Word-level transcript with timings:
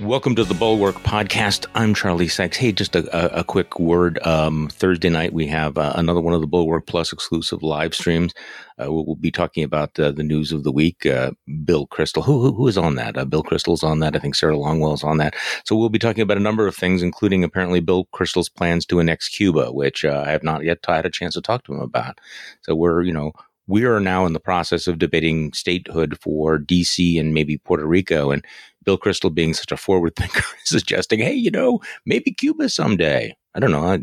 Welcome 0.00 0.34
to 0.36 0.44
the 0.44 0.54
Bulwark 0.54 0.94
Podcast. 0.94 1.66
I'm 1.74 1.92
Charlie 1.92 2.26
Sykes. 2.26 2.56
Hey, 2.56 2.72
just 2.72 2.96
a, 2.96 3.38
a, 3.38 3.44
quick 3.44 3.78
word. 3.78 4.18
Um, 4.26 4.70
Thursday 4.72 5.10
night, 5.10 5.34
we 5.34 5.46
have 5.48 5.76
uh, 5.76 5.92
another 5.94 6.22
one 6.22 6.32
of 6.32 6.40
the 6.40 6.46
Bulwark 6.46 6.86
Plus 6.86 7.12
exclusive 7.12 7.62
live 7.62 7.94
streams. 7.94 8.32
Uh, 8.80 8.90
we'll, 8.90 9.04
we'll, 9.04 9.16
be 9.16 9.30
talking 9.30 9.62
about 9.62 10.00
uh, 10.00 10.10
the 10.10 10.22
news 10.22 10.52
of 10.52 10.64
the 10.64 10.72
week. 10.72 11.04
Uh, 11.04 11.32
Bill 11.66 11.86
Kristol, 11.86 12.24
who, 12.24 12.40
who, 12.40 12.54
who 12.54 12.66
is 12.66 12.78
on 12.78 12.94
that? 12.94 13.18
Uh, 13.18 13.26
Bill 13.26 13.42
Kristol's 13.42 13.82
on 13.82 13.98
that. 14.00 14.16
I 14.16 14.20
think 14.20 14.36
Sarah 14.36 14.54
Longwell's 14.54 15.04
on 15.04 15.18
that. 15.18 15.34
So 15.66 15.76
we'll 15.76 15.90
be 15.90 15.98
talking 15.98 16.22
about 16.22 16.38
a 16.38 16.40
number 16.40 16.66
of 16.66 16.74
things, 16.74 17.02
including 17.02 17.44
apparently 17.44 17.80
Bill 17.80 18.06
Kristol's 18.14 18.48
plans 18.48 18.86
to 18.86 19.00
annex 19.00 19.28
Cuba, 19.28 19.70
which 19.70 20.06
uh, 20.06 20.24
I 20.26 20.30
have 20.30 20.42
not 20.42 20.64
yet 20.64 20.78
had 20.88 21.04
a 21.04 21.10
chance 21.10 21.34
to 21.34 21.42
talk 21.42 21.64
to 21.64 21.74
him 21.74 21.80
about. 21.80 22.22
So 22.62 22.74
we're, 22.74 23.02
you 23.02 23.12
know, 23.12 23.32
we 23.70 23.84
are 23.84 24.00
now 24.00 24.26
in 24.26 24.32
the 24.32 24.40
process 24.40 24.88
of 24.88 24.98
debating 24.98 25.52
statehood 25.52 26.18
for 26.20 26.58
DC 26.58 27.20
and 27.20 27.32
maybe 27.32 27.58
Puerto 27.58 27.86
Rico. 27.86 28.32
And 28.32 28.44
Bill 28.84 28.98
Kristol, 28.98 29.34
being 29.34 29.54
such 29.54 29.72
a 29.72 29.76
forward 29.76 30.14
thinker, 30.16 30.44
suggesting, 30.64 31.20
hey, 31.20 31.34
you 31.34 31.50
know, 31.50 31.80
maybe 32.06 32.32
Cuba 32.32 32.68
someday. 32.68 33.36
I 33.54 33.60
don't 33.60 33.72
know. 33.72 33.84
I, 33.84 34.00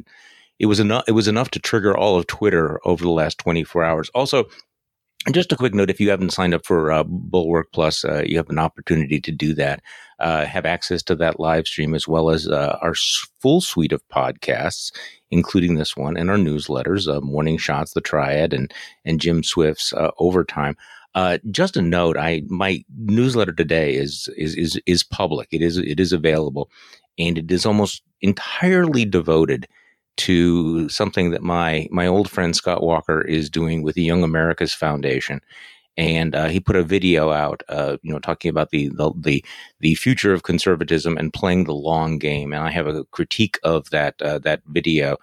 it 0.59 0.66
was 0.66 0.80
enough. 0.80 1.04
It 1.08 1.12
was 1.12 1.27
enough 1.27 1.52
to 1.52 1.59
trigger 1.59 1.95
all 1.95 2.18
of 2.18 2.27
Twitter 2.27 2.80
over 2.85 3.04
the 3.04 3.12
last 3.12 3.38
24 3.38 3.84
hours. 3.84 4.09
Also, 4.16 4.45
just 5.32 5.52
a 5.52 5.55
quick 5.55 5.73
note: 5.73 5.90
if 5.90 5.99
you 5.99 6.09
haven't 6.09 6.32
signed 6.32 6.54
up 6.54 6.66
for 6.66 6.91
uh, 6.91 7.04
Bulwark 7.04 7.68
Plus, 7.73 8.04
uh, 8.05 8.23
you 8.26 8.38
have 8.38 8.49
an 8.49 8.59
opportunity 8.59 9.20
to 9.21 9.32
do 9.32 9.54
that. 9.55 9.82
Uh, 10.20 10.45
have 10.45 10.66
access 10.66 11.04
to 11.04 11.16
that 11.16 11.40
live 11.40 11.68
stream 11.68 11.94
as 11.94 12.07
well 12.07 12.32
as 12.32 12.48
uh, 12.48 12.77
our 12.82 12.96
full 13.40 13.62
suite 13.62 13.91
of 13.91 14.07
podcasts, 14.07 14.91
including 15.30 15.76
this 15.76 15.96
one, 15.96 16.18
and 16.18 16.30
our 16.32 16.38
newsletters: 16.38 17.07
uh, 17.07 17.21
Morning 17.21 17.57
Shots, 17.57 17.94
The 17.94 18.02
Triad, 18.02 18.54
and 18.54 18.73
and 19.05 19.20
Jim 19.20 19.44
Swift's 19.44 19.94
uh, 19.94 20.12
Overtime. 20.18 20.76
Uh, 21.17 21.39
just 21.49 21.76
a 21.76 21.81
note: 21.81 22.16
I 22.16 22.44
my 22.48 22.85
newsletter 22.96 23.51
today 23.51 23.96
is 23.96 24.29
is 24.37 24.54
is 24.54 24.79
is 24.85 25.04
public. 25.04 25.48
It 25.51 25.63
is 25.63 25.77
it 25.77 25.99
is 25.99 26.13
available, 26.13 26.70
and 27.18 27.40
it 27.40 27.51
is 27.51 27.65
almost 27.65 28.04
entirely 28.21 29.04
devoted 29.04 29.68
to 30.18 30.88
something 30.90 31.32
that 31.32 31.41
my 31.41 31.88
my 31.90 32.05
old 32.05 32.29
friend 32.29 32.55
Scott 32.55 32.84
Walker 32.84 33.20
is 33.23 33.49
doing 33.49 33.82
with 33.82 33.95
the 33.95 34.04
Young 34.04 34.23
America's 34.23 34.76
Foundation. 34.76 35.41
And 35.98 36.35
uh, 36.35 36.49
he 36.49 36.60
put 36.60 36.76
a 36.76 36.84
video 36.84 37.32
out, 37.32 37.63
uh, 37.70 37.98
you 38.04 38.13
know, 38.13 38.20
talking 38.20 38.49
about 38.49 38.70
the, 38.70 38.90
the, 38.90 39.12
the 39.20 39.45
the 39.79 39.95
future 39.95 40.34
of 40.34 40.43
conservatism 40.43 41.18
and 41.18 41.34
playing 41.34 41.63
the 41.63 41.73
long 41.73 42.20
game. 42.20 42.54
And 42.54 42.62
I 42.63 42.70
have 42.70 42.85
a 42.85 43.05
critique 43.05 43.57
of 43.63 43.90
that 43.90 44.21
uh, 44.21 44.38
that 44.40 44.62
video 44.68 45.18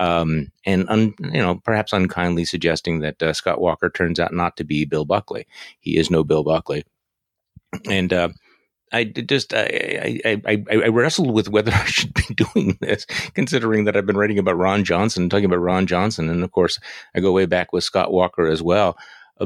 um, 0.00 0.50
and 0.64 0.88
un, 0.88 1.14
you 1.20 1.40
know 1.40 1.56
perhaps 1.62 1.92
unkindly 1.92 2.44
suggesting 2.44 3.00
that 3.00 3.22
uh, 3.22 3.32
Scott 3.34 3.60
Walker 3.60 3.90
turns 3.90 4.18
out 4.18 4.32
not 4.32 4.56
to 4.56 4.64
be 4.64 4.86
Bill 4.86 5.04
Buckley. 5.04 5.46
He 5.78 5.98
is 5.98 6.10
no 6.10 6.24
Bill 6.24 6.42
Buckley, 6.42 6.84
and 7.88 8.10
uh, 8.12 8.30
I 8.92 9.04
just 9.04 9.52
I, 9.52 10.20
I, 10.24 10.42
I, 10.46 10.64
I 10.70 10.88
wrestled 10.88 11.32
with 11.34 11.50
whether 11.50 11.70
I 11.74 11.84
should 11.84 12.14
be 12.14 12.34
doing 12.34 12.78
this, 12.80 13.04
considering 13.34 13.84
that 13.84 13.96
I've 13.96 14.06
been 14.06 14.16
writing 14.16 14.38
about 14.38 14.56
Ron 14.56 14.84
Johnson, 14.84 15.28
talking 15.28 15.44
about 15.44 15.60
Ron 15.60 15.86
Johnson, 15.86 16.30
and 16.30 16.42
of 16.42 16.50
course 16.50 16.78
I 17.14 17.20
go 17.20 17.32
way 17.32 17.44
back 17.44 17.72
with 17.72 17.84
Scott 17.84 18.10
Walker 18.10 18.48
as 18.48 18.62
well. 18.62 18.96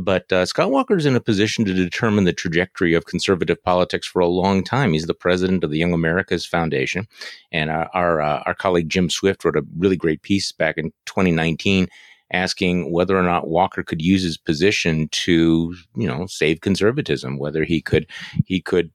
But 0.00 0.32
uh, 0.32 0.46
Scott 0.46 0.70
Walker 0.70 0.96
is 0.96 1.06
in 1.06 1.16
a 1.16 1.20
position 1.20 1.64
to 1.64 1.72
determine 1.72 2.24
the 2.24 2.32
trajectory 2.32 2.94
of 2.94 3.06
conservative 3.06 3.62
politics 3.62 4.06
for 4.06 4.20
a 4.20 4.26
long 4.26 4.64
time. 4.64 4.92
He's 4.92 5.06
the 5.06 5.14
president 5.14 5.64
of 5.64 5.70
the 5.70 5.78
Young 5.78 5.92
Americas 5.92 6.46
Foundation, 6.46 7.06
and 7.52 7.70
our 7.70 7.88
our, 7.94 8.20
uh, 8.20 8.42
our 8.46 8.54
colleague 8.54 8.88
Jim 8.88 9.08
Swift 9.08 9.44
wrote 9.44 9.56
a 9.56 9.66
really 9.76 9.96
great 9.96 10.22
piece 10.22 10.52
back 10.52 10.78
in 10.78 10.92
2019 11.06 11.88
asking 12.32 12.90
whether 12.90 13.16
or 13.16 13.22
not 13.22 13.48
Walker 13.48 13.82
could 13.82 14.02
use 14.02 14.22
his 14.22 14.36
position 14.36 15.08
to, 15.12 15.74
you 15.94 16.08
know, 16.08 16.26
save 16.26 16.60
conservatism, 16.60 17.38
whether 17.38 17.64
he 17.64 17.80
could 17.80 18.06
he 18.46 18.60
could 18.60 18.90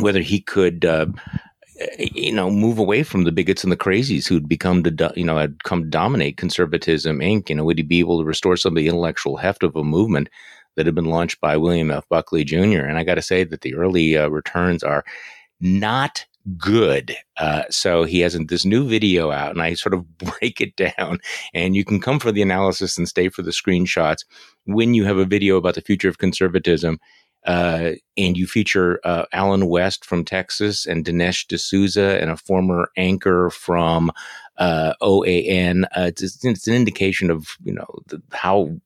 whether 0.00 0.20
he 0.20 0.40
could 0.40 0.84
uh, 0.84 1.06
you 1.98 2.32
know, 2.32 2.50
move 2.50 2.78
away 2.78 3.02
from 3.02 3.24
the 3.24 3.32
bigots 3.32 3.62
and 3.62 3.72
the 3.72 3.76
crazies 3.76 4.28
who'd 4.28 4.48
become 4.48 4.82
to, 4.82 5.12
you 5.16 5.24
know, 5.24 5.38
had 5.38 5.62
come 5.64 5.88
dominate 5.88 6.36
conservatism 6.36 7.20
Inc. 7.20 7.48
You 7.48 7.56
know, 7.56 7.64
would 7.64 7.78
he 7.78 7.84
be 7.84 8.00
able 8.00 8.18
to 8.18 8.24
restore 8.24 8.56
some 8.56 8.72
of 8.72 8.76
the 8.76 8.88
intellectual 8.88 9.36
heft 9.36 9.62
of 9.62 9.76
a 9.76 9.84
movement 9.84 10.28
that 10.76 10.86
had 10.86 10.94
been 10.94 11.06
launched 11.06 11.40
by 11.40 11.56
William 11.56 11.90
F. 11.90 12.08
Buckley 12.08 12.44
Jr.? 12.44 12.84
And 12.84 12.98
I 12.98 13.04
got 13.04 13.14
to 13.16 13.22
say 13.22 13.44
that 13.44 13.62
the 13.62 13.74
early 13.74 14.16
uh, 14.16 14.28
returns 14.28 14.82
are 14.82 15.04
not 15.60 16.24
good. 16.56 17.14
Uh, 17.36 17.62
so 17.70 18.04
he 18.04 18.20
has 18.20 18.38
this 18.48 18.64
new 18.64 18.88
video 18.88 19.30
out, 19.30 19.50
and 19.50 19.62
I 19.62 19.74
sort 19.74 19.94
of 19.94 20.18
break 20.18 20.60
it 20.60 20.76
down. 20.76 21.18
And 21.54 21.76
you 21.76 21.84
can 21.84 22.00
come 22.00 22.18
for 22.18 22.32
the 22.32 22.42
analysis 22.42 22.98
and 22.98 23.08
stay 23.08 23.28
for 23.28 23.42
the 23.42 23.50
screenshots 23.50 24.24
when 24.64 24.94
you 24.94 25.04
have 25.04 25.18
a 25.18 25.24
video 25.24 25.56
about 25.56 25.74
the 25.74 25.80
future 25.80 26.08
of 26.08 26.18
conservatism 26.18 26.98
uh, 27.46 27.92
and 28.16 28.36
you 28.36 28.46
feature 28.46 29.00
uh, 29.04 29.24
Allen 29.32 29.66
West 29.68 30.04
from 30.04 30.24
Texas 30.24 30.86
and 30.86 31.04
Dinesh 31.04 31.46
D'Souza 31.46 32.20
and 32.20 32.30
a 32.30 32.36
former 32.36 32.90
anchor 32.96 33.50
from 33.50 34.10
uh, 34.58 34.92
OAN. 35.02 35.84
Uh, 35.96 36.10
it's, 36.16 36.44
it's, 36.44 36.68
an 36.68 36.74
indication 36.74 37.30
of 37.30 37.56
you 37.64 37.72
know 37.72 37.88
the, 38.08 38.22
how 38.32 38.76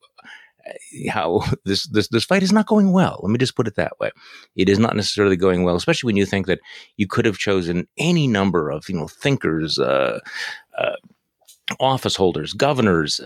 how 1.10 1.42
this, 1.64 1.86
this 1.88 2.08
this 2.08 2.24
fight 2.24 2.42
is 2.42 2.52
not 2.52 2.66
going 2.66 2.92
well. 2.92 3.20
Let 3.22 3.30
me 3.30 3.38
just 3.38 3.56
put 3.56 3.66
it 3.66 3.74
that 3.74 3.98
way. 3.98 4.10
It 4.54 4.68
is 4.68 4.78
not 4.78 4.94
necessarily 4.94 5.36
going 5.36 5.64
well, 5.64 5.76
especially 5.76 6.08
when 6.08 6.16
you 6.16 6.26
think 6.26 6.46
that 6.46 6.60
you 6.96 7.08
could 7.08 7.24
have 7.24 7.38
chosen 7.38 7.88
any 7.98 8.28
number 8.28 8.70
of 8.70 8.88
you 8.88 8.96
know 8.96 9.08
thinkers. 9.08 9.78
Uh, 9.78 10.20
uh, 10.78 10.96
office 11.80 12.14
holders, 12.14 12.52
governors, 12.52 13.22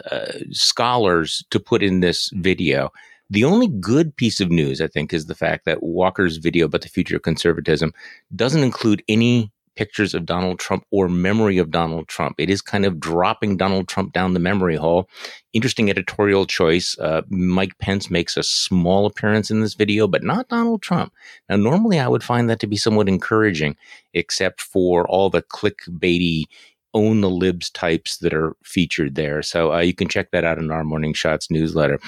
scholars 0.52 1.44
to 1.50 1.58
put 1.58 1.82
in 1.82 1.98
this 1.98 2.30
video 2.34 2.92
the 3.30 3.44
only 3.44 3.68
good 3.68 4.16
piece 4.16 4.40
of 4.40 4.50
news, 4.50 4.80
I 4.80 4.86
think, 4.86 5.12
is 5.12 5.26
the 5.26 5.34
fact 5.34 5.64
that 5.64 5.82
Walker's 5.82 6.38
video 6.38 6.66
about 6.66 6.82
the 6.82 6.88
future 6.88 7.16
of 7.16 7.22
conservatism 7.22 7.92
doesn't 8.34 8.62
include 8.62 9.02
any 9.08 9.52
pictures 9.78 10.12
of 10.12 10.26
Donald 10.26 10.58
Trump 10.58 10.84
or 10.90 11.08
memory 11.08 11.56
of 11.58 11.70
Donald 11.70 12.08
Trump. 12.08 12.34
It 12.38 12.50
is 12.50 12.60
kind 12.60 12.84
of 12.84 12.98
dropping 12.98 13.56
Donald 13.56 13.86
Trump 13.86 14.12
down 14.12 14.34
the 14.34 14.40
memory 14.40 14.74
hole. 14.74 15.08
Interesting 15.52 15.88
editorial 15.88 16.46
choice. 16.46 16.98
Uh, 16.98 17.22
Mike 17.28 17.78
Pence 17.78 18.10
makes 18.10 18.36
a 18.36 18.42
small 18.42 19.06
appearance 19.06 19.52
in 19.52 19.60
this 19.60 19.74
video, 19.74 20.08
but 20.08 20.24
not 20.24 20.48
Donald 20.48 20.82
Trump. 20.82 21.12
Now, 21.48 21.54
normally 21.54 22.00
I 22.00 22.08
would 22.08 22.24
find 22.24 22.50
that 22.50 22.58
to 22.58 22.66
be 22.66 22.76
somewhat 22.76 23.08
encouraging, 23.08 23.76
except 24.14 24.60
for 24.60 25.06
all 25.06 25.30
the 25.30 25.42
clickbaity 25.42 26.46
own 26.94 27.20
the 27.20 27.30
libs 27.30 27.70
types 27.70 28.18
that 28.18 28.34
are 28.34 28.56
featured 28.64 29.14
there. 29.14 29.42
So 29.42 29.72
uh, 29.72 29.80
you 29.80 29.94
can 29.94 30.08
check 30.08 30.30
that 30.30 30.44
out 30.44 30.58
in 30.58 30.70
our 30.70 30.84
Morning 30.84 31.12
Shots 31.12 31.50
newsletter. 31.50 31.98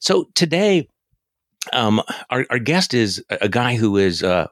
So 0.00 0.28
today, 0.34 0.88
um, 1.72 2.02
our, 2.30 2.46
our 2.50 2.58
guest 2.58 2.94
is 2.94 3.24
a 3.30 3.48
guy 3.48 3.76
who 3.76 3.96
is, 3.96 4.22
uh, 4.22 4.46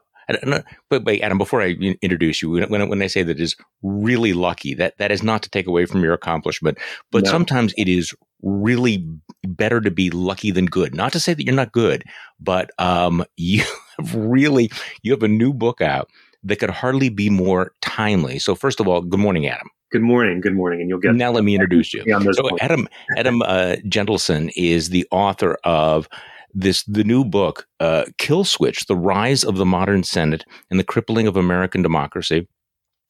but 0.89 1.05
wait, 1.05 1.21
Adam, 1.21 1.37
before 1.37 1.61
I 1.61 1.69
introduce 2.01 2.41
you, 2.41 2.49
when, 2.49 2.89
when 2.89 3.01
I 3.01 3.07
say 3.07 3.23
that 3.23 3.39
is 3.39 3.55
really 3.81 4.33
lucky, 4.33 4.73
that, 4.73 4.97
that 4.97 5.11
is 5.11 5.23
not 5.23 5.41
to 5.43 5.49
take 5.49 5.67
away 5.67 5.85
from 5.85 6.03
your 6.03 6.13
accomplishment, 6.13 6.77
but 7.11 7.23
no. 7.23 7.31
sometimes 7.31 7.73
it 7.77 7.87
is 7.87 8.13
really 8.41 9.07
better 9.45 9.79
to 9.79 9.89
be 9.89 10.09
lucky 10.09 10.51
than 10.51 10.65
good. 10.65 10.93
Not 10.93 11.13
to 11.13 11.19
say 11.19 11.33
that 11.33 11.43
you're 11.43 11.55
not 11.55 11.71
good, 11.71 12.03
but 12.39 12.71
um, 12.77 13.23
you 13.37 13.63
have 13.97 14.15
really, 14.15 14.69
you 15.01 15.11
have 15.13 15.23
a 15.23 15.29
new 15.29 15.53
book 15.53 15.81
out 15.81 16.09
that 16.43 16.57
could 16.57 16.69
hardly 16.69 17.09
be 17.09 17.29
more 17.29 17.71
timely. 17.81 18.39
So 18.39 18.55
first 18.55 18.79
of 18.79 18.87
all, 18.87 19.01
good 19.01 19.19
morning, 19.19 19.47
Adam. 19.47 19.69
Good 19.91 20.01
morning. 20.01 20.41
Good 20.41 20.55
morning. 20.55 20.81
And 20.81 20.89
you'll 20.89 20.99
get 20.99 21.15
now. 21.15 21.31
Let 21.31 21.43
me 21.43 21.55
introduce 21.55 21.93
you. 21.93 22.03
So 22.33 22.57
Adam 22.59 22.87
Adam 23.17 23.41
uh, 23.41 23.77
Jentleson 23.87 24.51
is 24.55 24.89
the 24.89 25.07
author 25.11 25.57
of 25.63 26.09
this 26.53 26.83
the 26.83 27.03
new 27.03 27.23
book, 27.23 27.67
uh, 27.79 28.05
Kill 28.17 28.43
Switch: 28.43 28.85
The 28.87 28.95
Rise 28.95 29.43
of 29.43 29.57
the 29.57 29.65
Modern 29.65 30.03
Senate 30.03 30.43
and 30.69 30.79
the 30.79 30.83
Crippling 30.83 31.27
of 31.27 31.37
American 31.37 31.81
Democracy, 31.81 32.47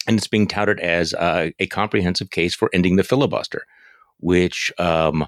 and 0.07 0.17
it's 0.17 0.27
being 0.27 0.47
touted 0.47 0.79
as 0.79 1.13
uh, 1.15 1.49
a 1.59 1.67
comprehensive 1.67 2.29
case 2.29 2.53
for 2.53 2.69
ending 2.73 2.95
the 2.95 3.03
filibuster, 3.03 3.63
which 4.19 4.71
um, 4.77 5.25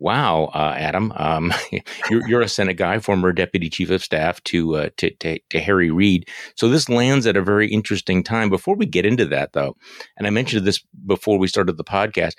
Wow, 0.00 0.50
uh, 0.54 0.74
Adam, 0.76 1.12
um, 1.16 1.52
you're, 2.10 2.28
you're, 2.28 2.40
a 2.40 2.48
Senate 2.48 2.76
guy, 2.76 3.00
former 3.00 3.32
deputy 3.32 3.68
chief 3.68 3.90
of 3.90 4.02
staff 4.02 4.42
to, 4.44 4.76
uh, 4.76 4.90
to, 4.96 5.10
to, 5.16 5.40
to 5.50 5.60
Harry 5.60 5.90
Reid. 5.90 6.28
So 6.54 6.68
this 6.68 6.88
lands 6.88 7.26
at 7.26 7.36
a 7.36 7.42
very 7.42 7.68
interesting 7.68 8.22
time. 8.22 8.48
Before 8.48 8.76
we 8.76 8.86
get 8.86 9.04
into 9.04 9.24
that, 9.26 9.54
though, 9.54 9.76
and 10.16 10.26
I 10.26 10.30
mentioned 10.30 10.64
this 10.64 10.84
before 11.06 11.38
we 11.38 11.48
started 11.48 11.76
the 11.76 11.84
podcast, 11.84 12.34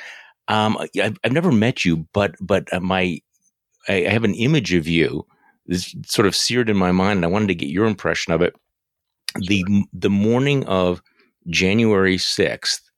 um, 0.47 0.77
I've, 1.01 1.17
I've, 1.23 1.31
never 1.31 1.51
met 1.51 1.85
you, 1.85 2.07
but 2.13 2.35
but 2.41 2.73
uh, 2.73 2.79
my 2.79 3.19
I, 3.87 4.05
I 4.05 4.09
have 4.09 4.23
an 4.23 4.33
image 4.33 4.73
of 4.73 4.87
you 4.87 5.25
this 5.67 5.95
sort 6.07 6.25
of 6.25 6.35
seared 6.35 6.69
in 6.69 6.77
my 6.77 6.91
mind, 6.91 7.17
and 7.17 7.25
I 7.25 7.29
wanted 7.29 7.49
to 7.49 7.55
get 7.55 7.69
your 7.69 7.85
impression 7.85 8.33
of 8.33 8.41
it. 8.41 8.55
The 9.35 9.63
the 9.93 10.09
morning 10.09 10.65
of 10.65 11.03
January 11.47 12.17
sixth, 12.17 12.88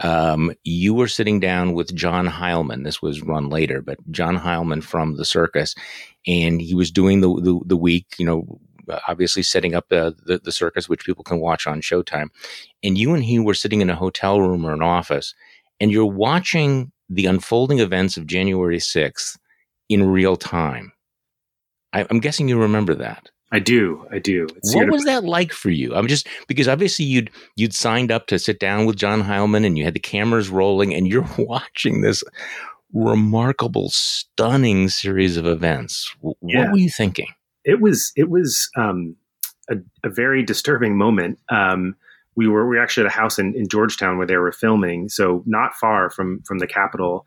um, 0.00 0.52
you 0.64 0.94
were 0.94 1.08
sitting 1.08 1.40
down 1.40 1.74
with 1.74 1.94
John 1.94 2.26
Heilemann. 2.26 2.84
This 2.84 3.02
was 3.02 3.22
run 3.22 3.48
later, 3.48 3.82
but 3.82 3.98
John 4.10 4.36
Heilemann 4.36 4.82
from 4.82 5.16
the 5.16 5.24
circus, 5.24 5.74
and 6.26 6.60
he 6.60 6.74
was 6.74 6.90
doing 6.90 7.20
the 7.20 7.28
the, 7.40 7.60
the 7.66 7.76
week. 7.76 8.06
You 8.18 8.26
know, 8.26 8.60
obviously 9.08 9.42
setting 9.42 9.74
up 9.74 9.88
the, 9.88 10.16
the, 10.26 10.38
the 10.38 10.52
circus, 10.52 10.88
which 10.88 11.04
people 11.04 11.24
can 11.24 11.40
watch 11.40 11.66
on 11.66 11.80
Showtime. 11.80 12.28
And 12.82 12.98
you 12.98 13.14
and 13.14 13.24
he 13.24 13.38
were 13.38 13.54
sitting 13.54 13.80
in 13.80 13.90
a 13.90 13.96
hotel 13.96 14.40
room 14.40 14.64
or 14.64 14.72
an 14.72 14.82
office, 14.82 15.34
and 15.80 15.90
you're 15.90 16.06
watching 16.06 16.92
the 17.08 17.26
unfolding 17.26 17.80
events 17.80 18.16
of 18.16 18.26
January 18.26 18.80
sixth 18.80 19.38
in 19.88 20.08
real 20.08 20.36
time. 20.36 20.92
I, 21.92 22.06
I'm 22.08 22.20
guessing 22.20 22.48
you 22.48 22.58
remember 22.58 22.94
that. 22.94 23.30
I 23.52 23.58
do. 23.58 24.06
I 24.12 24.18
do. 24.18 24.46
It's 24.56 24.74
what 24.74 24.90
was 24.90 25.04
that 25.04 25.24
like 25.24 25.52
for 25.52 25.70
you? 25.70 25.94
I'm 25.94 26.06
just 26.06 26.28
because 26.46 26.68
obviously 26.68 27.04
you'd 27.04 27.30
you'd 27.56 27.74
signed 27.74 28.12
up 28.12 28.26
to 28.28 28.38
sit 28.38 28.60
down 28.60 28.86
with 28.86 28.96
John 28.96 29.22
Heilemann 29.22 29.66
and 29.66 29.76
you 29.76 29.84
had 29.84 29.94
the 29.94 30.00
cameras 30.00 30.48
rolling 30.48 30.94
and 30.94 31.08
you're 31.08 31.28
watching 31.38 32.00
this 32.00 32.22
remarkable, 32.92 33.90
stunning 33.90 34.88
series 34.88 35.36
of 35.36 35.46
events. 35.46 36.14
What 36.20 36.36
yeah. 36.42 36.70
were 36.70 36.78
you 36.78 36.90
thinking? 36.90 37.28
It 37.64 37.80
was 37.80 38.12
it 38.16 38.30
was 38.30 38.70
um, 38.76 39.16
a, 39.68 39.76
a, 40.04 40.10
very 40.10 40.42
disturbing 40.42 40.96
moment. 40.96 41.38
Um, 41.50 41.96
we 42.36 42.48
were 42.48 42.68
we 42.68 42.76
were 42.76 42.82
actually 42.82 43.06
at 43.06 43.12
a 43.12 43.16
house 43.16 43.38
in, 43.38 43.54
in 43.54 43.68
Georgetown 43.68 44.16
where 44.16 44.26
they 44.26 44.36
were 44.36 44.52
filming, 44.52 45.08
so 45.08 45.42
not 45.46 45.74
far 45.74 46.10
from 46.10 46.40
from 46.42 46.58
the 46.58 46.66
Capitol. 46.66 47.26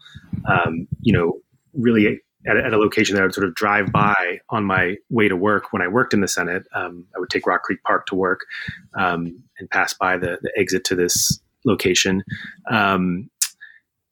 Um, 0.50 0.88
you 1.02 1.14
know, 1.14 1.40
really 1.74 2.22
at, 2.48 2.58
at, 2.58 2.74
a 2.74 2.78
location 2.78 3.16
that 3.16 3.22
I 3.22 3.26
would 3.26 3.34
sort 3.34 3.48
of 3.48 3.56
drive 3.56 3.92
by 3.92 4.40
on 4.50 4.66
my 4.66 4.96
way 5.10 5.28
to 5.28 5.36
work 5.36 5.72
when 5.72 5.82
I 5.82 5.88
worked 5.88 6.14
in 6.14 6.22
the 6.22 6.28
Senate. 6.28 6.64
Um, 6.74 7.06
I 7.16 7.20
would 7.20 7.30
take 7.30 7.48
Rock 7.48 7.64
Creek 7.64 7.82
Park 7.84 8.06
to 8.08 8.16
work 8.16 8.42
um, 8.98 9.44
and 9.60 9.70
pass 9.70 9.94
by 9.94 10.18
the, 10.18 10.38
the, 10.42 10.52
exit 10.58 10.84
to 10.86 10.96
this 10.96 11.40
location. 11.66 12.24
Um, 12.70 13.30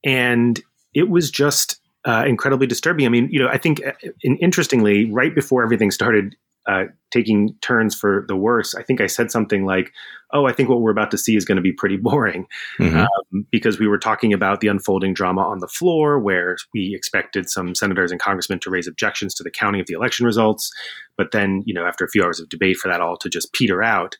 and 0.04 0.60
it 0.94 1.10
was 1.10 1.30
just 1.30 1.80
uh, 2.06 2.24
incredibly 2.28 2.68
disturbing. 2.68 3.06
I 3.06 3.10
mean, 3.10 3.30
you 3.32 3.40
know, 3.40 3.48
I 3.48 3.58
think 3.58 3.86
uh, 3.86 3.92
interestingly, 4.24 5.12
right 5.12 5.34
before 5.34 5.64
everything 5.64 5.92
started 5.92 6.36
uh, 6.68 6.84
taking 7.12 7.56
turns 7.62 7.96
for 7.96 8.26
the 8.28 8.36
worse. 8.36 8.76
I 8.76 8.84
think 8.84 9.02
I 9.02 9.08
said 9.08 9.32
something 9.32 9.66
like, 9.66 9.92
"Oh, 10.32 10.46
I 10.46 10.54
think 10.54 10.70
what 10.70 10.82
we're 10.82 10.92
about 10.92 11.12
to 11.12 11.18
see 11.18 11.36
is 11.36 11.46
going 11.46 11.56
to 11.56 11.62
be 11.62 11.72
pretty 11.72 11.98
boring," 12.02 12.48
mm-hmm. 12.80 12.98
um, 12.98 13.46
because 13.52 13.80
we 13.80 13.88
were 13.88 13.98
talking 13.98 14.34
about 14.34 14.62
the 14.62 14.68
unfolding 14.68 15.14
drama 15.14 15.42
on 15.42 15.60
the 15.60 15.68
floor, 15.68 16.20
where 16.20 16.58
we 16.74 16.94
expected 16.96 17.50
some 17.50 17.76
senators 17.76 18.12
and 18.12 18.22
congressmen 18.22 18.60
to 18.60 18.70
raise 18.70 18.88
objections 18.88 19.34
to 19.36 19.44
the 19.44 19.52
counting 19.52 19.82
of 19.82 19.88
the 19.88 19.94
election 19.94 20.26
results, 20.26 20.72
but 21.18 21.32
then, 21.32 21.64
you 21.66 21.74
know, 21.74 21.86
after 21.86 22.06
a 22.06 22.10
few 22.10 22.24
hours 22.24 22.40
of 22.40 22.50
debate, 22.50 22.78
for 22.78 22.90
that 22.90 23.02
all 23.02 23.18
to 23.18 23.30
just 23.30 23.54
peter 23.54 23.82
out. 23.82 24.18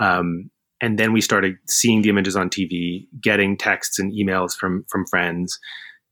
Um, 0.00 0.50
and 0.80 0.98
then 0.98 1.12
we 1.12 1.20
started 1.20 1.56
seeing 1.68 2.02
the 2.02 2.08
images 2.08 2.36
on 2.36 2.50
TV, 2.50 3.06
getting 3.20 3.56
texts 3.56 3.98
and 3.98 4.12
emails 4.12 4.54
from 4.54 4.84
from 4.88 5.06
friends 5.06 5.58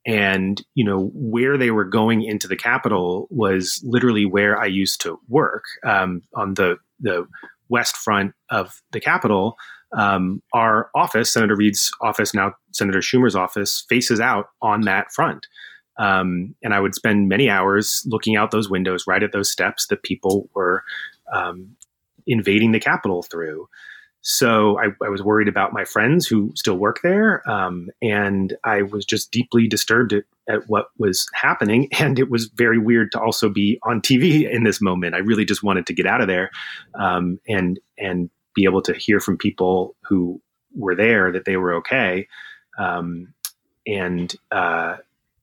and 0.06 0.62
you 0.74 0.84
know 0.84 1.10
where 1.14 1.56
they 1.56 1.70
were 1.70 1.84
going 1.84 2.22
into 2.22 2.48
the 2.48 2.56
Capitol 2.56 3.28
was 3.30 3.80
literally 3.84 4.24
where 4.24 4.58
I 4.58 4.66
used 4.66 5.00
to 5.02 5.18
work 5.28 5.64
um, 5.84 6.22
on 6.34 6.54
the 6.54 6.76
the 7.00 7.26
west 7.68 7.96
front 7.96 8.34
of 8.50 8.82
the 8.92 9.00
Capitol. 9.00 9.56
Um, 9.96 10.42
our 10.54 10.90
office, 10.94 11.30
Senator 11.30 11.54
Reid's 11.54 11.90
office, 12.00 12.34
now 12.34 12.54
Senator 12.72 13.00
Schumer's 13.00 13.36
office, 13.36 13.84
faces 13.88 14.20
out 14.20 14.46
on 14.62 14.82
that 14.82 15.12
front. 15.12 15.46
Um, 15.98 16.54
and 16.62 16.72
I 16.72 16.80
would 16.80 16.94
spend 16.94 17.28
many 17.28 17.50
hours 17.50 18.02
looking 18.06 18.34
out 18.36 18.50
those 18.50 18.70
windows, 18.70 19.04
right 19.06 19.22
at 19.22 19.32
those 19.32 19.50
steps 19.50 19.86
that 19.88 20.02
people 20.02 20.48
were 20.54 20.82
um, 21.32 21.76
invading 22.26 22.72
the 22.72 22.80
Capitol 22.80 23.22
through. 23.22 23.68
So 24.22 24.78
I, 24.78 24.86
I, 25.04 25.08
was 25.08 25.20
worried 25.20 25.48
about 25.48 25.72
my 25.72 25.84
friends 25.84 26.28
who 26.28 26.52
still 26.54 26.76
work 26.76 27.00
there, 27.02 27.48
um, 27.50 27.90
and 28.00 28.56
I 28.62 28.82
was 28.82 29.04
just 29.04 29.32
deeply 29.32 29.66
disturbed 29.66 30.12
at, 30.12 30.22
at, 30.48 30.68
what 30.68 30.90
was 30.96 31.26
happening. 31.34 31.88
And 31.98 32.18
it 32.18 32.30
was 32.30 32.46
very 32.46 32.78
weird 32.78 33.10
to 33.12 33.20
also 33.20 33.48
be 33.48 33.80
on 33.82 34.00
TV 34.00 34.48
in 34.48 34.62
this 34.62 34.80
moment. 34.80 35.16
I 35.16 35.18
really 35.18 35.44
just 35.44 35.64
wanted 35.64 35.86
to 35.86 35.92
get 35.92 36.06
out 36.06 36.20
of 36.20 36.28
there 36.28 36.50
um, 36.94 37.40
and 37.48 37.80
and 37.98 38.30
be 38.54 38.64
able 38.64 38.82
to 38.82 38.92
hear 38.92 39.18
from 39.18 39.36
people 39.36 39.96
who 40.08 40.40
were 40.74 40.94
there 40.94 41.32
that 41.32 41.44
they 41.44 41.56
were 41.56 41.74
okay, 41.74 42.28
um, 42.78 43.34
and 43.86 44.34
uh, 44.52 44.98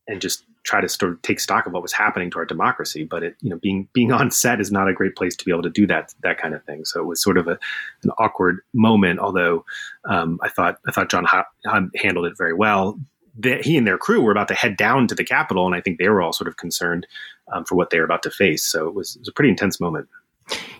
and 0.07 0.21
just 0.21 0.45
try 0.63 0.81
to 0.81 0.89
sort 0.89 1.11
of 1.11 1.21
take 1.21 1.39
stock 1.39 1.65
of 1.65 1.73
what 1.73 1.81
was 1.81 1.93
happening 1.93 2.29
to 2.31 2.37
our 2.37 2.45
democracy. 2.45 3.03
But 3.03 3.23
it, 3.23 3.35
you 3.41 3.49
know, 3.49 3.57
being 3.57 3.87
being 3.93 4.11
on 4.19 4.31
set 4.31 4.59
is 4.59 4.71
not 4.71 4.89
a 4.89 4.93
great 4.93 5.15
place 5.15 5.35
to 5.37 5.45
be 5.45 5.51
able 5.51 5.63
to 5.63 5.69
do 5.69 5.87
that 5.87 6.13
that 6.23 6.37
kind 6.37 6.53
of 6.53 6.63
thing. 6.63 6.85
So 6.85 6.99
it 6.99 7.05
was 7.05 7.21
sort 7.21 7.37
of 7.37 7.47
a 7.47 7.57
an 8.03 8.11
awkward 8.17 8.59
moment. 8.73 9.19
Although 9.19 9.65
um, 10.05 10.39
I 10.43 10.49
thought 10.49 10.79
I 10.87 10.91
thought 10.91 11.09
John 11.09 11.25
handled 11.95 12.25
it 12.25 12.37
very 12.37 12.53
well. 12.53 12.99
He 13.61 13.77
and 13.77 13.87
their 13.87 13.97
crew 13.97 14.21
were 14.21 14.33
about 14.33 14.49
to 14.49 14.53
head 14.53 14.75
down 14.75 15.07
to 15.07 15.15
the 15.15 15.23
Capitol, 15.23 15.65
and 15.65 15.73
I 15.73 15.79
think 15.79 15.97
they 15.97 16.09
were 16.09 16.21
all 16.21 16.33
sort 16.33 16.49
of 16.49 16.57
concerned 16.57 17.07
um, 17.53 17.63
for 17.63 17.75
what 17.75 17.89
they 17.89 17.97
were 17.99 18.03
about 18.03 18.23
to 18.23 18.31
face. 18.31 18.65
So 18.65 18.87
it 18.87 18.93
was, 18.93 19.15
it 19.15 19.21
was 19.21 19.29
a 19.29 19.31
pretty 19.31 19.49
intense 19.49 19.79
moment. 19.79 20.09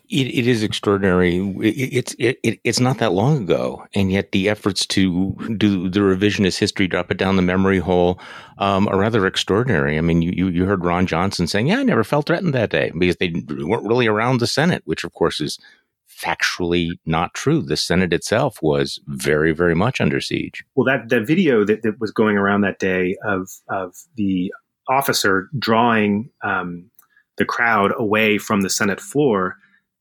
It, 0.09 0.27
it 0.27 0.47
is 0.47 0.63
extraordinary. 0.63 1.37
It, 1.37 1.93
it's 1.93 2.15
it, 2.17 2.39
it, 2.43 2.59
it's 2.63 2.79
not 2.79 2.97
that 2.97 3.13
long 3.13 3.43
ago, 3.43 3.85
and 3.93 4.11
yet 4.11 4.31
the 4.31 4.49
efforts 4.49 4.85
to 4.87 5.35
do 5.57 5.87
the 5.87 5.99
revisionist 5.99 6.57
history, 6.57 6.87
drop 6.87 7.11
it 7.11 7.17
down 7.17 7.35
the 7.35 7.43
memory 7.43 7.77
hole, 7.77 8.19
um, 8.57 8.87
are 8.87 8.97
rather 8.97 9.27
extraordinary. 9.27 9.97
I 9.97 10.01
mean, 10.01 10.23
you, 10.23 10.47
you 10.47 10.65
heard 10.65 10.83
Ron 10.83 11.05
Johnson 11.05 11.45
saying, 11.45 11.67
"Yeah, 11.67 11.79
I 11.79 11.83
never 11.83 12.03
felt 12.03 12.25
threatened 12.25 12.55
that 12.55 12.71
day 12.71 12.91
because 12.97 13.17
they 13.17 13.33
weren't 13.47 13.87
really 13.87 14.07
around 14.07 14.39
the 14.39 14.47
Senate," 14.47 14.81
which 14.85 15.03
of 15.03 15.13
course 15.13 15.39
is 15.39 15.59
factually 16.09 16.91
not 17.05 17.33
true. 17.33 17.61
The 17.61 17.77
Senate 17.77 18.11
itself 18.11 18.59
was 18.61 18.99
very, 19.07 19.53
very 19.53 19.75
much 19.75 20.01
under 20.01 20.19
siege. 20.19 20.63
Well, 20.75 20.85
that 20.85 21.09
that 21.09 21.27
video 21.27 21.63
that, 21.65 21.83
that 21.83 21.99
was 21.99 22.11
going 22.11 22.37
around 22.37 22.61
that 22.61 22.79
day 22.79 23.15
of 23.23 23.49
of 23.69 23.95
the 24.15 24.51
officer 24.89 25.49
drawing 25.57 26.31
um, 26.43 26.89
the 27.39 27.45
crowd 27.45 27.91
away 27.97 28.37
from 28.37 28.61
the 28.61 28.69
Senate 28.69 29.01
floor 29.01 29.57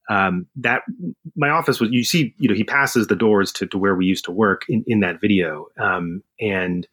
um, 0.09 0.47
that 0.57 0.83
my 1.37 1.51
office 1.51 1.81
was 1.81 1.91
you 1.91 2.03
see 2.03 2.35
you 2.39 2.49
know 2.49 2.55
he 2.55 2.65
passes 2.65 3.07
the 3.07 3.17
doors 3.17 3.53
to, 3.53 3.67
to 3.67 3.79
where 3.79 3.95
we 3.95 4.07
used 4.07 4.25
to 4.25 4.31
work 4.31 4.65
in, 4.69 4.85
in 4.87 5.01
that 5.01 5.21
video. 5.21 5.67
Um, 5.79 6.23
and 6.41 6.87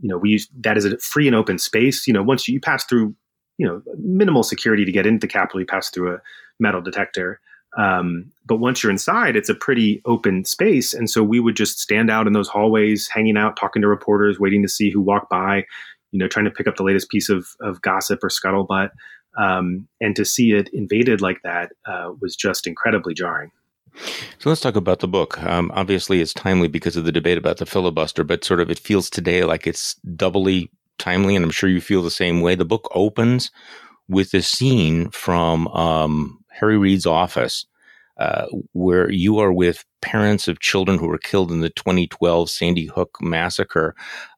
you 0.00 0.08
know 0.08 0.18
we 0.18 0.30
use 0.30 0.48
that 0.60 0.76
as 0.76 0.84
a 0.84 0.96
free 0.98 1.26
and 1.26 1.36
open 1.36 1.58
space. 1.58 2.06
You 2.06 2.12
know 2.12 2.22
once 2.22 2.48
you, 2.48 2.60
pass 2.60 2.84
through 2.84 3.14
you 3.58 3.66
know 3.66 3.82
minimal 3.98 4.42
security 4.42 4.84
to 4.84 4.92
get 4.92 5.06
into 5.06 5.26
the 5.26 5.32
capitol 5.32 5.60
you 5.60 5.66
pass 5.66 5.90
through 5.90 6.14
a 6.14 6.18
metal 6.60 6.80
detector. 6.80 7.40
Um, 7.76 8.30
but 8.46 8.58
once 8.58 8.82
you're 8.82 8.92
inside 8.92 9.34
it's 9.34 9.48
a 9.48 9.54
pretty 9.54 10.00
open 10.04 10.44
space. 10.44 10.94
And 10.94 11.10
so 11.10 11.24
we 11.24 11.40
would 11.40 11.56
just 11.56 11.80
stand 11.80 12.08
out 12.08 12.28
in 12.28 12.32
those 12.32 12.48
hallways 12.48 13.08
hanging 13.08 13.36
out 13.36 13.56
talking 13.56 13.82
to 13.82 13.88
reporters 13.88 14.38
waiting 14.38 14.62
to 14.62 14.68
see 14.68 14.90
who 14.90 15.00
walked 15.00 15.28
by 15.28 15.64
you 16.12 16.20
know 16.20 16.28
trying 16.28 16.44
to 16.44 16.52
pick 16.52 16.68
up 16.68 16.76
the 16.76 16.84
latest 16.84 17.08
piece 17.08 17.28
of, 17.28 17.48
of 17.60 17.82
gossip 17.82 18.22
or 18.22 18.28
scuttlebutt 18.28 18.90
um, 19.36 19.88
and 20.00 20.14
to 20.16 20.24
see 20.24 20.52
it 20.52 20.68
invaded 20.72 21.20
like 21.20 21.42
that 21.42 21.72
uh, 21.86 22.12
was 22.20 22.36
just 22.36 22.66
incredibly 22.66 23.14
jarring. 23.14 23.50
So 24.38 24.48
let's 24.48 24.60
talk 24.60 24.76
about 24.76 25.00
the 25.00 25.08
book. 25.08 25.40
Um, 25.42 25.70
obviously, 25.74 26.20
it's 26.20 26.34
timely 26.34 26.68
because 26.68 26.96
of 26.96 27.04
the 27.04 27.12
debate 27.12 27.38
about 27.38 27.58
the 27.58 27.66
filibuster, 27.66 28.24
but 28.24 28.44
sort 28.44 28.60
of 28.60 28.70
it 28.70 28.78
feels 28.78 29.08
today 29.08 29.44
like 29.44 29.66
it's 29.66 29.94
doubly 30.16 30.70
timely, 30.98 31.36
and 31.36 31.44
I'm 31.44 31.50
sure 31.50 31.68
you 31.68 31.80
feel 31.80 32.02
the 32.02 32.10
same 32.10 32.40
way. 32.40 32.54
The 32.54 32.64
book 32.64 32.88
opens 32.94 33.50
with 34.08 34.34
a 34.34 34.42
scene 34.42 35.10
from 35.10 35.68
um, 35.68 36.44
Harry 36.50 36.76
Reid's 36.76 37.06
office 37.06 37.66
uh, 38.18 38.46
where 38.72 39.10
you 39.10 39.38
are 39.38 39.52
with 39.52 39.84
parents 40.00 40.46
of 40.46 40.60
children 40.60 40.98
who 40.98 41.06
were 41.06 41.18
killed 41.18 41.50
in 41.50 41.60
the 41.60 41.70
2012 41.70 42.50
Sandy 42.50 42.86
Hook 42.86 43.18
massacre 43.20 43.94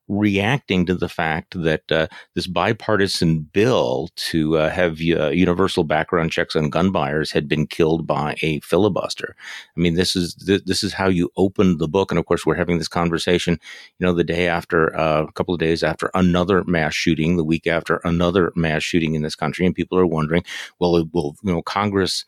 reacting 0.08 0.86
to 0.86 0.94
the 0.94 1.08
fact 1.08 1.60
that 1.60 1.90
uh, 1.90 2.06
this 2.34 2.46
bipartisan 2.46 3.40
bill 3.40 4.08
to 4.16 4.56
uh, 4.56 4.70
have 4.70 5.00
uh, 5.00 5.30
universal 5.30 5.84
background 5.84 6.30
checks 6.30 6.54
on 6.54 6.70
gun 6.70 6.90
buyers 6.90 7.32
had 7.32 7.48
been 7.48 7.66
killed 7.66 8.06
by 8.06 8.36
a 8.42 8.60
filibuster. 8.60 9.34
I 9.76 9.80
mean, 9.80 9.94
this 9.94 10.14
is 10.14 10.34
th- 10.34 10.64
this 10.64 10.82
is 10.82 10.92
how 10.92 11.08
you 11.08 11.30
open 11.36 11.78
the 11.78 11.88
book, 11.88 12.10
and 12.10 12.18
of 12.18 12.26
course, 12.26 12.46
we're 12.46 12.54
having 12.54 12.78
this 12.78 12.88
conversation. 12.88 13.58
You 13.98 14.06
know, 14.06 14.12
the 14.12 14.24
day 14.24 14.48
after, 14.48 14.96
uh, 14.98 15.22
a 15.24 15.32
couple 15.32 15.54
of 15.54 15.60
days 15.60 15.82
after 15.82 16.10
another 16.14 16.62
mass 16.64 16.94
shooting, 16.94 17.36
the 17.36 17.44
week 17.44 17.66
after 17.66 18.00
another 18.04 18.52
mass 18.54 18.82
shooting 18.82 19.14
in 19.14 19.22
this 19.22 19.36
country, 19.36 19.66
and 19.66 19.74
people 19.74 19.98
are 19.98 20.06
wondering, 20.06 20.44
well, 20.78 21.04
will 21.12 21.36
you 21.42 21.52
know 21.52 21.62
Congress 21.62 22.24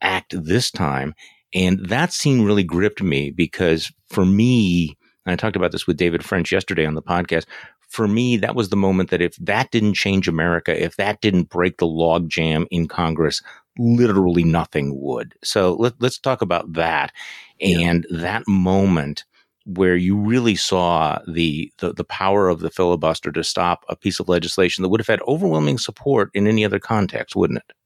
act 0.00 0.34
this 0.44 0.70
time? 0.70 1.14
And 1.54 1.86
that 1.86 2.12
scene 2.12 2.44
really 2.44 2.64
gripped 2.64 3.02
me 3.02 3.30
because 3.30 3.92
for 4.08 4.24
me, 4.24 4.96
and 5.24 5.32
I 5.32 5.36
talked 5.36 5.56
about 5.56 5.72
this 5.72 5.86
with 5.86 5.96
David 5.96 6.24
French 6.24 6.50
yesterday 6.50 6.84
on 6.84 6.94
the 6.94 7.02
podcast. 7.02 7.44
For 7.88 8.08
me, 8.08 8.36
that 8.38 8.54
was 8.54 8.70
the 8.70 8.76
moment 8.76 9.10
that 9.10 9.20
if 9.20 9.36
that 9.36 9.70
didn't 9.70 9.94
change 9.94 10.26
America, 10.26 10.82
if 10.82 10.96
that 10.96 11.20
didn't 11.20 11.50
break 11.50 11.76
the 11.76 11.86
logjam 11.86 12.66
in 12.70 12.88
Congress, 12.88 13.42
literally 13.78 14.44
nothing 14.44 15.00
would. 15.00 15.34
So 15.44 15.74
let, 15.74 16.02
us 16.02 16.18
talk 16.18 16.42
about 16.42 16.72
that 16.72 17.12
and 17.60 18.06
yeah. 18.10 18.20
that 18.20 18.48
moment 18.48 19.24
where 19.64 19.94
you 19.94 20.16
really 20.16 20.56
saw 20.56 21.20
the, 21.28 21.72
the, 21.78 21.92
the 21.92 22.04
power 22.04 22.48
of 22.48 22.60
the 22.60 22.70
filibuster 22.70 23.30
to 23.30 23.44
stop 23.44 23.84
a 23.88 23.94
piece 23.94 24.18
of 24.18 24.28
legislation 24.28 24.82
that 24.82 24.88
would 24.88 25.00
have 25.00 25.06
had 25.06 25.22
overwhelming 25.28 25.78
support 25.78 26.30
in 26.34 26.48
any 26.48 26.64
other 26.64 26.80
context, 26.80 27.36
wouldn't 27.36 27.58
it? 27.58 27.76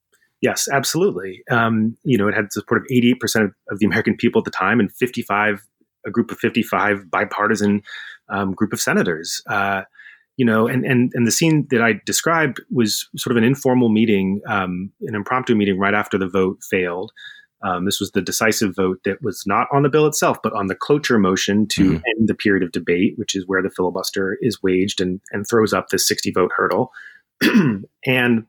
Yes, 0.41 0.69
absolutely. 0.73 1.43
Um, 1.51 1.97
you 2.05 2.17
know, 2.17 2.29
it 2.29 2.35
had 2.35 2.53
support 2.53 2.83
of 2.83 2.87
88% 2.89 3.53
of 3.71 3.79
the 3.79 3.87
American 3.87 4.17
people 4.17 4.41
at 4.41 4.45
the 4.45 4.51
time 4.51 4.81
and 4.81 4.93
55 4.93 5.67
a 6.07 6.11
group 6.11 6.31
of 6.31 6.39
55 6.39 7.11
bipartisan 7.11 7.83
um, 8.29 8.53
group 8.53 8.73
of 8.73 8.81
senators. 8.81 9.43
Uh, 9.49 9.83
you 10.37 10.45
know, 10.45 10.67
and, 10.67 10.85
and, 10.85 11.13
and 11.15 11.27
the 11.27 11.33
scene 11.33 11.67
that 11.71 11.83
I 11.83 11.95
described 12.05 12.61
was 12.71 13.09
sort 13.17 13.33
of 13.33 13.39
an 13.39 13.45
informal 13.45 13.89
meeting, 13.89 14.43
um, 14.47 14.93
an 15.03 15.15
impromptu 15.15 15.55
meeting 15.55 15.79
right 15.79 15.95
after 15.95 16.19
the 16.19 16.29
vote 16.29 16.59
failed. 16.71 17.11
Um, 17.63 17.87
this 17.87 18.01
was 18.01 18.11
the 18.11 18.21
decisive 18.21 18.77
vote 18.77 19.01
that 19.05 19.23
was 19.23 19.45
not 19.47 19.67
on 19.73 19.83
the 19.83 19.89
bill 19.89 20.07
itself, 20.07 20.39
but 20.43 20.53
on 20.53 20.67
the 20.67 20.75
cloture 20.75 21.19
motion 21.19 21.67
to 21.69 21.83
mm-hmm. 21.83 21.95
end 21.95 22.29
the 22.29 22.35
period 22.35 22.63
of 22.63 22.73
debate, 22.73 23.15
which 23.17 23.35
is 23.35 23.47
where 23.47 23.63
the 23.63 23.71
filibuster 23.71 24.37
is 24.43 24.63
waged 24.63 25.01
and, 25.01 25.21
and 25.33 25.47
throws 25.49 25.73
up 25.73 25.89
the 25.89 25.99
60 25.99 26.31
vote 26.33 26.53
hurdle. 26.55 26.93
and 28.07 28.47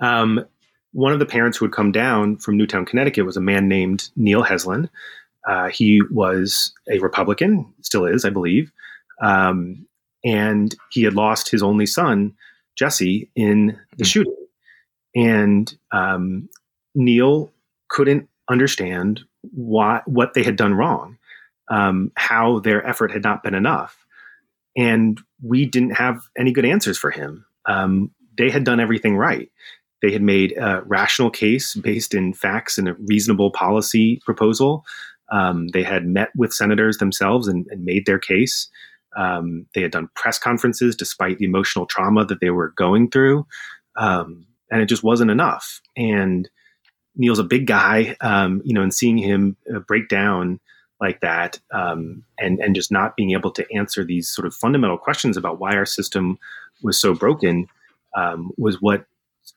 um, 0.00 0.44
one 0.92 1.12
of 1.12 1.18
the 1.18 1.26
parents 1.26 1.58
who 1.58 1.66
had 1.66 1.72
come 1.72 1.92
down 1.92 2.38
from 2.38 2.56
Newtown, 2.56 2.86
Connecticut, 2.86 3.26
was 3.26 3.36
a 3.36 3.42
man 3.42 3.68
named 3.68 4.08
Neil 4.16 4.42
Heslin. 4.42 4.88
Uh, 5.46 5.68
he 5.68 6.00
was 6.10 6.72
a 6.90 6.98
Republican, 6.98 7.72
still 7.82 8.06
is, 8.06 8.24
I 8.24 8.30
believe, 8.30 8.72
um, 9.22 9.86
and 10.24 10.74
he 10.90 11.02
had 11.02 11.14
lost 11.14 11.50
his 11.50 11.62
only 11.62 11.86
son, 11.86 12.34
Jesse, 12.76 13.30
in 13.36 13.78
the 13.96 14.04
hmm. 14.04 14.08
shooting. 14.08 14.46
And 15.14 15.72
um, 15.92 16.48
Neil 16.94 17.52
couldn't 17.88 18.28
understand 18.50 19.20
why 19.52 20.02
what 20.06 20.34
they 20.34 20.42
had 20.42 20.56
done 20.56 20.74
wrong, 20.74 21.18
um, 21.70 22.10
how 22.16 22.60
their 22.60 22.84
effort 22.86 23.12
had 23.12 23.22
not 23.22 23.42
been 23.42 23.54
enough, 23.54 24.04
and 24.76 25.20
we 25.42 25.66
didn't 25.66 25.92
have 25.96 26.22
any 26.38 26.52
good 26.52 26.64
answers 26.64 26.98
for 26.98 27.10
him. 27.10 27.44
Um, 27.66 28.10
they 28.36 28.50
had 28.50 28.64
done 28.64 28.80
everything 28.80 29.16
right. 29.16 29.50
They 30.02 30.12
had 30.12 30.22
made 30.22 30.52
a 30.58 30.82
rational 30.84 31.30
case 31.30 31.74
based 31.74 32.14
in 32.14 32.34
facts 32.34 32.76
and 32.76 32.88
a 32.88 32.94
reasonable 32.94 33.50
policy 33.50 34.20
proposal. 34.24 34.84
Um, 35.32 35.68
they 35.68 35.82
had 35.82 36.06
met 36.06 36.30
with 36.36 36.52
senators 36.52 36.98
themselves 36.98 37.48
and, 37.48 37.66
and 37.70 37.84
made 37.84 38.06
their 38.06 38.18
case. 38.18 38.68
Um, 39.16 39.66
they 39.74 39.82
had 39.82 39.92
done 39.92 40.08
press 40.14 40.38
conferences 40.38 40.96
despite 40.96 41.38
the 41.38 41.44
emotional 41.44 41.86
trauma 41.86 42.24
that 42.26 42.40
they 42.40 42.50
were 42.50 42.74
going 42.76 43.10
through. 43.10 43.46
Um, 43.96 44.46
and 44.70 44.82
it 44.82 44.86
just 44.86 45.04
wasn't 45.04 45.30
enough. 45.30 45.80
And 45.96 46.48
Neil's 47.16 47.38
a 47.38 47.44
big 47.44 47.66
guy, 47.66 48.16
um, 48.20 48.60
you 48.64 48.74
know, 48.74 48.82
and 48.82 48.92
seeing 48.92 49.18
him 49.18 49.56
uh, 49.72 49.78
break 49.80 50.08
down 50.08 50.60
like 51.00 51.20
that 51.20 51.60
um, 51.72 52.24
and 52.38 52.58
and 52.60 52.74
just 52.74 52.90
not 52.90 53.16
being 53.16 53.32
able 53.32 53.50
to 53.50 53.66
answer 53.74 54.04
these 54.04 54.28
sort 54.28 54.46
of 54.46 54.54
fundamental 54.54 54.98
questions 54.98 55.36
about 55.36 55.60
why 55.60 55.74
our 55.74 55.86
system 55.86 56.38
was 56.82 56.98
so 56.98 57.14
broken 57.14 57.66
um, 58.16 58.50
was 58.56 58.80
what 58.80 59.04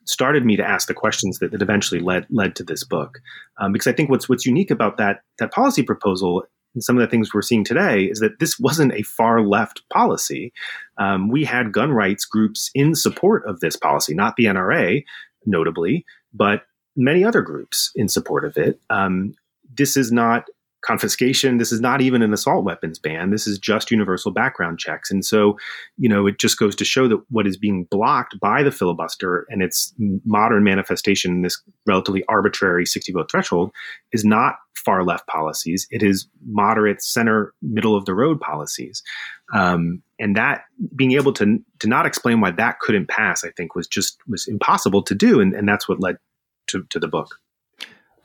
started 0.05 0.45
me 0.45 0.55
to 0.55 0.67
ask 0.67 0.87
the 0.87 0.93
questions 0.93 1.39
that, 1.39 1.51
that 1.51 1.61
eventually 1.61 2.01
led 2.01 2.25
led 2.29 2.55
to 2.55 2.63
this 2.63 2.83
book. 2.83 3.19
Um, 3.59 3.71
because 3.71 3.87
I 3.87 3.93
think 3.93 4.09
what's 4.09 4.27
what's 4.29 4.45
unique 4.45 4.71
about 4.71 4.97
that 4.97 5.21
that 5.39 5.51
policy 5.51 5.83
proposal 5.83 6.43
and 6.73 6.83
some 6.83 6.97
of 6.97 7.01
the 7.01 7.07
things 7.09 7.33
we're 7.33 7.41
seeing 7.41 7.63
today 7.63 8.03
is 8.03 8.19
that 8.19 8.39
this 8.39 8.59
wasn't 8.59 8.93
a 8.93 9.01
far 9.01 9.41
left 9.41 9.81
policy. 9.91 10.53
Um, 10.99 11.29
we 11.29 11.43
had 11.43 11.71
gun 11.71 11.91
rights 11.91 12.25
groups 12.25 12.69
in 12.75 12.93
support 12.93 13.43
of 13.47 13.61
this 13.61 13.75
policy, 13.75 14.13
not 14.13 14.35
the 14.35 14.45
NRA, 14.45 15.03
notably, 15.45 16.05
but 16.33 16.63
many 16.95 17.23
other 17.23 17.41
groups 17.41 17.91
in 17.95 18.07
support 18.07 18.45
of 18.45 18.57
it. 18.57 18.79
Um, 18.89 19.33
this 19.75 19.97
is 19.97 20.11
not 20.11 20.45
confiscation. 20.81 21.57
This 21.57 21.71
is 21.71 21.81
not 21.81 22.01
even 22.01 22.21
an 22.21 22.33
assault 22.33 22.63
weapons 22.63 22.99
ban. 22.99 23.31
This 23.31 23.47
is 23.47 23.57
just 23.57 23.91
universal 23.91 24.31
background 24.31 24.79
checks. 24.79 25.09
And 25.11 25.25
so, 25.25 25.57
you 25.97 26.07
know, 26.07 26.27
it 26.27 26.39
just 26.39 26.59
goes 26.59 26.75
to 26.75 26.85
show 26.85 27.07
that 27.07 27.21
what 27.29 27.47
is 27.47 27.57
being 27.57 27.85
blocked 27.85 28.39
by 28.39 28.63
the 28.63 28.71
filibuster 28.71 29.45
and 29.49 29.61
its 29.61 29.93
modern 30.25 30.63
manifestation 30.63 31.31
in 31.31 31.41
this 31.41 31.61
relatively 31.85 32.23
arbitrary 32.29 32.85
60 32.85 33.11
vote 33.11 33.31
threshold 33.31 33.71
is 34.11 34.23
not 34.23 34.55
far 34.75 35.03
left 35.03 35.27
policies. 35.27 35.87
It 35.89 36.03
is 36.03 36.27
moderate, 36.45 37.01
center, 37.01 37.53
middle 37.61 37.95
of 37.95 38.05
the 38.05 38.13
road 38.13 38.39
policies. 38.39 39.01
Um, 39.53 40.01
and 40.19 40.35
that 40.35 40.61
being 40.95 41.13
able 41.13 41.33
to 41.33 41.59
to 41.79 41.87
not 41.87 42.05
explain 42.05 42.39
why 42.41 42.51
that 42.51 42.79
couldn't 42.79 43.07
pass, 43.07 43.43
I 43.43 43.49
think, 43.57 43.75
was 43.75 43.87
just 43.87 44.17
was 44.27 44.47
impossible 44.47 45.01
to 45.03 45.15
do, 45.15 45.39
and, 45.39 45.53
and 45.53 45.67
that's 45.67 45.89
what 45.89 45.99
led 45.99 46.17
to, 46.67 46.83
to 46.89 46.99
the 46.99 47.07
book. 47.07 47.39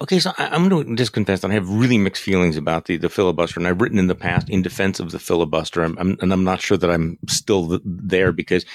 Okay, 0.03 0.19
so 0.19 0.33
I, 0.37 0.57
am 0.57 0.69
going 0.69 0.89
to 0.89 0.97
just 0.97 1.13
confess 1.13 1.43
that 1.43 1.53
I 1.53 1.55
have 1.55 1.71
really 1.71 1.97
mixed 1.97 2.25
feelings 2.25 2.57
about 2.57 2.87
the, 2.87 2.97
the 2.97 3.09
filibuster, 3.09 3.61
and 3.61 3.69
I've 3.69 3.81
written 3.81 4.01
in 4.01 4.09
the 4.09 4.17
past 4.17 4.51
in 4.51 4.61
defense 4.61 4.99
of 4.99 5.13
the 5.13 5.21
filibuster, 5.21 5.85
I'm, 5.85 5.97
I'm, 5.97 6.17
and 6.21 6.33
I'm 6.33 6.43
not 6.43 6.61
sure 6.61 6.77
that 6.77 6.91
I'm 6.91 7.19
still 7.29 7.79
there 7.85 8.33
because 8.33 8.67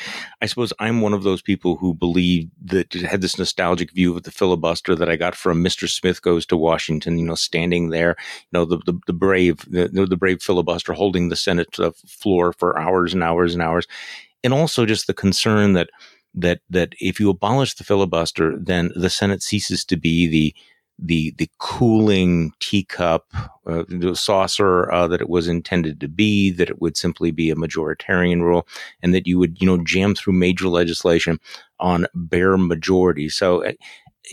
I 0.41 0.45
suppose 0.45 0.71
I'm 0.79 1.01
one 1.01 1.11
of 1.11 1.23
those 1.23 1.41
people 1.41 1.75
who 1.75 1.93
believe 1.93 2.49
that 2.63 2.93
had 2.93 3.19
this 3.19 3.37
nostalgic 3.37 3.91
view 3.91 4.15
of 4.15 4.23
the 4.23 4.31
filibuster 4.31 4.95
that 4.95 5.09
I 5.09 5.17
got 5.17 5.35
from 5.35 5.61
Mr. 5.61 5.89
Smith 5.89 6.21
Goes 6.21 6.45
to 6.45 6.55
Washington, 6.55 7.19
you 7.19 7.25
know, 7.25 7.35
standing 7.35 7.89
there, 7.89 8.15
you 8.19 8.59
know, 8.59 8.63
the 8.63 8.77
the, 8.85 8.97
the 9.05 9.13
brave 9.13 9.65
the, 9.69 9.89
the 9.89 10.15
brave 10.15 10.41
filibuster 10.41 10.93
holding 10.93 11.27
the 11.27 11.35
Senate 11.35 11.77
uh, 11.77 11.91
floor 12.07 12.53
for 12.53 12.79
hours 12.79 13.13
and 13.13 13.21
hours 13.21 13.53
and 13.53 13.61
hours, 13.61 13.85
and 14.45 14.53
also 14.53 14.85
just 14.85 15.07
the 15.07 15.13
concern 15.13 15.73
that 15.73 15.89
that 16.33 16.61
that 16.69 16.93
if 17.01 17.19
you 17.19 17.29
abolish 17.29 17.73
the 17.73 17.83
filibuster, 17.83 18.55
then 18.57 18.91
the 18.95 19.09
Senate 19.09 19.43
ceases 19.43 19.83
to 19.83 19.97
be 19.97 20.25
the 20.25 20.55
the 20.99 21.31
the 21.37 21.49
cooling 21.59 22.51
teacup, 22.59 23.27
uh, 23.67 23.83
the 23.87 24.15
saucer 24.15 24.91
uh, 24.91 25.07
that 25.07 25.21
it 25.21 25.29
was 25.29 25.47
intended 25.47 25.99
to 25.99 26.07
be, 26.07 26.51
that 26.51 26.69
it 26.69 26.81
would 26.81 26.97
simply 26.97 27.31
be 27.31 27.49
a 27.49 27.55
majoritarian 27.55 28.41
rule, 28.41 28.67
and 29.03 29.13
that 29.13 29.27
you 29.27 29.37
would 29.37 29.61
you 29.61 29.67
know 29.67 29.83
jam 29.83 30.15
through 30.15 30.33
major 30.33 30.67
legislation 30.67 31.39
on 31.79 32.07
bare 32.15 32.57
majority. 32.57 33.29
So, 33.29 33.63
uh, 33.63 33.73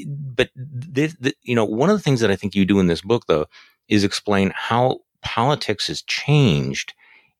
but 0.06 0.50
this, 0.56 1.14
the, 1.20 1.34
you 1.42 1.54
know, 1.54 1.64
one 1.64 1.90
of 1.90 1.96
the 1.96 2.02
things 2.02 2.20
that 2.20 2.30
I 2.30 2.36
think 2.36 2.54
you 2.54 2.64
do 2.64 2.80
in 2.80 2.86
this 2.86 3.02
book 3.02 3.24
though 3.28 3.46
is 3.88 4.04
explain 4.04 4.52
how 4.54 5.00
politics 5.22 5.88
has 5.88 6.02
changed. 6.02 6.94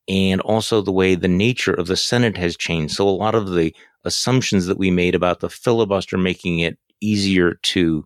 And 0.07 0.43
also 0.43 0.83
the 0.83 0.93
way 0.93 1.15
the 1.15 1.29
nature 1.29 1.73
of 1.73 1.87
the 1.87 1.97
Senate 1.97 2.37
has 2.37 2.59
changed. 2.59 2.95
So 2.95 3.09
a 3.09 3.11
lot 3.11 3.35
of 3.35 3.53
the 3.53 3.75
assumptions 4.05 4.67
that 4.67 4.77
we 4.77 4.91
made 4.91 5.15
about 5.15 5.41
the 5.41 5.49
filibuster 5.49 6.19
making 6.19 6.59
it 6.59 6.77
easier 7.01 7.55
to 7.63 8.05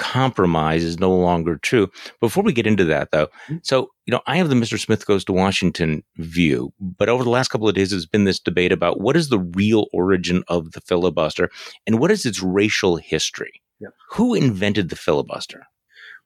compromise 0.00 0.82
is 0.82 0.98
no 0.98 1.14
longer 1.14 1.58
true. 1.58 1.88
Before 2.20 2.42
we 2.42 2.54
get 2.54 2.66
into 2.66 2.86
that, 2.86 3.10
though, 3.12 3.26
mm-hmm. 3.26 3.58
so 3.62 3.90
you 4.06 4.12
know, 4.12 4.22
I 4.26 4.38
have 4.38 4.48
the 4.48 4.54
Mr. 4.54 4.80
Smith 4.80 5.06
goes 5.06 5.24
to 5.26 5.32
Washington 5.32 6.02
view, 6.16 6.72
but 6.80 7.08
over 7.08 7.22
the 7.22 7.30
last 7.30 7.48
couple 7.48 7.68
of 7.68 7.74
days, 7.74 7.90
there's 7.90 8.06
been 8.06 8.24
this 8.24 8.40
debate 8.40 8.72
about 8.72 8.98
what 9.00 9.14
is 9.14 9.28
the 9.28 9.38
real 9.38 9.86
origin 9.92 10.42
of 10.48 10.72
the 10.72 10.80
filibuster 10.80 11.50
and 11.86 12.00
what 12.00 12.10
is 12.10 12.24
its 12.26 12.42
racial 12.42 12.96
history. 12.96 13.62
Yep. 13.80 13.92
Who 14.12 14.34
invented 14.34 14.88
the 14.88 14.96
filibuster? 14.96 15.66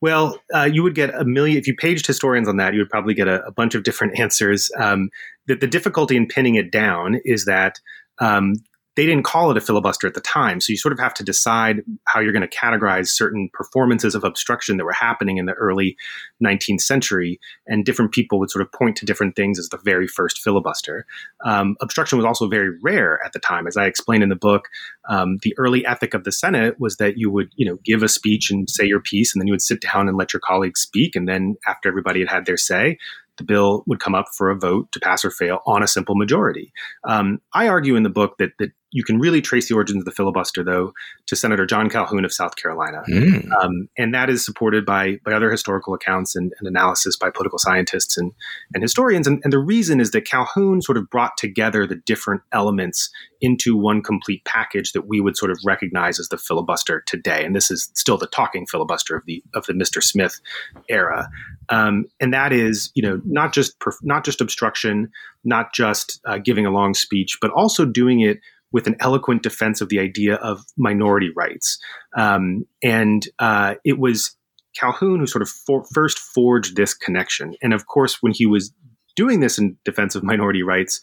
Well, 0.00 0.38
uh, 0.54 0.68
you 0.72 0.82
would 0.82 0.94
get 0.94 1.14
a 1.14 1.24
million 1.24 1.58
if 1.58 1.66
you 1.66 1.74
paged 1.74 2.06
historians 2.06 2.48
on 2.48 2.56
that. 2.58 2.74
You 2.74 2.80
would 2.80 2.90
probably 2.90 3.14
get 3.14 3.28
a, 3.28 3.44
a 3.44 3.52
bunch 3.52 3.74
of 3.74 3.82
different 3.82 4.18
answers. 4.18 4.70
Um, 4.78 5.10
the, 5.46 5.56
the 5.56 5.66
difficulty 5.66 6.16
in 6.16 6.26
pinning 6.26 6.54
it 6.54 6.70
down 6.70 7.20
is 7.24 7.44
that 7.44 7.80
um, 8.20 8.54
they 8.96 9.06
didn't 9.06 9.24
call 9.24 9.50
it 9.50 9.56
a 9.56 9.60
filibuster 9.60 10.06
at 10.06 10.14
the 10.14 10.20
time. 10.20 10.60
So 10.60 10.72
you 10.72 10.76
sort 10.76 10.92
of 10.92 11.00
have 11.00 11.14
to 11.14 11.24
decide 11.24 11.82
how 12.04 12.20
you're 12.20 12.32
going 12.32 12.48
to 12.48 12.56
categorize 12.56 13.08
certain 13.08 13.50
performances 13.52 14.14
of 14.14 14.22
obstruction 14.22 14.76
that 14.76 14.84
were 14.84 14.92
happening 14.92 15.38
in 15.38 15.46
the 15.46 15.52
early 15.54 15.96
19th 16.44 16.80
century. 16.80 17.40
And 17.66 17.84
different 17.84 18.12
people 18.12 18.38
would 18.38 18.50
sort 18.50 18.62
of 18.62 18.70
point 18.72 18.96
to 18.96 19.06
different 19.06 19.34
things 19.34 19.58
as 19.58 19.68
the 19.68 19.78
very 19.78 20.06
first 20.06 20.38
filibuster. 20.38 21.06
Um, 21.44 21.76
obstruction 21.80 22.18
was 22.18 22.24
also 22.24 22.48
very 22.48 22.70
rare 22.82 23.18
at 23.24 23.32
the 23.32 23.40
time. 23.40 23.66
As 23.66 23.76
I 23.76 23.86
explained 23.86 24.22
in 24.22 24.28
the 24.28 24.36
book, 24.36 24.68
um, 25.08 25.38
the 25.42 25.54
early 25.58 25.84
ethic 25.84 26.14
of 26.14 26.24
the 26.24 26.32
Senate 26.32 26.78
was 26.78 26.96
that 26.98 27.18
you 27.18 27.30
would, 27.30 27.48
you 27.56 27.66
know, 27.66 27.78
give 27.84 28.02
a 28.02 28.08
speech 28.08 28.50
and 28.50 28.70
say 28.70 28.84
your 28.86 29.00
piece, 29.00 29.34
and 29.34 29.40
then 29.40 29.48
you 29.48 29.52
would 29.52 29.62
sit 29.62 29.80
down 29.80 30.08
and 30.08 30.16
let 30.16 30.32
your 30.32 30.40
colleagues 30.40 30.80
speak. 30.80 31.16
And 31.16 31.28
then 31.28 31.56
after 31.66 31.88
everybody 31.88 32.20
had 32.20 32.28
had 32.28 32.46
their 32.46 32.56
say, 32.56 32.98
the 33.36 33.44
bill 33.44 33.82
would 33.86 34.00
come 34.00 34.14
up 34.14 34.26
for 34.36 34.50
a 34.50 34.56
vote 34.56 34.90
to 34.92 35.00
pass 35.00 35.24
or 35.24 35.30
fail 35.30 35.60
on 35.66 35.82
a 35.82 35.88
simple 35.88 36.14
majority. 36.14 36.72
Um, 37.04 37.40
I 37.52 37.68
argue 37.68 37.96
in 37.96 38.02
the 38.02 38.10
book 38.10 38.36
that 38.38 38.52
that 38.58 38.70
you 38.94 39.02
can 39.02 39.18
really 39.18 39.42
trace 39.42 39.68
the 39.68 39.74
origins 39.74 39.98
of 39.98 40.04
the 40.04 40.12
filibuster, 40.12 40.62
though, 40.62 40.92
to 41.26 41.34
Senator 41.34 41.66
John 41.66 41.90
Calhoun 41.90 42.24
of 42.24 42.32
South 42.32 42.54
Carolina. 42.54 43.02
Mm. 43.10 43.50
Um, 43.60 43.88
and 43.98 44.14
that 44.14 44.30
is 44.30 44.44
supported 44.44 44.86
by, 44.86 45.18
by 45.24 45.32
other 45.32 45.50
historical 45.50 45.94
accounts 45.94 46.36
and, 46.36 46.52
and 46.60 46.68
analysis 46.68 47.16
by 47.16 47.30
political 47.30 47.58
scientists 47.58 48.16
and, 48.16 48.30
and 48.72 48.84
historians. 48.84 49.26
And, 49.26 49.40
and, 49.42 49.52
the 49.52 49.58
reason 49.58 50.00
is 50.00 50.12
that 50.12 50.24
Calhoun 50.24 50.80
sort 50.80 50.96
of 50.96 51.10
brought 51.10 51.36
together 51.36 51.88
the 51.88 51.96
different 51.96 52.42
elements 52.52 53.10
into 53.40 53.76
one 53.76 54.00
complete 54.00 54.44
package 54.44 54.92
that 54.92 55.08
we 55.08 55.20
would 55.20 55.36
sort 55.36 55.50
of 55.50 55.58
recognize 55.64 56.20
as 56.20 56.28
the 56.28 56.38
filibuster 56.38 57.02
today. 57.06 57.44
And 57.44 57.54
this 57.54 57.72
is 57.72 57.90
still 57.94 58.16
the 58.16 58.28
talking 58.28 58.64
filibuster 58.64 59.16
of 59.16 59.26
the 59.26 59.42
of 59.54 59.66
the 59.66 59.72
Mr. 59.72 60.02
Smith 60.02 60.40
era. 60.88 61.28
Um, 61.68 62.06
and 62.20 62.32
that 62.32 62.52
is, 62.52 62.92
you 62.94 63.02
know, 63.02 63.20
not 63.24 63.52
just 63.52 63.74
not 64.02 64.24
just 64.24 64.40
obstruction, 64.40 65.10
not 65.44 65.74
just 65.74 66.20
uh, 66.24 66.38
giving 66.38 66.64
a 66.64 66.70
long 66.70 66.94
speech, 66.94 67.38
but 67.40 67.50
also 67.50 67.84
doing 67.84 68.20
it 68.20 68.38
with 68.74 68.88
an 68.88 68.96
eloquent 68.98 69.44
defense 69.44 69.80
of 69.80 69.88
the 69.88 70.00
idea 70.00 70.34
of 70.34 70.64
minority 70.76 71.30
rights. 71.36 71.78
Um, 72.18 72.66
and 72.82 73.24
uh, 73.38 73.76
it 73.84 74.00
was 74.00 74.36
Calhoun 74.74 75.20
who 75.20 75.28
sort 75.28 75.42
of 75.42 75.48
for, 75.48 75.84
first 75.94 76.18
forged 76.18 76.74
this 76.74 76.92
connection. 76.92 77.54
And 77.62 77.72
of 77.72 77.86
course, 77.86 78.20
when 78.20 78.32
he 78.32 78.46
was 78.46 78.72
doing 79.14 79.38
this 79.38 79.58
in 79.58 79.76
defense 79.84 80.16
of 80.16 80.24
minority 80.24 80.64
rights, 80.64 81.00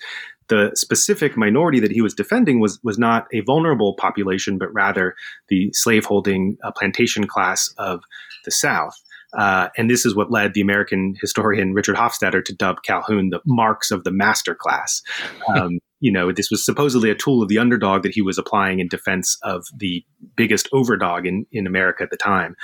the 0.50 0.72
specific 0.76 1.38
minority 1.38 1.80
that 1.80 1.92
he 1.92 2.02
was 2.02 2.14
defending 2.14 2.60
was 2.60 2.78
was 2.84 3.00
not 3.00 3.26
a 3.34 3.40
vulnerable 3.40 3.96
population, 3.96 4.58
but 4.58 4.74
rather 4.74 5.16
the 5.48 5.72
slaveholding 5.72 6.58
uh, 6.66 6.72
plantation 6.72 7.26
class 7.26 7.74
of 7.78 8.02
the 8.44 8.52
South. 8.52 8.96
Uh, 9.38 9.70
and 9.78 9.90
this 9.90 10.06
is 10.06 10.14
what 10.14 10.30
led 10.30 10.54
the 10.54 10.60
American 10.60 11.16
historian 11.22 11.74
Richard 11.74 11.96
Hofstadter 11.96 12.44
to 12.44 12.54
dub 12.54 12.84
Calhoun 12.84 13.30
the 13.30 13.40
Marx 13.46 13.92
of 13.92 14.04
the 14.04 14.12
master 14.12 14.56
class. 14.56 15.02
Um, 15.56 15.80
you 16.02 16.12
know, 16.12 16.32
this 16.32 16.52
was 16.52 16.66
supposedly 16.66 17.10
a 17.10 17.16
tool 17.16 17.42
of 17.42 17.48
the 17.48 17.60
underdog 17.60 18.04
that 18.04 18.14
he 18.14 18.22
was 18.22 18.38
applying 18.38 18.80
in 18.80 18.88
defense 18.88 19.38
of 19.44 19.66
the 19.74 20.04
biggest 20.36 20.68
overdog 20.74 21.26
in, 21.26 21.46
in 21.52 21.66
America 21.66 22.04
at 22.04 22.10
the 22.10 22.18
time. 22.18 22.56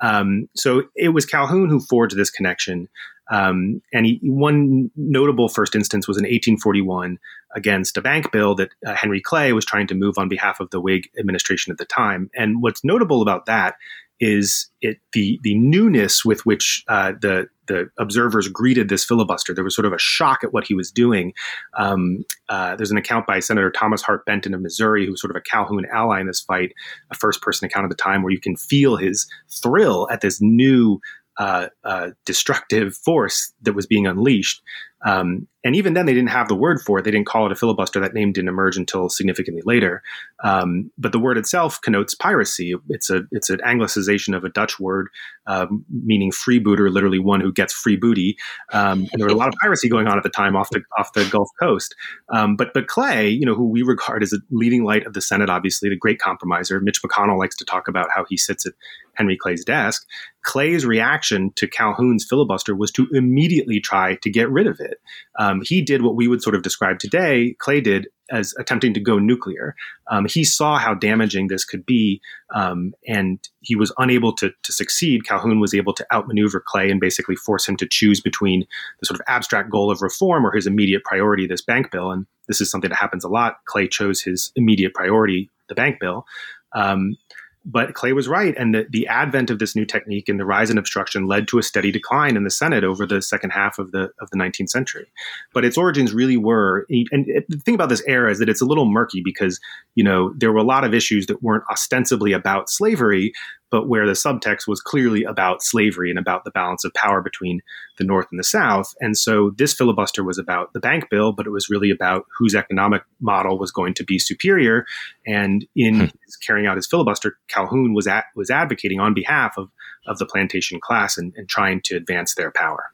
Um, 0.00 0.48
so 0.54 0.84
it 0.94 1.10
was 1.10 1.26
Calhoun 1.26 1.68
who 1.68 1.80
forged 1.80 2.16
this 2.16 2.30
connection. 2.30 2.88
Um, 3.30 3.82
and 3.92 4.06
he, 4.06 4.20
one 4.22 4.90
notable 4.96 5.48
first 5.48 5.74
instance 5.74 6.06
was 6.06 6.16
in 6.16 6.22
1841 6.22 7.18
against 7.56 7.96
a 7.96 8.02
bank 8.02 8.30
bill 8.30 8.54
that 8.56 8.70
uh, 8.86 8.94
Henry 8.94 9.20
Clay 9.20 9.52
was 9.52 9.64
trying 9.64 9.86
to 9.88 9.94
move 9.94 10.18
on 10.18 10.28
behalf 10.28 10.60
of 10.60 10.70
the 10.70 10.80
Whig 10.80 11.08
administration 11.18 11.72
at 11.72 11.78
the 11.78 11.84
time. 11.84 12.30
And 12.34 12.62
what's 12.62 12.84
notable 12.84 13.22
about 13.22 13.46
that 13.46 13.76
is 14.20 14.70
it 14.80 14.98
the 15.12 15.38
the 15.42 15.56
newness 15.58 16.24
with 16.24 16.46
which 16.46 16.84
uh, 16.88 17.12
the 17.20 17.46
the 17.66 17.88
observers 17.98 18.48
greeted 18.48 18.88
this 18.88 19.04
filibuster. 19.04 19.54
There 19.54 19.64
was 19.64 19.74
sort 19.74 19.86
of 19.86 19.92
a 19.92 19.98
shock 19.98 20.44
at 20.44 20.52
what 20.52 20.66
he 20.66 20.74
was 20.74 20.90
doing. 20.90 21.32
Um, 21.78 22.24
uh, 22.48 22.76
there's 22.76 22.90
an 22.90 22.98
account 22.98 23.26
by 23.26 23.40
Senator 23.40 23.70
Thomas 23.70 24.02
Hart 24.02 24.26
Benton 24.26 24.54
of 24.54 24.60
Missouri, 24.60 25.06
who 25.06 25.12
was 25.12 25.20
sort 25.20 25.30
of 25.30 25.36
a 25.36 25.40
Calhoun 25.40 25.86
ally 25.92 26.20
in 26.20 26.26
this 26.26 26.40
fight, 26.40 26.72
a 27.10 27.14
first 27.14 27.40
person 27.40 27.66
account 27.66 27.84
of 27.84 27.90
the 27.90 27.96
time, 27.96 28.22
where 28.22 28.32
you 28.32 28.40
can 28.40 28.56
feel 28.56 28.96
his 28.96 29.26
thrill 29.50 30.08
at 30.10 30.20
this 30.20 30.40
new 30.40 31.00
uh, 31.38 31.68
uh, 31.84 32.10
destructive 32.24 32.96
force 32.96 33.52
that 33.62 33.72
was 33.72 33.86
being 33.86 34.06
unleashed. 34.06 34.62
Um, 35.04 35.46
and 35.64 35.74
even 35.74 35.94
then, 35.94 36.04
they 36.04 36.12
didn't 36.12 36.28
have 36.28 36.48
the 36.48 36.54
word 36.54 36.80
for 36.82 36.98
it. 36.98 37.04
They 37.04 37.10
didn't 37.10 37.26
call 37.26 37.46
it 37.46 37.52
a 37.52 37.54
filibuster. 37.54 37.98
That 37.98 38.12
name 38.12 38.32
didn't 38.32 38.48
emerge 38.48 38.76
until 38.76 39.08
significantly 39.08 39.62
later. 39.64 40.02
Um, 40.42 40.90
but 40.98 41.12
the 41.12 41.18
word 41.18 41.38
itself 41.38 41.80
connotes 41.80 42.14
piracy. 42.14 42.74
It's 42.90 43.08
a 43.08 43.22
it's 43.30 43.48
an 43.48 43.60
anglicization 43.64 44.36
of 44.36 44.44
a 44.44 44.50
Dutch 44.50 44.78
word 44.78 45.08
um, 45.46 45.84
meaning 45.88 46.30
freebooter, 46.30 46.92
literally 46.92 47.18
one 47.18 47.40
who 47.40 47.50
gets 47.50 47.72
free 47.72 47.96
booty. 47.96 48.36
Um, 48.72 49.06
and 49.10 49.20
there 49.20 49.26
was 49.26 49.34
a 49.34 49.38
lot 49.38 49.48
of 49.48 49.54
piracy 49.62 49.88
going 49.88 50.06
on 50.06 50.18
at 50.18 50.22
the 50.22 50.28
time 50.28 50.54
off 50.54 50.68
the 50.70 50.82
off 50.98 51.14
the 51.14 51.26
Gulf 51.30 51.48
Coast. 51.58 51.94
Um, 52.28 52.56
but 52.56 52.74
but 52.74 52.86
Clay, 52.86 53.28
you 53.28 53.46
know, 53.46 53.54
who 53.54 53.68
we 53.68 53.82
regard 53.82 54.22
as 54.22 54.34
a 54.34 54.38
leading 54.50 54.84
light 54.84 55.06
of 55.06 55.14
the 55.14 55.22
Senate, 55.22 55.48
obviously 55.48 55.88
the 55.88 55.96
great 55.96 56.18
compromiser. 56.18 56.78
Mitch 56.80 57.00
McConnell 57.02 57.38
likes 57.38 57.56
to 57.56 57.64
talk 57.64 57.88
about 57.88 58.08
how 58.14 58.26
he 58.28 58.36
sits 58.36 58.66
at 58.66 58.74
Henry 59.14 59.36
Clay's 59.36 59.64
desk. 59.64 60.06
Clay's 60.42 60.84
reaction 60.84 61.52
to 61.56 61.66
Calhoun's 61.66 62.26
filibuster 62.28 62.74
was 62.74 62.90
to 62.92 63.08
immediately 63.12 63.80
try 63.80 64.16
to 64.16 64.30
get 64.30 64.50
rid 64.50 64.66
of 64.66 64.78
it. 64.78 64.93
Um, 65.38 65.62
he 65.64 65.82
did 65.82 66.02
what 66.02 66.16
we 66.16 66.28
would 66.28 66.42
sort 66.42 66.54
of 66.54 66.62
describe 66.62 66.98
today, 66.98 67.54
Clay 67.58 67.80
did 67.80 68.08
as 68.30 68.54
attempting 68.58 68.94
to 68.94 69.00
go 69.00 69.18
nuclear. 69.18 69.76
Um, 70.10 70.26
he 70.26 70.44
saw 70.44 70.78
how 70.78 70.94
damaging 70.94 71.48
this 71.48 71.64
could 71.64 71.84
be, 71.84 72.20
um, 72.54 72.94
and 73.06 73.38
he 73.60 73.76
was 73.76 73.92
unable 73.98 74.32
to, 74.36 74.50
to 74.62 74.72
succeed. 74.72 75.26
Calhoun 75.26 75.60
was 75.60 75.74
able 75.74 75.92
to 75.94 76.06
outmaneuver 76.12 76.62
Clay 76.66 76.90
and 76.90 77.00
basically 77.00 77.36
force 77.36 77.68
him 77.68 77.76
to 77.76 77.86
choose 77.86 78.20
between 78.20 78.66
the 79.00 79.06
sort 79.06 79.20
of 79.20 79.24
abstract 79.28 79.70
goal 79.70 79.90
of 79.90 80.00
reform 80.00 80.46
or 80.46 80.52
his 80.52 80.66
immediate 80.66 81.04
priority, 81.04 81.46
this 81.46 81.62
bank 81.62 81.90
bill. 81.90 82.10
And 82.10 82.26
this 82.48 82.60
is 82.60 82.70
something 82.70 82.90
that 82.90 82.96
happens 82.96 83.24
a 83.24 83.28
lot. 83.28 83.58
Clay 83.66 83.88
chose 83.88 84.22
his 84.22 84.52
immediate 84.56 84.94
priority, 84.94 85.50
the 85.68 85.74
bank 85.74 86.00
bill. 86.00 86.26
Um, 86.74 87.16
but 87.64 87.94
Clay 87.94 88.12
was 88.12 88.28
right, 88.28 88.54
and 88.58 88.74
the, 88.74 88.86
the 88.90 89.06
advent 89.06 89.50
of 89.50 89.58
this 89.58 89.74
new 89.74 89.86
technique 89.86 90.28
and 90.28 90.38
the 90.38 90.44
rise 90.44 90.70
in 90.70 90.76
obstruction 90.76 91.26
led 91.26 91.48
to 91.48 91.58
a 91.58 91.62
steady 91.62 91.90
decline 91.90 92.36
in 92.36 92.44
the 92.44 92.50
Senate 92.50 92.84
over 92.84 93.06
the 93.06 93.22
second 93.22 93.50
half 93.50 93.78
of 93.78 93.92
the 93.92 94.10
of 94.20 94.30
the 94.30 94.36
19th 94.36 94.68
century. 94.68 95.06
But 95.54 95.64
its 95.64 95.78
origins 95.78 96.12
really 96.12 96.36
were, 96.36 96.86
and 96.90 97.26
the 97.48 97.58
thing 97.64 97.74
about 97.74 97.88
this 97.88 98.02
era 98.06 98.30
is 98.30 98.38
that 98.38 98.48
it's 98.48 98.60
a 98.60 98.66
little 98.66 98.84
murky 98.84 99.22
because 99.24 99.60
you 99.94 100.04
know 100.04 100.32
there 100.36 100.52
were 100.52 100.58
a 100.58 100.64
lot 100.64 100.84
of 100.84 100.92
issues 100.92 101.26
that 101.26 101.42
weren't 101.42 101.64
ostensibly 101.70 102.32
about 102.32 102.68
slavery, 102.68 103.32
but 103.74 103.88
where 103.88 104.06
the 104.06 104.12
subtext 104.12 104.68
was 104.68 104.80
clearly 104.80 105.24
about 105.24 105.60
slavery 105.60 106.08
and 106.08 106.16
about 106.16 106.44
the 106.44 106.52
balance 106.52 106.84
of 106.84 106.94
power 106.94 107.20
between 107.20 107.60
the 107.98 108.04
North 108.04 108.28
and 108.30 108.38
the 108.38 108.44
South. 108.44 108.94
And 109.00 109.18
so 109.18 109.50
this 109.58 109.74
filibuster 109.74 110.22
was 110.22 110.38
about 110.38 110.72
the 110.74 110.78
bank 110.78 111.10
bill, 111.10 111.32
but 111.32 111.44
it 111.44 111.50
was 111.50 111.68
really 111.68 111.90
about 111.90 112.24
whose 112.38 112.54
economic 112.54 113.02
model 113.20 113.58
was 113.58 113.72
going 113.72 113.94
to 113.94 114.04
be 114.04 114.16
superior. 114.20 114.86
And 115.26 115.66
in 115.74 116.02
hmm. 116.02 116.06
carrying 116.46 116.68
out 116.68 116.76
his 116.76 116.86
filibuster, 116.86 117.36
Calhoun 117.48 117.94
was 117.94 118.06
at, 118.06 118.26
was 118.36 118.48
advocating 118.48 119.00
on 119.00 119.12
behalf 119.12 119.54
of, 119.58 119.70
of 120.06 120.18
the 120.18 120.26
plantation 120.26 120.78
class 120.80 121.18
and, 121.18 121.32
and 121.36 121.48
trying 121.48 121.80
to 121.86 121.96
advance 121.96 122.36
their 122.36 122.52
power. 122.52 122.92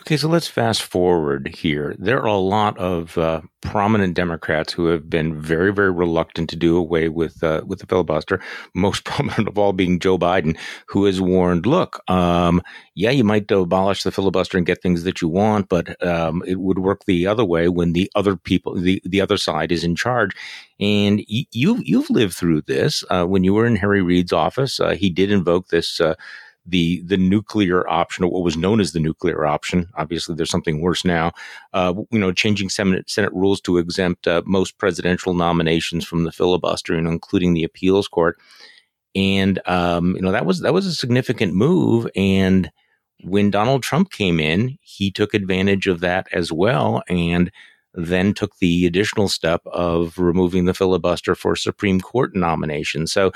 Okay, 0.00 0.16
so 0.16 0.28
let's 0.28 0.48
fast 0.48 0.82
forward 0.82 1.48
here. 1.48 1.94
There 1.98 2.20
are 2.20 2.26
a 2.26 2.34
lot 2.34 2.76
of 2.76 3.16
uh, 3.16 3.40
prominent 3.62 4.14
Democrats 4.14 4.72
who 4.72 4.86
have 4.86 5.08
been 5.08 5.40
very, 5.40 5.72
very 5.72 5.90
reluctant 5.90 6.50
to 6.50 6.56
do 6.56 6.76
away 6.76 7.08
with 7.08 7.42
uh, 7.42 7.62
with 7.66 7.78
the 7.78 7.86
filibuster. 7.86 8.40
Most 8.74 9.04
prominent 9.06 9.48
of 9.48 9.56
all 9.56 9.72
being 9.72 9.98
Joe 9.98 10.18
Biden, 10.18 10.58
who 10.88 11.04
has 11.06 11.20
warned, 11.20 11.66
"Look, 11.66 12.02
um, 12.10 12.60
yeah, 12.94 13.10
you 13.10 13.24
might 13.24 13.50
abolish 13.50 14.02
the 14.02 14.12
filibuster 14.12 14.58
and 14.58 14.66
get 14.66 14.82
things 14.82 15.04
that 15.04 15.22
you 15.22 15.28
want, 15.28 15.68
but 15.68 16.02
um, 16.06 16.42
it 16.46 16.60
would 16.60 16.80
work 16.80 17.04
the 17.06 17.26
other 17.26 17.44
way 17.44 17.68
when 17.68 17.92
the 17.94 18.10
other 18.14 18.36
people, 18.36 18.74
the 18.74 19.00
the 19.04 19.20
other 19.20 19.38
side, 19.38 19.72
is 19.72 19.84
in 19.84 19.96
charge." 19.96 20.32
And 20.80 21.22
you 21.26 21.80
you've 21.82 22.10
lived 22.10 22.34
through 22.34 22.62
this 22.62 23.04
uh, 23.08 23.24
when 23.24 23.44
you 23.44 23.54
were 23.54 23.66
in 23.66 23.76
Harry 23.76 24.02
Reid's 24.02 24.32
office. 24.32 24.80
Uh, 24.80 24.90
he 24.96 25.08
did 25.08 25.30
invoke 25.30 25.68
this 25.68 26.00
uh, 26.00 26.14
the 26.66 27.02
the 27.02 27.16
nuclear 27.16 27.88
option, 27.88 28.24
or 28.24 28.30
what 28.30 28.44
was 28.44 28.56
known 28.56 28.80
as 28.80 28.92
the 28.92 29.00
nuclear 29.00 29.46
option. 29.46 29.88
Obviously, 29.96 30.34
there's 30.34 30.50
something 30.50 30.80
worse 30.80 31.04
now. 31.04 31.32
Uh, 31.72 31.94
you 32.10 32.18
know, 32.18 32.32
changing 32.32 32.70
Senate, 32.70 33.08
Senate 33.08 33.32
rules 33.32 33.60
to 33.62 33.78
exempt 33.78 34.26
uh, 34.26 34.42
most 34.46 34.78
presidential 34.78 35.34
nominations 35.34 36.04
from 36.04 36.24
the 36.24 36.32
filibuster, 36.32 36.94
and 36.94 37.06
including 37.06 37.54
the 37.54 37.64
appeals 37.64 38.08
court. 38.08 38.38
And 39.14 39.60
um, 39.66 40.16
you 40.16 40.22
know 40.22 40.32
that 40.32 40.46
was 40.46 40.60
that 40.60 40.74
was 40.74 40.86
a 40.86 40.94
significant 40.94 41.54
move. 41.54 42.08
And 42.16 42.70
when 43.22 43.50
Donald 43.50 43.82
Trump 43.82 44.10
came 44.10 44.40
in, 44.40 44.78
he 44.80 45.10
took 45.10 45.34
advantage 45.34 45.86
of 45.86 46.00
that 46.00 46.28
as 46.32 46.50
well, 46.50 47.02
and 47.08 47.50
then 47.94 48.34
took 48.34 48.56
the 48.58 48.86
additional 48.86 49.28
step 49.28 49.62
of 49.66 50.18
removing 50.18 50.64
the 50.64 50.74
filibuster 50.74 51.34
for 51.34 51.54
Supreme 51.54 52.00
Court 52.00 52.34
nominations. 52.34 53.12
So, 53.12 53.32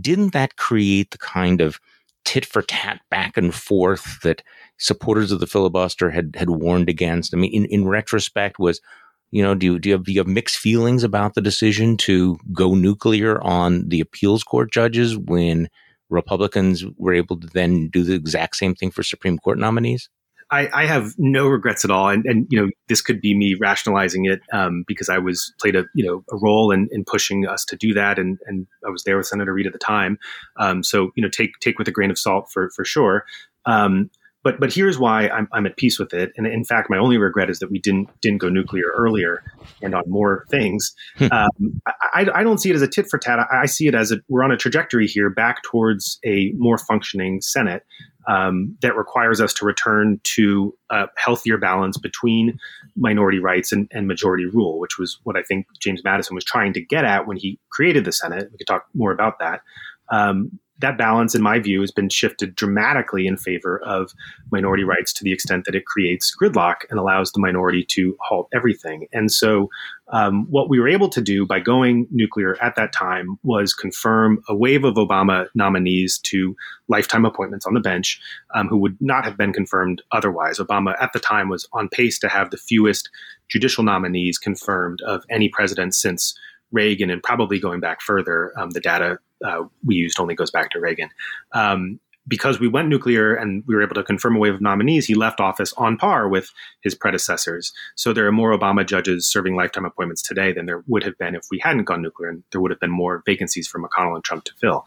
didn't 0.00 0.32
that 0.32 0.56
create 0.56 1.10
the 1.10 1.18
kind 1.18 1.60
of 1.60 1.80
tit 2.26 2.44
for 2.44 2.60
tat 2.60 3.00
back 3.10 3.38
and 3.38 3.54
forth 3.54 4.20
that 4.22 4.42
supporters 4.78 5.32
of 5.32 5.40
the 5.40 5.46
filibuster 5.46 6.10
had 6.10 6.36
had 6.36 6.50
warned 6.50 6.90
against. 6.90 7.32
I 7.32 7.38
mean, 7.38 7.52
in, 7.54 7.64
in 7.66 7.88
retrospect, 7.88 8.58
was 8.58 8.80
you 9.30 9.42
know, 9.42 9.54
do 9.54 9.66
you, 9.66 9.78
do 9.78 9.88
you, 9.88 9.94
have, 9.94 10.04
do 10.04 10.12
you 10.12 10.20
have 10.20 10.26
mixed 10.28 10.56
feelings 10.56 11.02
about 11.02 11.34
the 11.34 11.40
decision 11.40 11.96
to 11.98 12.38
go 12.52 12.74
nuclear 12.74 13.42
on 13.42 13.88
the 13.88 14.00
appeals 14.00 14.44
court 14.44 14.70
judges 14.72 15.16
when 15.16 15.68
Republicans 16.10 16.84
were 16.96 17.12
able 17.12 17.38
to 17.40 17.48
then 17.48 17.88
do 17.88 18.04
the 18.04 18.14
exact 18.14 18.56
same 18.56 18.74
thing 18.74 18.90
for 18.90 19.02
Supreme 19.02 19.38
Court 19.38 19.58
nominees? 19.58 20.08
I, 20.50 20.68
I, 20.72 20.86
have 20.86 21.14
no 21.18 21.48
regrets 21.48 21.84
at 21.84 21.90
all, 21.90 22.08
and, 22.08 22.24
and 22.24 22.46
you 22.50 22.60
know 22.60 22.70
this 22.88 23.00
could 23.00 23.20
be 23.20 23.36
me 23.36 23.54
rationalizing 23.54 24.26
it 24.26 24.40
um, 24.52 24.84
because 24.86 25.08
I 25.08 25.18
was 25.18 25.52
played 25.60 25.74
a 25.74 25.84
you 25.94 26.04
know 26.04 26.24
a 26.30 26.36
role 26.36 26.70
in, 26.70 26.88
in 26.92 27.04
pushing 27.04 27.46
us 27.46 27.64
to 27.66 27.76
do 27.76 27.92
that, 27.94 28.18
and 28.18 28.38
and 28.46 28.66
I 28.86 28.90
was 28.90 29.02
there 29.04 29.16
with 29.16 29.26
Senator 29.26 29.52
Reid 29.52 29.66
at 29.66 29.72
the 29.72 29.78
time. 29.78 30.18
Um, 30.58 30.82
so 30.82 31.10
you 31.16 31.22
know 31.22 31.28
take 31.28 31.58
take 31.60 31.78
with 31.78 31.88
a 31.88 31.92
grain 31.92 32.10
of 32.10 32.18
salt 32.18 32.50
for 32.52 32.70
for 32.70 32.84
sure. 32.84 33.24
Um, 33.64 34.10
but 34.46 34.60
but 34.60 34.72
here's 34.72 34.96
why 34.96 35.28
I'm, 35.28 35.48
I'm 35.52 35.66
at 35.66 35.76
peace 35.76 35.98
with 35.98 36.14
it, 36.14 36.32
and 36.36 36.46
in 36.46 36.64
fact, 36.64 36.88
my 36.88 36.98
only 36.98 37.18
regret 37.18 37.50
is 37.50 37.58
that 37.58 37.68
we 37.68 37.80
didn't 37.80 38.08
didn't 38.20 38.38
go 38.38 38.48
nuclear 38.48 38.92
earlier 38.94 39.42
and 39.82 39.92
on 39.92 40.04
more 40.06 40.46
things. 40.48 40.94
Hmm. 41.16 41.32
um, 41.32 41.80
I, 42.14 42.28
I, 42.32 42.44
don't 42.44 42.58
see 42.58 42.70
it 42.70 42.76
as 42.76 42.82
a 42.82 42.86
tit 42.86 43.08
for 43.10 43.18
tat. 43.18 43.40
I, 43.40 43.62
I 43.62 43.66
see 43.66 43.88
it 43.88 43.96
as 43.96 44.12
a, 44.12 44.18
we're 44.28 44.44
on 44.44 44.52
a 44.52 44.56
trajectory 44.56 45.08
here 45.08 45.30
back 45.30 45.64
towards 45.64 46.20
a 46.24 46.52
more 46.58 46.78
functioning 46.78 47.40
Senate 47.40 47.82
um, 48.28 48.76
that 48.82 48.96
requires 48.96 49.40
us 49.40 49.52
to 49.54 49.64
return 49.64 50.20
to 50.36 50.72
a 50.90 51.08
healthier 51.16 51.58
balance 51.58 51.98
between 51.98 52.56
minority 52.94 53.40
rights 53.40 53.72
and, 53.72 53.88
and, 53.90 54.06
majority 54.06 54.46
rule, 54.46 54.78
which 54.78 54.96
was 54.96 55.18
what 55.24 55.36
I 55.36 55.42
think 55.42 55.66
James 55.80 56.04
Madison 56.04 56.36
was 56.36 56.44
trying 56.44 56.72
to 56.74 56.80
get 56.80 57.04
at 57.04 57.26
when 57.26 57.36
he 57.36 57.58
created 57.70 58.04
the 58.04 58.12
Senate. 58.12 58.48
We 58.52 58.58
could 58.58 58.68
talk 58.68 58.86
more 58.94 59.10
about 59.10 59.40
that. 59.40 59.62
Um, 60.08 60.60
that 60.78 60.98
balance, 60.98 61.34
in 61.34 61.42
my 61.42 61.58
view, 61.58 61.80
has 61.80 61.90
been 61.90 62.08
shifted 62.08 62.54
dramatically 62.54 63.26
in 63.26 63.36
favor 63.36 63.80
of 63.84 64.12
minority 64.50 64.84
rights 64.84 65.12
to 65.14 65.24
the 65.24 65.32
extent 65.32 65.64
that 65.64 65.74
it 65.74 65.86
creates 65.86 66.34
gridlock 66.40 66.76
and 66.90 66.98
allows 66.98 67.32
the 67.32 67.40
minority 67.40 67.84
to 67.90 68.16
halt 68.20 68.48
everything. 68.54 69.06
And 69.12 69.32
so, 69.32 69.70
um, 70.12 70.46
what 70.50 70.68
we 70.68 70.78
were 70.78 70.88
able 70.88 71.08
to 71.08 71.20
do 71.20 71.46
by 71.46 71.58
going 71.58 72.06
nuclear 72.10 72.56
at 72.62 72.76
that 72.76 72.92
time 72.92 73.38
was 73.42 73.74
confirm 73.74 74.40
a 74.48 74.54
wave 74.54 74.84
of 74.84 74.94
Obama 74.94 75.48
nominees 75.54 76.18
to 76.18 76.54
lifetime 76.88 77.24
appointments 77.24 77.66
on 77.66 77.74
the 77.74 77.80
bench 77.80 78.20
um, 78.54 78.68
who 78.68 78.76
would 78.76 78.96
not 79.00 79.24
have 79.24 79.36
been 79.36 79.52
confirmed 79.52 80.02
otherwise. 80.12 80.58
Obama 80.58 80.94
at 81.02 81.12
the 81.12 81.18
time 81.18 81.48
was 81.48 81.68
on 81.72 81.88
pace 81.88 82.18
to 82.20 82.28
have 82.28 82.50
the 82.50 82.56
fewest 82.56 83.10
judicial 83.48 83.82
nominees 83.82 84.38
confirmed 84.38 85.00
of 85.02 85.24
any 85.30 85.48
president 85.48 85.94
since 85.94 86.38
Reagan 86.72 87.10
and 87.10 87.22
probably 87.22 87.58
going 87.58 87.80
back 87.80 88.00
further. 88.00 88.52
Um, 88.58 88.70
the 88.70 88.80
data 88.80 89.18
uh, 89.44 89.64
we 89.84 89.94
used 89.94 90.20
only 90.20 90.34
goes 90.34 90.50
back 90.50 90.70
to 90.70 90.80
Reagan. 90.80 91.10
Um, 91.52 92.00
because 92.28 92.58
we 92.58 92.68
went 92.68 92.88
nuclear 92.88 93.34
and 93.34 93.62
we 93.66 93.74
were 93.74 93.82
able 93.82 93.94
to 93.94 94.02
confirm 94.02 94.36
a 94.36 94.38
wave 94.38 94.54
of 94.54 94.60
nominees, 94.60 95.06
he 95.06 95.14
left 95.14 95.40
office 95.40 95.72
on 95.74 95.96
par 95.96 96.28
with 96.28 96.50
his 96.82 96.94
predecessors. 96.94 97.72
So 97.94 98.12
there 98.12 98.26
are 98.26 98.32
more 98.32 98.56
Obama 98.56 98.84
judges 98.84 99.26
serving 99.26 99.54
lifetime 99.54 99.84
appointments 99.84 100.22
today 100.22 100.52
than 100.52 100.66
there 100.66 100.82
would 100.88 101.04
have 101.04 101.16
been 101.18 101.34
if 101.34 101.46
we 101.50 101.60
hadn't 101.60 101.84
gone 101.84 102.02
nuclear, 102.02 102.28
and 102.28 102.42
there 102.50 102.60
would 102.60 102.70
have 102.70 102.80
been 102.80 102.90
more 102.90 103.22
vacancies 103.26 103.68
for 103.68 103.80
McConnell 103.80 104.16
and 104.16 104.24
Trump 104.24 104.44
to 104.44 104.52
fill. 104.60 104.84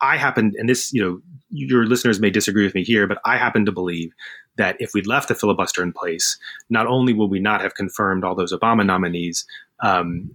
I 0.00 0.16
happen, 0.16 0.52
and 0.56 0.68
this, 0.68 0.92
you 0.92 1.02
know, 1.02 1.20
your 1.50 1.86
listeners 1.86 2.20
may 2.20 2.30
disagree 2.30 2.64
with 2.64 2.74
me 2.74 2.82
here, 2.82 3.06
but 3.06 3.18
I 3.24 3.36
happen 3.36 3.64
to 3.66 3.72
believe 3.72 4.12
that 4.56 4.76
if 4.80 4.92
we'd 4.94 5.06
left 5.06 5.28
the 5.28 5.34
filibuster 5.34 5.82
in 5.82 5.92
place, 5.92 6.38
not 6.70 6.86
only 6.86 7.12
would 7.12 7.30
we 7.30 7.40
not 7.40 7.60
have 7.60 7.74
confirmed 7.74 8.24
all 8.24 8.34
those 8.34 8.52
Obama 8.52 8.84
nominees, 8.84 9.44
um, 9.82 10.30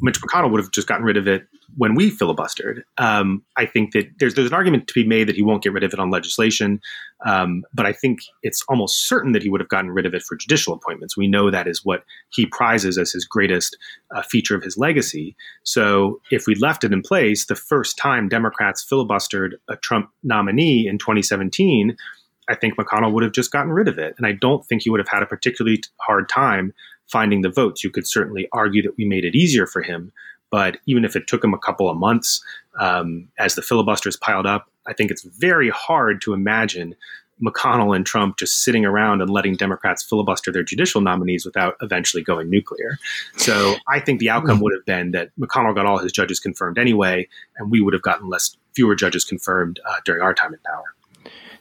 Mitch 0.00 0.20
McConnell 0.20 0.50
would 0.50 0.62
have 0.62 0.70
just 0.70 0.88
gotten 0.88 1.04
rid 1.04 1.16
of 1.16 1.26
it 1.26 1.46
when 1.76 1.94
we 1.94 2.10
filibustered. 2.10 2.82
Um, 2.96 3.42
I 3.56 3.66
think 3.66 3.92
that 3.92 4.06
there's 4.18 4.34
there's 4.34 4.48
an 4.48 4.54
argument 4.54 4.88
to 4.88 4.94
be 4.94 5.06
made 5.06 5.28
that 5.28 5.36
he 5.36 5.42
won't 5.42 5.62
get 5.62 5.72
rid 5.72 5.84
of 5.84 5.92
it 5.92 5.98
on 5.98 6.10
legislation, 6.10 6.80
um, 7.26 7.64
but 7.74 7.86
I 7.86 7.92
think 7.92 8.20
it's 8.42 8.64
almost 8.68 9.08
certain 9.08 9.32
that 9.32 9.42
he 9.42 9.48
would 9.48 9.60
have 9.60 9.68
gotten 9.68 9.90
rid 9.90 10.06
of 10.06 10.14
it 10.14 10.22
for 10.22 10.36
judicial 10.36 10.74
appointments. 10.74 11.16
We 11.16 11.28
know 11.28 11.50
that 11.50 11.66
is 11.66 11.84
what 11.84 12.04
he 12.30 12.46
prizes 12.46 12.98
as 12.98 13.12
his 13.12 13.24
greatest 13.24 13.76
uh, 14.14 14.22
feature 14.22 14.56
of 14.56 14.62
his 14.62 14.76
legacy. 14.76 15.36
So 15.64 16.20
if 16.30 16.46
we 16.46 16.54
left 16.54 16.84
it 16.84 16.92
in 16.92 17.02
place, 17.02 17.46
the 17.46 17.54
first 17.56 17.96
time 17.96 18.28
Democrats 18.28 18.84
filibustered 18.84 19.52
a 19.68 19.76
Trump 19.76 20.10
nominee 20.22 20.86
in 20.86 20.98
2017. 20.98 21.96
I 22.50 22.54
think 22.54 22.76
McConnell 22.76 23.12
would 23.12 23.22
have 23.22 23.32
just 23.32 23.52
gotten 23.52 23.72
rid 23.72 23.88
of 23.88 23.98
it. 23.98 24.14
And 24.16 24.26
I 24.26 24.32
don't 24.32 24.64
think 24.66 24.82
he 24.82 24.90
would 24.90 25.00
have 25.00 25.08
had 25.08 25.22
a 25.22 25.26
particularly 25.26 25.82
hard 26.00 26.30
time 26.30 26.72
finding 27.10 27.42
the 27.42 27.50
votes. 27.50 27.82
You 27.82 27.90
could 27.90 28.06
certainly 28.06 28.48
argue 28.52 28.82
that 28.82 28.96
we 28.96 29.04
made 29.04 29.24
it 29.24 29.34
easier 29.34 29.66
for 29.66 29.82
him, 29.82 30.12
but 30.50 30.78
even 30.86 31.04
if 31.04 31.16
it 31.16 31.26
took 31.26 31.42
him 31.42 31.54
a 31.54 31.58
couple 31.58 31.90
of 31.90 31.96
months 31.96 32.42
um, 32.80 33.28
as 33.38 33.54
the 33.54 33.62
filibusters 33.62 34.16
piled 34.16 34.46
up, 34.46 34.70
I 34.86 34.92
think 34.92 35.10
it's 35.10 35.22
very 35.22 35.70
hard 35.70 36.20
to 36.22 36.32
imagine 36.32 36.94
McConnell 37.42 37.94
and 37.94 38.04
Trump 38.04 38.36
just 38.36 38.64
sitting 38.64 38.84
around 38.84 39.20
and 39.20 39.30
letting 39.30 39.54
Democrats 39.54 40.02
filibuster 40.02 40.50
their 40.50 40.62
judicial 40.62 41.00
nominees 41.00 41.44
without 41.44 41.76
eventually 41.80 42.22
going 42.22 42.50
nuclear. 42.50 42.98
So 43.36 43.76
I 43.88 44.00
think 44.00 44.18
the 44.18 44.30
outcome 44.30 44.60
would 44.60 44.72
have 44.74 44.84
been 44.84 45.12
that 45.12 45.30
McConnell 45.38 45.74
got 45.74 45.86
all 45.86 45.98
his 45.98 46.12
judges 46.12 46.40
confirmed 46.40 46.78
anyway, 46.78 47.28
and 47.56 47.70
we 47.70 47.80
would 47.80 47.94
have 47.94 48.02
gotten 48.02 48.28
less 48.28 48.56
fewer 48.74 48.94
judges 48.94 49.24
confirmed 49.24 49.80
uh, 49.88 49.96
during 50.04 50.22
our 50.22 50.34
time 50.34 50.52
in 50.52 50.60
power. 50.66 50.94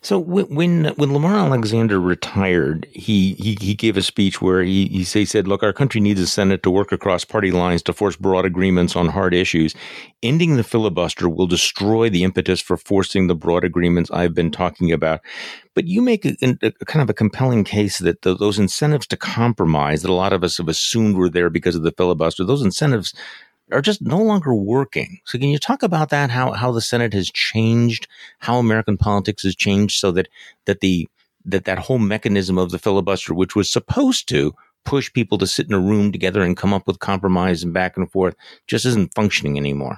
So 0.08 0.18
when 0.20 0.86
when 0.86 1.12
Lamar 1.12 1.36
Alexander 1.36 2.00
retired, 2.00 2.88
he 2.94 3.34
he, 3.34 3.58
he 3.60 3.76
gave 3.76 3.98
a 3.98 4.02
speech 4.02 4.42
where 4.42 4.64
he, 4.64 4.88
he 4.88 5.04
said, 5.04 5.50
"Look, 5.50 5.64
our 5.64 5.74
country 5.74 6.00
needs 6.00 6.22
a 6.22 6.28
Senate 6.28 6.64
to 6.64 6.72
work 6.72 6.94
across 6.94 7.26
party 7.26 7.52
lines 7.52 7.84
to 7.84 7.92
force 7.92 8.16
broad 8.16 8.46
agreements 8.46 8.96
on 8.96 9.10
hard 9.10 9.34
issues. 9.34 9.76
Ending 10.24 10.56
the 10.56 10.64
filibuster 10.64 11.28
will 11.28 11.46
destroy 11.46 12.10
the 12.10 12.24
impetus 12.24 12.62
for 12.62 12.78
forcing 12.78 13.28
the 13.28 13.36
broad 13.36 13.66
agreements 13.66 14.10
I've 14.10 14.34
been 14.34 14.50
talking 14.50 14.94
about." 14.94 15.20
But 15.76 15.88
you 15.88 16.02
make 16.02 16.24
a, 16.26 16.38
a, 16.42 16.72
a 16.80 16.86
kind 16.86 17.04
of 17.04 17.10
a 17.10 17.14
compelling 17.14 17.66
case 17.66 18.00
that 18.00 18.22
the, 18.22 18.34
those 18.34 18.58
incentives 18.58 19.08
to 19.08 19.18
compromise 19.18 20.04
that 20.04 20.10
a 20.10 20.14
lot 20.14 20.32
of 20.32 20.42
us 20.42 20.56
have 20.58 20.70
assumed 20.70 21.18
were 21.18 21.30
there 21.30 21.50
because 21.50 21.76
of 21.76 21.84
the 21.84 21.92
filibuster, 21.92 22.46
those 22.46 22.64
incentives 22.64 23.14
are 23.72 23.82
just 23.82 24.02
no 24.02 24.22
longer 24.22 24.54
working. 24.54 25.20
So 25.26 25.38
can 25.38 25.50
you 25.50 25.60
talk 25.60 25.84
about 25.84 26.10
that? 26.10 26.30
How 26.30 26.54
how 26.54 26.72
the 26.72 26.82
Senate 26.82 27.14
has 27.14 27.30
changed, 27.30 28.08
how 28.40 28.58
American 28.58 28.98
politics 28.98 29.44
has 29.44 29.56
changed, 29.56 30.00
so 30.00 30.12
that 30.12 30.28
that 30.66 30.80
the 30.80 31.08
that 31.46 31.66
that 31.66 31.80
whole 31.80 32.00
mechanism 32.00 32.58
of 32.58 32.72
the 32.72 32.80
filibuster, 32.80 33.34
which 33.34 33.56
was 33.56 33.72
supposed 33.72 34.28
to 34.30 34.54
push 34.86 35.12
people 35.12 35.38
to 35.38 35.48
sit 35.48 35.68
in 35.68 35.74
a 35.74 35.80
room 35.80 36.12
together 36.12 36.42
and 36.42 36.56
come 36.56 36.74
up 36.74 36.88
with 36.88 37.00
compromise 37.00 37.64
and 37.64 37.74
back 37.74 37.98
and 37.98 38.10
forth, 38.12 38.36
just 38.68 38.86
isn't 38.86 39.14
functioning 39.14 39.58
anymore. 39.58 39.98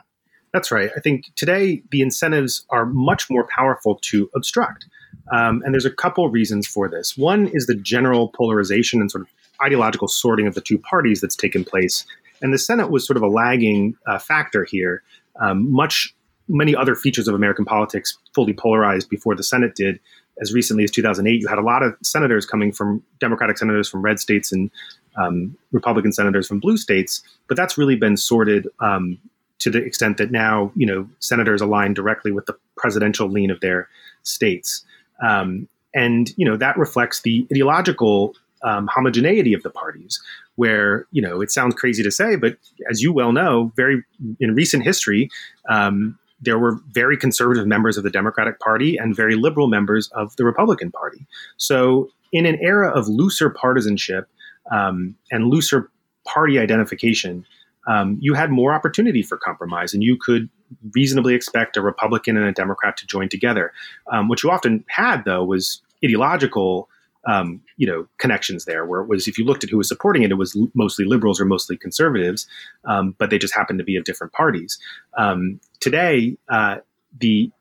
That's 0.51 0.71
right. 0.71 0.89
I 0.97 0.99
think 0.99 1.25
today 1.35 1.83
the 1.91 2.01
incentives 2.01 2.65
are 2.71 2.87
much 2.87 3.29
more 3.29 3.47
powerful 3.55 3.99
to 4.03 4.29
obstruct. 4.35 4.87
Um, 5.31 5.61
and 5.63 5.73
there's 5.73 5.85
a 5.85 5.91
couple 5.91 6.27
reasons 6.29 6.65
for 6.65 6.89
this. 6.89 7.15
One 7.15 7.47
is 7.49 7.67
the 7.67 7.75
general 7.75 8.29
polarization 8.29 8.99
and 8.99 9.11
sort 9.11 9.21
of 9.21 9.29
ideological 9.63 10.07
sorting 10.07 10.47
of 10.47 10.55
the 10.55 10.61
two 10.61 10.79
parties 10.79 11.21
that's 11.21 11.35
taken 11.35 11.63
place 11.63 12.03
and 12.41 12.53
the 12.53 12.57
Senate 12.57 12.89
was 12.89 13.05
sort 13.05 13.17
of 13.17 13.23
a 13.23 13.27
lagging 13.27 13.95
uh, 14.07 14.19
factor 14.19 14.63
here. 14.63 15.03
Um, 15.39 15.71
much 15.71 16.13
many 16.47 16.75
other 16.75 16.95
features 16.95 17.27
of 17.27 17.35
American 17.35 17.63
politics 17.63 18.17
fully 18.33 18.53
polarized 18.53 19.09
before 19.09 19.35
the 19.35 19.43
Senate 19.43 19.75
did. 19.75 19.99
As 20.41 20.53
recently 20.53 20.83
as 20.83 20.91
2008, 20.91 21.41
you 21.41 21.47
had 21.47 21.57
a 21.57 21.61
lot 21.61 21.83
of 21.83 21.95
senators 22.01 22.45
coming 22.45 22.71
from 22.71 23.03
Democratic 23.19 23.57
senators 23.57 23.89
from 23.89 24.01
red 24.01 24.19
states 24.19 24.51
and 24.51 24.71
um, 25.17 25.55
Republican 25.71 26.13
senators 26.13 26.47
from 26.47 26.59
blue 26.59 26.77
states, 26.77 27.21
but 27.47 27.57
that's 27.57 27.77
really 27.77 27.95
been 27.95 28.15
sorted 28.17 28.67
um, 28.79 29.17
to 29.59 29.69
the 29.69 29.79
extent 29.79 30.17
that 30.17 30.31
now 30.31 30.71
you 30.75 30.85
know 30.85 31.07
senators 31.19 31.61
align 31.61 31.93
directly 31.93 32.31
with 32.31 32.45
the 32.45 32.55
presidential 32.77 33.27
lean 33.27 33.51
of 33.51 33.59
their 33.59 33.89
states, 34.23 34.85
um, 35.21 35.67
and 35.93 36.31
you 36.37 36.45
know 36.45 36.55
that 36.55 36.77
reflects 36.77 37.21
the 37.21 37.45
ideological 37.51 38.33
um, 38.63 38.87
homogeneity 38.87 39.53
of 39.53 39.63
the 39.63 39.69
parties 39.69 40.21
where 40.55 41.07
you 41.11 41.21
know 41.21 41.41
it 41.41 41.51
sounds 41.51 41.75
crazy 41.75 42.03
to 42.03 42.11
say, 42.11 42.35
but 42.35 42.57
as 42.89 43.01
you 43.01 43.13
well 43.13 43.31
know, 43.31 43.71
very 43.75 44.03
in 44.39 44.55
recent 44.55 44.83
history, 44.83 45.29
um, 45.69 46.17
there 46.41 46.59
were 46.59 46.79
very 46.91 47.17
conservative 47.17 47.67
members 47.67 47.97
of 47.97 48.03
the 48.03 48.09
Democratic 48.09 48.59
Party 48.59 48.97
and 48.97 49.15
very 49.15 49.35
liberal 49.35 49.67
members 49.67 50.09
of 50.09 50.35
the 50.37 50.45
Republican 50.45 50.91
Party. 50.91 51.25
So, 51.57 52.09
in 52.31 52.45
an 52.45 52.57
era 52.61 52.91
of 52.91 53.07
looser 53.07 53.49
partisanship 53.49 54.27
um, 54.71 55.15
and 55.31 55.47
looser 55.47 55.89
party 56.25 56.59
identification, 56.59 57.45
um, 57.87 58.17
you 58.21 58.33
had 58.35 58.51
more 58.51 58.73
opportunity 58.73 59.23
for 59.23 59.37
compromise, 59.37 59.93
and 59.93 60.03
you 60.03 60.15
could 60.15 60.49
reasonably 60.93 61.33
expect 61.33 61.75
a 61.75 61.81
Republican 61.81 62.37
and 62.37 62.45
a 62.45 62.51
Democrat 62.51 62.97
to 62.97 63.07
join 63.07 63.29
together. 63.29 63.73
Um, 64.11 64.27
what 64.27 64.43
you 64.43 64.51
often 64.51 64.85
had, 64.89 65.25
though, 65.25 65.43
was 65.43 65.81
ideological 66.03 66.87
um, 67.27 67.61
you 67.77 67.85
know 67.85 68.07
connections 68.17 68.65
there 68.65 68.85
where 68.85 69.01
it 69.01 69.07
was 69.07 69.27
if 69.27 69.37
you 69.37 69.45
looked 69.45 69.63
at 69.63 69.69
who 69.69 69.77
was 69.77 69.87
supporting 69.87 70.23
it 70.23 70.31
it 70.31 70.35
was 70.35 70.57
mostly 70.73 71.05
liberals 71.05 71.39
or 71.39 71.45
mostly 71.45 71.77
conservatives 71.77 72.47
um, 72.85 73.15
but 73.17 73.29
they 73.29 73.37
just 73.37 73.55
happened 73.55 73.79
to 73.79 73.85
be 73.85 73.95
of 73.95 74.03
different 74.03 74.33
parties. 74.33 74.79
Um, 75.17 75.59
today 75.79 76.37
uh, 76.49 76.77
the 77.19 77.51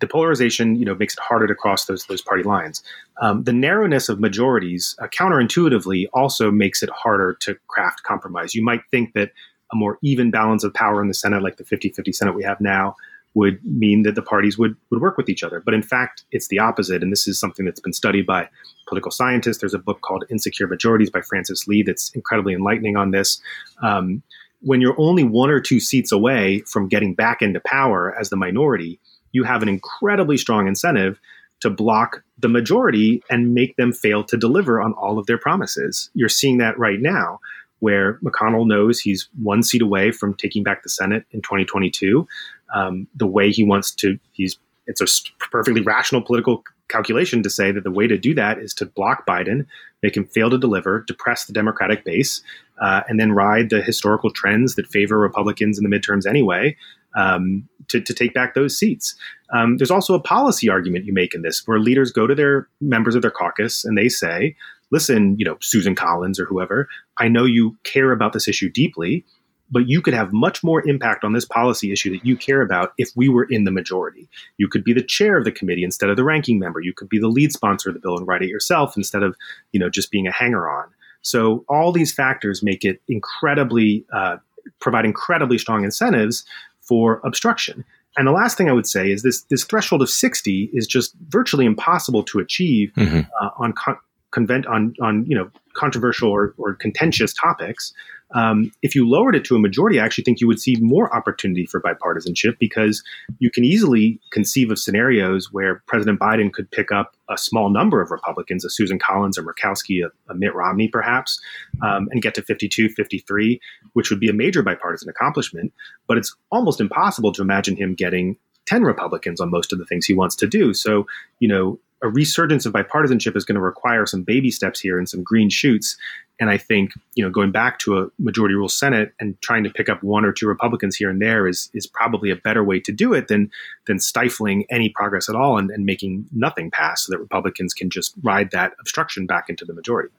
the 0.00 0.06
polarization 0.06 0.76
you 0.76 0.84
know 0.84 0.94
makes 0.94 1.14
it 1.14 1.20
harder 1.20 1.46
to 1.46 1.54
cross 1.54 1.86
those 1.86 2.06
those 2.06 2.22
party 2.22 2.42
lines. 2.42 2.82
Um, 3.20 3.44
the 3.44 3.52
narrowness 3.52 4.08
of 4.08 4.20
majorities 4.20 4.96
uh, 5.00 5.08
counterintuitively 5.08 6.06
also 6.12 6.50
makes 6.50 6.82
it 6.82 6.90
harder 6.90 7.34
to 7.40 7.56
craft 7.66 8.04
compromise. 8.04 8.54
You 8.54 8.64
might 8.64 8.82
think 8.90 9.14
that 9.14 9.32
a 9.72 9.76
more 9.76 9.98
even 10.02 10.30
balance 10.30 10.64
of 10.64 10.72
power 10.72 11.02
in 11.02 11.08
the 11.08 11.14
senate 11.14 11.42
like 11.42 11.58
the 11.58 11.64
50-50 11.64 12.14
senate 12.14 12.34
we 12.34 12.42
have 12.42 12.60
now 12.60 12.96
would 13.38 13.64
mean 13.64 14.02
that 14.02 14.16
the 14.16 14.22
parties 14.22 14.58
would, 14.58 14.74
would 14.90 15.00
work 15.00 15.16
with 15.16 15.28
each 15.28 15.44
other. 15.44 15.62
But 15.64 15.72
in 15.72 15.82
fact, 15.82 16.24
it's 16.32 16.48
the 16.48 16.58
opposite. 16.58 17.04
And 17.04 17.12
this 17.12 17.28
is 17.28 17.38
something 17.38 17.64
that's 17.64 17.78
been 17.78 17.92
studied 17.92 18.26
by 18.26 18.48
political 18.88 19.12
scientists. 19.12 19.58
There's 19.58 19.74
a 19.74 19.78
book 19.78 20.00
called 20.00 20.24
Insecure 20.28 20.66
Majorities 20.66 21.10
by 21.10 21.20
Frances 21.20 21.64
Lee 21.68 21.84
that's 21.84 22.10
incredibly 22.14 22.52
enlightening 22.52 22.96
on 22.96 23.12
this. 23.12 23.40
Um, 23.80 24.24
when 24.60 24.80
you're 24.80 25.00
only 25.00 25.22
one 25.22 25.50
or 25.50 25.60
two 25.60 25.78
seats 25.78 26.10
away 26.10 26.64
from 26.66 26.88
getting 26.88 27.14
back 27.14 27.40
into 27.40 27.60
power 27.64 28.12
as 28.20 28.28
the 28.28 28.36
minority, 28.36 28.98
you 29.30 29.44
have 29.44 29.62
an 29.62 29.68
incredibly 29.68 30.36
strong 30.36 30.66
incentive 30.66 31.20
to 31.60 31.70
block 31.70 32.24
the 32.38 32.48
majority 32.48 33.22
and 33.30 33.54
make 33.54 33.76
them 33.76 33.92
fail 33.92 34.24
to 34.24 34.36
deliver 34.36 34.80
on 34.80 34.94
all 34.94 35.16
of 35.16 35.26
their 35.26 35.38
promises. 35.38 36.10
You're 36.14 36.28
seeing 36.28 36.58
that 36.58 36.76
right 36.76 37.00
now 37.00 37.38
where 37.80 38.18
McConnell 38.24 38.66
knows 38.66 39.00
he's 39.00 39.28
one 39.42 39.62
seat 39.62 39.82
away 39.82 40.10
from 40.10 40.34
taking 40.34 40.62
back 40.62 40.82
the 40.82 40.88
Senate 40.88 41.24
in 41.30 41.42
2022. 41.42 42.26
Um, 42.74 43.06
the 43.14 43.26
way 43.26 43.50
he 43.50 43.64
wants 43.64 43.94
to, 43.96 44.18
he's 44.32 44.58
it's 44.86 45.00
a 45.02 45.06
perfectly 45.50 45.82
rational 45.82 46.22
political 46.22 46.64
calculation 46.88 47.42
to 47.42 47.50
say 47.50 47.70
that 47.70 47.84
the 47.84 47.90
way 47.90 48.06
to 48.06 48.16
do 48.16 48.34
that 48.34 48.58
is 48.58 48.72
to 48.74 48.86
block 48.86 49.26
Biden, 49.26 49.66
make 50.02 50.16
him 50.16 50.24
fail 50.24 50.48
to 50.50 50.58
deliver, 50.58 51.04
depress 51.06 51.44
the 51.44 51.52
Democratic 51.52 52.04
base, 52.04 52.42
uh, 52.80 53.02
and 53.08 53.20
then 53.20 53.32
ride 53.32 53.68
the 53.68 53.82
historical 53.82 54.30
trends 54.30 54.74
that 54.74 54.86
favor 54.86 55.18
Republicans 55.18 55.78
in 55.78 55.88
the 55.88 55.94
midterms 55.94 56.26
anyway 56.26 56.74
um, 57.16 57.68
to, 57.88 58.00
to, 58.00 58.14
take 58.14 58.32
back 58.32 58.54
those 58.54 58.76
seats. 58.78 59.14
Um, 59.52 59.76
there's 59.76 59.90
also 59.90 60.14
a 60.14 60.20
policy 60.20 60.68
argument 60.68 61.04
you 61.04 61.12
make 61.12 61.34
in 61.34 61.42
this 61.42 61.66
where 61.66 61.78
leaders 61.78 62.12
go 62.12 62.26
to 62.26 62.34
their 62.34 62.68
members 62.80 63.14
of 63.14 63.22
their 63.22 63.30
caucus 63.30 63.84
and 63.84 63.96
they 63.96 64.08
say, 64.08 64.56
listen, 64.90 65.36
you 65.38 65.44
know, 65.44 65.56
Susan 65.60 65.94
Collins 65.94 66.40
or 66.40 66.44
whoever, 66.46 66.88
I 67.18 67.28
know 67.28 67.44
you 67.44 67.76
care 67.84 68.12
about 68.12 68.32
this 68.32 68.48
issue 68.48 68.70
deeply, 68.70 69.24
but 69.70 69.88
you 69.88 70.00
could 70.00 70.14
have 70.14 70.32
much 70.32 70.64
more 70.64 70.86
impact 70.88 71.24
on 71.24 71.32
this 71.32 71.44
policy 71.44 71.92
issue 71.92 72.10
that 72.10 72.24
you 72.24 72.36
care 72.36 72.62
about 72.62 72.92
if 72.96 73.10
we 73.14 73.28
were 73.28 73.46
in 73.50 73.64
the 73.64 73.70
majority. 73.70 74.28
You 74.56 74.68
could 74.68 74.82
be 74.82 74.92
the 74.92 75.02
chair 75.02 75.36
of 75.36 75.44
the 75.44 75.52
committee 75.52 75.84
instead 75.84 76.10
of 76.10 76.16
the 76.16 76.24
ranking 76.24 76.58
member. 76.58 76.80
You 76.80 76.94
could 76.94 77.08
be 77.08 77.18
the 77.18 77.28
lead 77.28 77.52
sponsor 77.52 77.90
of 77.90 77.94
the 77.94 78.00
bill 78.00 78.16
and 78.16 78.26
write 78.26 78.42
it 78.42 78.48
yourself 78.48 78.96
instead 78.96 79.22
of, 79.22 79.36
you 79.72 79.80
know, 79.80 79.90
just 79.90 80.10
being 80.10 80.26
a 80.26 80.32
hanger 80.32 80.68
on. 80.68 80.86
So 81.20 81.64
all 81.68 81.92
these 81.92 82.12
factors 82.12 82.62
make 82.62 82.84
it 82.84 83.02
incredibly, 83.08 84.06
uh, 84.12 84.36
provide 84.80 85.04
incredibly 85.04 85.58
strong 85.58 85.84
incentives 85.84 86.44
for 86.80 87.20
obstruction. 87.24 87.84
And 88.16 88.26
the 88.26 88.32
last 88.32 88.56
thing 88.56 88.68
I 88.68 88.72
would 88.72 88.86
say 88.86 89.10
is 89.10 89.22
this: 89.22 89.42
this 89.42 89.64
threshold 89.64 90.02
of 90.02 90.08
60 90.08 90.70
is 90.72 90.86
just 90.86 91.14
virtually 91.28 91.66
impossible 91.66 92.22
to 92.24 92.38
achieve 92.38 92.92
mm-hmm. 92.96 93.20
uh, 93.40 93.50
on 93.58 93.72
con- 93.72 93.98
convent 94.30 94.66
on 94.66 94.94
on 95.00 95.24
you 95.26 95.36
know 95.36 95.50
controversial 95.74 96.30
or, 96.30 96.54
or 96.58 96.74
contentious 96.74 97.32
topics. 97.32 97.92
Um, 98.34 98.72
if 98.82 98.94
you 98.94 99.08
lowered 99.08 99.34
it 99.34 99.44
to 99.44 99.56
a 99.56 99.58
majority, 99.58 99.98
I 99.98 100.04
actually 100.04 100.24
think 100.24 100.40
you 100.40 100.46
would 100.48 100.60
see 100.60 100.76
more 100.80 101.14
opportunity 101.16 101.64
for 101.64 101.80
bipartisanship 101.80 102.58
because 102.58 103.02
you 103.38 103.50
can 103.50 103.64
easily 103.64 104.20
conceive 104.32 104.70
of 104.70 104.78
scenarios 104.78 105.50
where 105.50 105.82
President 105.86 106.20
Biden 106.20 106.52
could 106.52 106.70
pick 106.70 106.92
up 106.92 107.16
a 107.30 107.38
small 107.38 107.70
number 107.70 108.02
of 108.02 108.10
Republicans, 108.10 108.66
a 108.66 108.70
Susan 108.70 108.98
Collins, 108.98 109.38
a 109.38 109.42
Murkowski, 109.42 110.04
a, 110.04 110.10
a 110.30 110.34
Mitt 110.34 110.54
Romney, 110.54 110.88
perhaps, 110.88 111.40
um, 111.82 112.08
and 112.10 112.20
get 112.20 112.34
to 112.34 112.42
52, 112.42 112.90
53, 112.90 113.60
which 113.94 114.10
would 114.10 114.20
be 114.20 114.28
a 114.28 114.34
major 114.34 114.62
bipartisan 114.62 115.08
accomplishment. 115.08 115.72
But 116.06 116.18
it's 116.18 116.34
almost 116.50 116.82
impossible 116.82 117.32
to 117.32 117.40
imagine 117.40 117.76
him 117.76 117.94
getting 117.94 118.36
10 118.68 118.82
Republicans 118.82 119.40
on 119.40 119.50
most 119.50 119.72
of 119.72 119.78
the 119.78 119.86
things 119.86 120.04
he 120.04 120.12
wants 120.12 120.36
to 120.36 120.46
do. 120.46 120.74
So, 120.74 121.06
you 121.40 121.48
know, 121.48 121.78
a 122.02 122.08
resurgence 122.08 122.66
of 122.66 122.74
bipartisanship 122.74 123.34
is 123.34 123.44
going 123.44 123.56
to 123.56 123.62
require 123.62 124.04
some 124.06 124.22
baby 124.22 124.50
steps 124.50 124.78
here 124.78 124.98
and 124.98 125.08
some 125.08 125.22
green 125.22 125.48
shoots. 125.48 125.96
And 126.38 126.50
I 126.50 126.58
think, 126.58 126.92
you 127.14 127.24
know, 127.24 127.30
going 127.30 127.50
back 127.50 127.78
to 127.80 127.98
a 127.98 128.08
majority 128.18 128.54
rule 128.54 128.68
Senate 128.68 129.12
and 129.18 129.40
trying 129.40 129.64
to 129.64 129.70
pick 129.70 129.88
up 129.88 130.02
one 130.02 130.24
or 130.24 130.32
two 130.32 130.46
Republicans 130.46 130.96
here 130.96 131.10
and 131.10 131.20
there 131.20 131.48
is 131.48 131.70
is 131.72 131.86
probably 131.86 132.30
a 132.30 132.36
better 132.36 132.62
way 132.62 132.78
to 132.80 132.92
do 132.92 133.14
it 133.14 133.28
than 133.28 133.50
than 133.86 133.98
stifling 133.98 134.64
any 134.70 134.90
progress 134.90 135.28
at 135.28 135.34
all 135.34 135.58
and, 135.58 135.70
and 135.70 135.86
making 135.86 136.26
nothing 136.30 136.70
pass 136.70 137.06
so 137.06 137.12
that 137.12 137.18
Republicans 137.18 137.72
can 137.72 137.88
just 137.88 138.14
ride 138.22 138.50
that 138.52 138.74
obstruction 138.78 139.26
back 139.26 139.48
into 139.48 139.64
the 139.64 139.72
majority. 139.72 140.10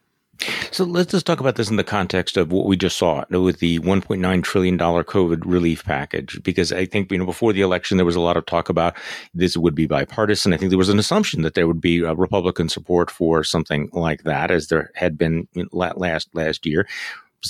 So 0.72 0.86
let's 0.86 1.12
just 1.12 1.26
talk 1.26 1.40
about 1.40 1.56
this 1.56 1.70
in 1.70 1.76
the 1.76 1.84
context 1.84 2.38
of 2.38 2.52
what 2.52 2.66
we 2.66 2.78
just 2.78 2.98
saw 2.98 3.26
with 3.30 3.60
the 3.60 3.80
1.9 3.80 4.44
trillion 4.44 4.78
dollar 4.78 5.04
COVID 5.04 5.42
relief 5.46 5.84
package, 5.84 6.42
because 6.44 6.72
I 6.72 6.86
think 6.86 7.12
you 7.12 7.18
know 7.18 7.26
before 7.26 7.52
the 7.52 7.62
election 7.62 7.98
there 7.98 8.06
was 8.06 8.16
a 8.16 8.22
lot 8.22 8.38
of 8.38 8.46
talk 8.46 8.70
about 8.70 8.96
this 9.34 9.58
would 9.58 9.76
be 9.76 9.86
bipartisan. 9.86 10.54
I 10.54 10.58
think 10.58 10.70
there 10.70 10.78
was 10.78 10.90
an 10.90 11.00
assumption 11.00 11.42
that 11.42 11.56
there 11.56 11.68
would 11.68 11.82
be 11.82 12.06
uh, 12.06 12.14
Republican 12.14 12.70
support 12.70 13.12
for 13.12 13.44
something 13.44 13.90
like 13.92 14.24
that, 14.24 14.52
as 14.52 14.68
there 14.68 14.92
had 14.96 15.18
been 15.18 15.48
last 15.72 16.30
last 16.34 16.66
year 16.66 16.88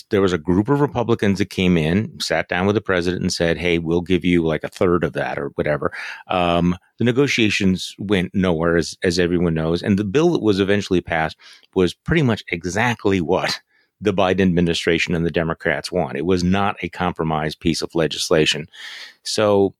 there 0.09 0.21
was 0.21 0.33
a 0.33 0.37
group 0.37 0.69
of 0.69 0.81
Republicans 0.81 1.39
that 1.39 1.49
came 1.49 1.77
in, 1.77 2.19
sat 2.19 2.47
down 2.47 2.65
with 2.65 2.75
the 2.75 2.81
president, 2.81 3.21
and 3.21 3.33
said, 3.33 3.57
"Hey, 3.57 3.79
we'll 3.79 4.01
give 4.01 4.23
you 4.23 4.45
like 4.45 4.63
a 4.63 4.69
third 4.69 5.03
of 5.03 5.13
that 5.13 5.37
or 5.37 5.49
whatever." 5.55 5.91
Um, 6.27 6.77
the 6.97 7.05
negotiations 7.05 7.95
went 7.97 8.33
nowhere, 8.33 8.77
as 8.77 8.97
as 9.03 9.19
everyone 9.19 9.53
knows, 9.53 9.81
and 9.81 9.97
the 9.97 10.03
bill 10.03 10.31
that 10.31 10.41
was 10.41 10.59
eventually 10.59 11.01
passed 11.01 11.37
was 11.75 11.93
pretty 11.93 12.21
much 12.21 12.43
exactly 12.49 13.21
what 13.21 13.59
the 14.01 14.13
Biden 14.13 14.41
administration 14.41 15.13
and 15.13 15.25
the 15.25 15.31
Democrats 15.31 15.91
want. 15.91 16.17
It 16.17 16.25
was 16.25 16.43
not 16.43 16.77
a 16.81 16.89
compromise 16.89 17.55
piece 17.55 17.81
of 17.81 17.95
legislation. 17.95 18.67
So 19.23 19.75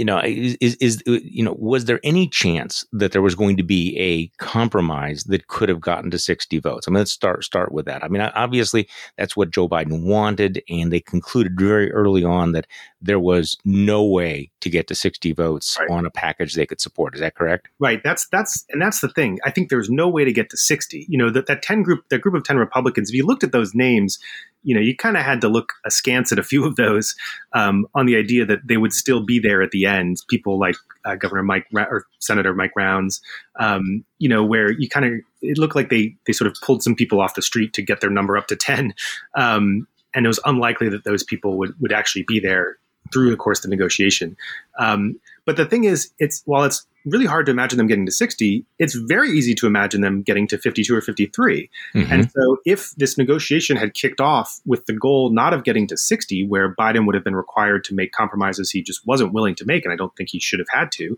you 0.00 0.06
know, 0.06 0.18
is, 0.24 0.56
is, 0.76 1.02
uh, 1.06 1.18
you 1.22 1.44
know, 1.44 1.54
was 1.58 1.84
there 1.84 2.00
any 2.02 2.26
chance 2.26 2.86
that 2.90 3.12
there 3.12 3.20
was 3.20 3.34
going 3.34 3.58
to 3.58 3.62
be 3.62 3.94
a 3.98 4.28
compromise 4.42 5.24
that 5.24 5.48
could 5.48 5.68
have 5.68 5.82
gotten 5.82 6.10
to 6.10 6.18
60 6.18 6.58
votes? 6.58 6.88
I 6.88 6.90
mean, 6.90 7.00
let's 7.00 7.12
start 7.12 7.44
start 7.44 7.70
with 7.70 7.84
that. 7.84 8.02
I 8.02 8.08
mean, 8.08 8.22
obviously, 8.22 8.88
that's 9.18 9.36
what 9.36 9.50
Joe 9.50 9.68
Biden 9.68 10.02
wanted, 10.02 10.62
and 10.70 10.90
they 10.90 11.00
concluded 11.00 11.60
very 11.60 11.92
early 11.92 12.24
on 12.24 12.52
that 12.52 12.66
there 13.02 13.18
was 13.18 13.56
no 13.64 14.04
way 14.04 14.50
to 14.60 14.68
get 14.68 14.86
to 14.88 14.94
60 14.94 15.32
votes 15.32 15.76
right. 15.80 15.90
on 15.90 16.04
a 16.04 16.10
package 16.10 16.54
they 16.54 16.66
could 16.66 16.80
support. 16.80 17.14
Is 17.14 17.20
that 17.20 17.34
correct? 17.34 17.68
Right. 17.78 18.02
That's 18.02 18.28
that's 18.28 18.64
and 18.70 18.80
that's 18.80 19.00
the 19.00 19.08
thing. 19.08 19.38
I 19.44 19.50
think 19.50 19.70
there's 19.70 19.88
no 19.88 20.08
way 20.08 20.24
to 20.24 20.32
get 20.32 20.50
to 20.50 20.56
60. 20.56 21.06
You 21.08 21.18
know, 21.18 21.30
that 21.30 21.46
that 21.46 21.62
10 21.62 21.82
group, 21.82 22.08
that 22.10 22.20
group 22.20 22.34
of 22.34 22.44
10 22.44 22.56
Republicans. 22.58 23.10
If 23.10 23.14
you 23.14 23.26
looked 23.26 23.44
at 23.44 23.52
those 23.52 23.74
names, 23.74 24.18
you 24.62 24.74
know, 24.74 24.80
you 24.80 24.94
kind 24.94 25.16
of 25.16 25.22
had 25.22 25.40
to 25.40 25.48
look 25.48 25.72
askance 25.86 26.32
at 26.32 26.38
a 26.38 26.42
few 26.42 26.66
of 26.66 26.76
those 26.76 27.14
um, 27.54 27.86
on 27.94 28.06
the 28.06 28.16
idea 28.16 28.44
that 28.44 28.66
they 28.66 28.76
would 28.76 28.92
still 28.92 29.24
be 29.24 29.38
there 29.38 29.62
at 29.62 29.70
the 29.70 29.86
end. 29.86 30.18
People 30.28 30.58
like 30.58 30.76
uh, 31.04 31.14
Governor 31.14 31.42
Mike 31.42 31.66
or 31.74 32.04
Senator 32.18 32.54
Mike 32.54 32.72
Rounds, 32.76 33.22
um, 33.58 34.04
you 34.18 34.28
know, 34.28 34.44
where 34.44 34.70
you 34.70 34.88
kind 34.88 35.06
of 35.06 35.12
it 35.40 35.56
looked 35.56 35.76
like 35.76 35.88
they 35.88 36.14
they 36.26 36.32
sort 36.32 36.50
of 36.50 36.56
pulled 36.62 36.82
some 36.82 36.94
people 36.94 37.20
off 37.20 37.34
the 37.34 37.42
street 37.42 37.72
to 37.74 37.82
get 37.82 38.00
their 38.00 38.10
number 38.10 38.36
up 38.36 38.48
to 38.48 38.56
ten, 38.56 38.92
um, 39.34 39.86
and 40.14 40.26
it 40.26 40.28
was 40.28 40.40
unlikely 40.44 40.90
that 40.90 41.04
those 41.04 41.24
people 41.24 41.56
would 41.56 41.74
would 41.80 41.92
actually 41.92 42.24
be 42.24 42.38
there 42.38 42.76
through 43.12 43.30
the 43.30 43.36
course 43.36 43.58
of 43.58 43.64
the 43.64 43.76
negotiation. 43.76 44.36
Um, 44.78 45.20
but 45.46 45.56
the 45.56 45.66
thing 45.66 45.84
is, 45.84 46.12
it's 46.18 46.42
while 46.44 46.64
it's 46.64 46.86
really 47.04 47.26
hard 47.26 47.46
to 47.46 47.52
imagine 47.52 47.78
them 47.78 47.86
getting 47.86 48.06
to 48.06 48.12
60, 48.12 48.64
it's 48.78 48.94
very 48.94 49.30
easy 49.30 49.54
to 49.54 49.66
imagine 49.66 50.00
them 50.00 50.22
getting 50.22 50.46
to 50.48 50.58
52 50.58 50.94
or 50.94 51.00
53. 51.00 51.70
Mm-hmm. 51.94 52.12
And 52.12 52.30
so, 52.30 52.58
if 52.64 52.90
this 52.96 53.16
negotiation 53.16 53.76
had 53.76 53.94
kicked 53.94 54.20
off 54.20 54.60
with 54.66 54.86
the 54.86 54.92
goal 54.92 55.30
not 55.30 55.54
of 55.54 55.64
getting 55.64 55.86
to 55.88 55.96
60, 55.96 56.46
where 56.46 56.74
Biden 56.74 57.06
would 57.06 57.14
have 57.14 57.24
been 57.24 57.36
required 57.36 57.84
to 57.84 57.94
make 57.94 58.12
compromises 58.12 58.70
he 58.70 58.82
just 58.82 59.06
wasn't 59.06 59.32
willing 59.32 59.54
to 59.56 59.64
make, 59.64 59.84
and 59.84 59.92
I 59.92 59.96
don't 59.96 60.14
think 60.16 60.30
he 60.30 60.40
should 60.40 60.58
have 60.58 60.68
had 60.70 60.92
to. 60.92 61.16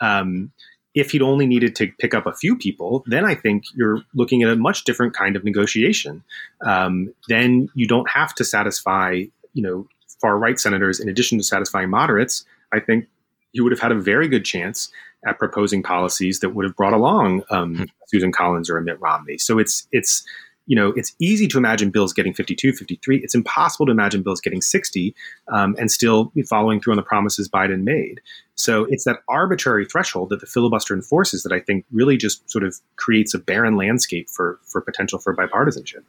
Um, 0.00 0.52
if 0.94 1.12
he'd 1.12 1.22
only 1.22 1.46
needed 1.46 1.76
to 1.76 1.92
pick 1.98 2.14
up 2.14 2.26
a 2.26 2.34
few 2.34 2.56
people, 2.56 3.04
then 3.06 3.24
I 3.24 3.34
think 3.34 3.64
you're 3.74 4.02
looking 4.14 4.42
at 4.42 4.50
a 4.50 4.56
much 4.56 4.84
different 4.84 5.14
kind 5.14 5.36
of 5.36 5.44
negotiation. 5.44 6.24
Um, 6.66 7.14
then 7.28 7.68
you 7.74 7.86
don't 7.86 8.10
have 8.10 8.34
to 8.36 8.44
satisfy, 8.44 9.24
you 9.52 9.62
know, 9.62 9.86
far 10.20 10.38
right 10.38 10.58
senators 10.58 11.00
in 11.00 11.08
addition 11.08 11.38
to 11.38 11.44
satisfying 11.44 11.90
moderates. 11.90 12.44
I 12.72 12.80
think 12.80 13.06
you 13.52 13.62
would 13.62 13.72
have 13.72 13.80
had 13.80 13.92
a 13.92 13.98
very 13.98 14.28
good 14.28 14.44
chance 14.44 14.90
at 15.26 15.38
proposing 15.38 15.82
policies 15.82 16.40
that 16.40 16.50
would 16.50 16.64
have 16.64 16.76
brought 16.76 16.92
along 16.92 17.42
um, 17.50 17.76
hmm. 17.76 17.84
Susan 18.06 18.32
Collins 18.32 18.70
or 18.70 18.80
Mitt 18.80 19.00
Romney. 19.00 19.38
So 19.38 19.58
it's 19.58 19.86
it's 19.92 20.24
you 20.66 20.76
know 20.76 20.88
it's 20.90 21.14
easy 21.18 21.48
to 21.48 21.58
imagine 21.58 21.90
bills 21.90 22.12
getting 22.12 22.34
52, 22.34 22.72
53. 22.72 23.18
It's 23.18 23.34
impossible 23.34 23.86
to 23.86 23.92
imagine 23.92 24.22
bills 24.22 24.40
getting 24.40 24.60
60 24.60 25.14
um, 25.48 25.74
and 25.78 25.90
still 25.90 26.32
following 26.48 26.80
through 26.80 26.92
on 26.92 26.98
the 26.98 27.02
promises 27.02 27.48
Biden 27.48 27.82
made. 27.82 28.20
So 28.54 28.84
it's 28.90 29.04
that 29.04 29.20
arbitrary 29.28 29.86
threshold 29.86 30.30
that 30.30 30.40
the 30.40 30.46
filibuster 30.46 30.94
enforces 30.94 31.42
that 31.42 31.52
I 31.52 31.60
think 31.60 31.84
really 31.90 32.16
just 32.16 32.48
sort 32.50 32.64
of 32.64 32.76
creates 32.96 33.34
a 33.34 33.38
barren 33.38 33.76
landscape 33.76 34.28
for 34.30 34.60
for 34.64 34.80
potential 34.80 35.18
for 35.18 35.34
bipartisanship. 35.34 36.04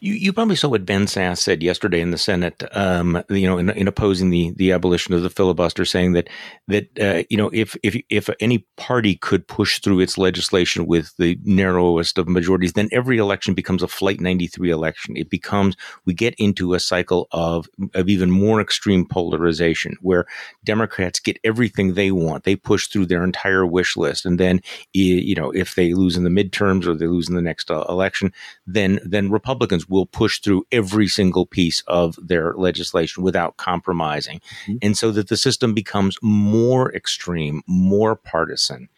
You, 0.00 0.14
you 0.14 0.32
probably 0.32 0.56
saw 0.56 0.68
what 0.68 0.86
Ben 0.86 1.06
Sasse 1.06 1.38
said 1.38 1.62
yesterday 1.62 2.00
in 2.00 2.10
the 2.10 2.18
Senate, 2.18 2.62
um, 2.72 3.22
you 3.28 3.46
know, 3.46 3.58
in, 3.58 3.70
in, 3.70 3.88
opposing 3.88 4.30
the 4.30 4.52
the 4.56 4.72
abolition 4.72 5.14
of 5.14 5.22
the 5.22 5.30
filibuster, 5.30 5.84
saying 5.84 6.12
that 6.12 6.28
that 6.68 6.88
uh, 7.00 7.22
you 7.30 7.36
know 7.36 7.50
if 7.52 7.76
if 7.82 7.96
if 8.08 8.28
any 8.40 8.66
party 8.76 9.16
could 9.16 9.46
push 9.46 9.80
through 9.80 10.00
its 10.00 10.18
legislation 10.18 10.86
with 10.86 11.16
the 11.16 11.38
narrowest 11.44 12.18
of 12.18 12.28
majorities, 12.28 12.74
then 12.74 12.88
every 12.92 13.18
election 13.18 13.54
becomes 13.54 13.82
a 13.82 13.88
Flight 13.88 14.20
93 14.20 14.70
election. 14.70 15.16
It 15.16 15.30
becomes 15.30 15.76
we 16.04 16.14
get 16.14 16.34
into 16.36 16.74
a 16.74 16.80
cycle 16.80 17.28
of 17.32 17.68
of 17.94 18.08
even 18.08 18.30
more 18.30 18.60
extreme 18.60 19.06
polarization, 19.06 19.96
where 20.00 20.26
Democrats 20.64 21.20
get 21.20 21.38
everything 21.44 21.94
they 21.94 22.10
want, 22.10 22.44
they 22.44 22.56
push 22.56 22.88
through 22.88 23.06
their 23.06 23.24
entire 23.24 23.66
wish 23.66 23.96
list, 23.96 24.26
and 24.26 24.38
then 24.38 24.60
you 24.92 25.34
know 25.34 25.50
if 25.50 25.74
they 25.74 25.94
lose 25.94 26.16
in 26.16 26.24
the 26.24 26.30
midterms 26.30 26.86
or 26.86 26.94
they 26.94 27.06
lose 27.06 27.28
in 27.28 27.34
the 27.34 27.42
next 27.42 27.70
uh, 27.70 27.84
election, 27.88 28.32
then 28.66 29.00
then 29.04 29.30
Republicans 29.30 29.61
Republicans 29.62 29.88
will 29.88 30.06
push 30.06 30.40
through 30.40 30.66
every 30.72 31.06
single 31.06 31.46
piece 31.46 31.84
of 31.86 32.18
their 32.20 32.52
legislation 32.54 33.22
without 33.22 33.58
compromising. 33.58 34.40
Mm-hmm. 34.66 34.76
And 34.82 34.98
so 34.98 35.12
that 35.12 35.28
the 35.28 35.36
system 35.36 35.72
becomes 35.72 36.18
more 36.20 36.92
extreme, 36.94 37.62
more 37.68 38.16
partisan, 38.16 38.88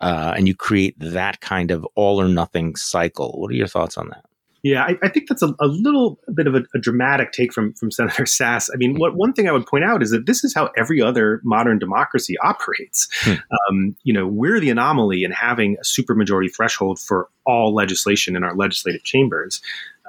uh, 0.00 0.32
and 0.34 0.48
you 0.48 0.54
create 0.54 0.94
that 0.98 1.42
kind 1.42 1.70
of 1.70 1.86
all 1.94 2.18
or 2.18 2.28
nothing 2.28 2.74
cycle. 2.74 3.38
What 3.38 3.50
are 3.50 3.54
your 3.54 3.66
thoughts 3.66 3.98
on 3.98 4.08
that? 4.08 4.24
Yeah, 4.64 4.82
I, 4.82 4.98
I, 5.02 5.08
think 5.10 5.28
that's 5.28 5.42
a, 5.42 5.54
a 5.60 5.66
little 5.66 6.18
bit 6.34 6.46
of 6.46 6.54
a, 6.54 6.62
a, 6.74 6.78
dramatic 6.78 7.32
take 7.32 7.52
from 7.52 7.74
from 7.74 7.90
Senator 7.90 8.22
Sasse. 8.24 8.70
I 8.72 8.78
mean, 8.78 8.98
what 8.98 9.14
one 9.14 9.34
thing 9.34 9.46
I 9.46 9.52
would 9.52 9.66
point 9.66 9.84
out 9.84 10.02
is 10.02 10.10
that 10.10 10.24
this 10.24 10.42
is 10.42 10.54
how 10.54 10.70
every 10.74 11.02
other 11.02 11.42
modern 11.44 11.78
democracy 11.78 12.38
operates. 12.38 13.06
Hmm. 13.20 13.34
Um, 13.68 13.96
you 14.04 14.14
know, 14.14 14.26
we're 14.26 14.58
the 14.60 14.70
anomaly 14.70 15.22
in 15.22 15.32
having 15.32 15.76
a 15.76 15.82
supermajority 15.82 16.50
threshold 16.50 16.98
for 16.98 17.28
all 17.44 17.74
legislation 17.74 18.36
in 18.36 18.42
our 18.42 18.56
legislative 18.56 19.04
chambers. 19.04 19.60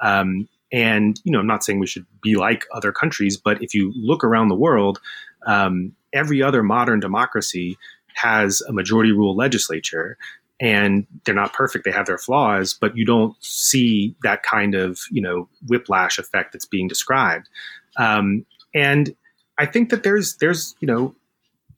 Um, 0.02 0.48
and 0.72 1.20
you 1.24 1.32
know, 1.32 1.38
I'm 1.38 1.46
not 1.46 1.62
saying 1.62 1.78
we 1.78 1.86
should 1.86 2.06
be 2.22 2.36
like 2.36 2.64
other 2.72 2.92
countries, 2.92 3.36
but 3.36 3.62
if 3.62 3.74
you 3.74 3.92
look 3.94 4.24
around 4.24 4.48
the 4.48 4.56
world, 4.56 5.00
um, 5.46 5.92
every 6.14 6.42
other 6.42 6.62
modern 6.62 6.98
democracy 6.98 7.76
has 8.14 8.62
a 8.62 8.72
majority 8.72 9.12
rule 9.12 9.36
legislature 9.36 10.16
and 10.60 11.06
they're 11.24 11.34
not 11.34 11.52
perfect. 11.52 11.84
They 11.84 11.90
have 11.90 12.06
their 12.06 12.18
flaws 12.18 12.74
but 12.74 12.96
you 12.96 13.04
don't 13.04 13.36
see 13.40 14.14
that 14.22 14.42
kind 14.42 14.74
of 14.74 15.00
you 15.10 15.22
know 15.22 15.48
whiplash 15.66 16.18
effect 16.18 16.52
that's 16.52 16.66
being 16.66 16.88
described. 16.88 17.48
Um, 17.96 18.44
and 18.76 19.16
i 19.58 19.66
think 19.66 19.90
that 19.90 20.04
there's 20.04 20.36
there's 20.36 20.76
you 20.80 20.86
know 20.86 21.14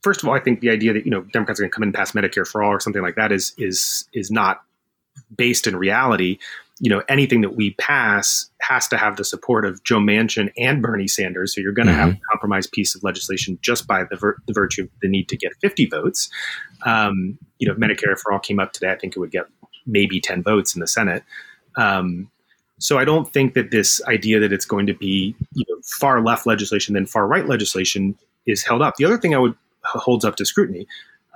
first 0.02 0.22
of 0.22 0.28
all 0.28 0.34
i 0.34 0.40
think 0.40 0.60
the 0.60 0.68
idea 0.68 0.92
that 0.92 1.06
you 1.06 1.10
know 1.10 1.22
democrats 1.32 1.58
are 1.58 1.62
going 1.62 1.70
to 1.70 1.74
come 1.74 1.82
in 1.82 1.88
and 1.88 1.94
pass 1.94 2.12
medicare 2.12 2.46
for 2.46 2.62
all 2.62 2.70
or 2.70 2.80
something 2.80 3.02
like 3.02 3.14
that 3.14 3.32
is 3.32 3.54
is 3.56 4.06
is 4.12 4.30
not 4.30 4.62
based 5.34 5.66
in 5.66 5.76
reality 5.76 6.38
you 6.80 6.90
know 6.90 7.02
anything 7.08 7.40
that 7.40 7.56
we 7.56 7.70
pass 7.74 8.50
has 8.60 8.86
to 8.88 8.96
have 8.96 9.16
the 9.16 9.24
support 9.24 9.64
of 9.64 9.82
Joe 9.84 9.98
Manchin 9.98 10.52
and 10.56 10.82
Bernie 10.82 11.08
Sanders. 11.08 11.54
So 11.54 11.60
you're 11.60 11.72
going 11.72 11.86
to 11.86 11.92
mm-hmm. 11.92 12.00
have 12.00 12.14
a 12.14 12.20
compromise 12.30 12.66
piece 12.66 12.94
of 12.94 13.02
legislation 13.02 13.58
just 13.62 13.86
by 13.86 14.04
the, 14.04 14.16
vir- 14.16 14.38
the 14.46 14.52
virtue 14.52 14.82
of 14.82 14.90
the 15.02 15.08
need 15.08 15.28
to 15.28 15.36
get 15.36 15.52
50 15.60 15.86
votes. 15.86 16.30
Um, 16.84 17.38
you 17.58 17.66
know, 17.66 17.74
if 17.74 17.78
Medicare 17.78 18.18
for 18.18 18.32
all 18.32 18.38
came 18.38 18.60
up 18.60 18.72
today, 18.72 18.90
I 18.90 18.96
think 18.96 19.16
it 19.16 19.20
would 19.20 19.30
get 19.30 19.46
maybe 19.86 20.20
10 20.20 20.42
votes 20.42 20.74
in 20.74 20.80
the 20.80 20.86
Senate. 20.86 21.24
Um, 21.76 22.30
so 22.78 22.98
I 22.98 23.04
don't 23.04 23.32
think 23.32 23.54
that 23.54 23.70
this 23.70 24.02
idea 24.04 24.38
that 24.40 24.52
it's 24.52 24.64
going 24.64 24.86
to 24.86 24.94
be 24.94 25.34
you 25.54 25.64
know, 25.68 25.80
far 25.98 26.22
left 26.22 26.46
legislation 26.46 26.94
than 26.94 27.06
far 27.06 27.26
right 27.26 27.46
legislation 27.46 28.16
is 28.46 28.64
held 28.64 28.82
up. 28.82 28.96
The 28.96 29.04
other 29.04 29.18
thing 29.18 29.34
I 29.34 29.38
would 29.38 29.54
holds 29.84 30.24
up 30.24 30.36
to 30.36 30.44
scrutiny. 30.44 30.86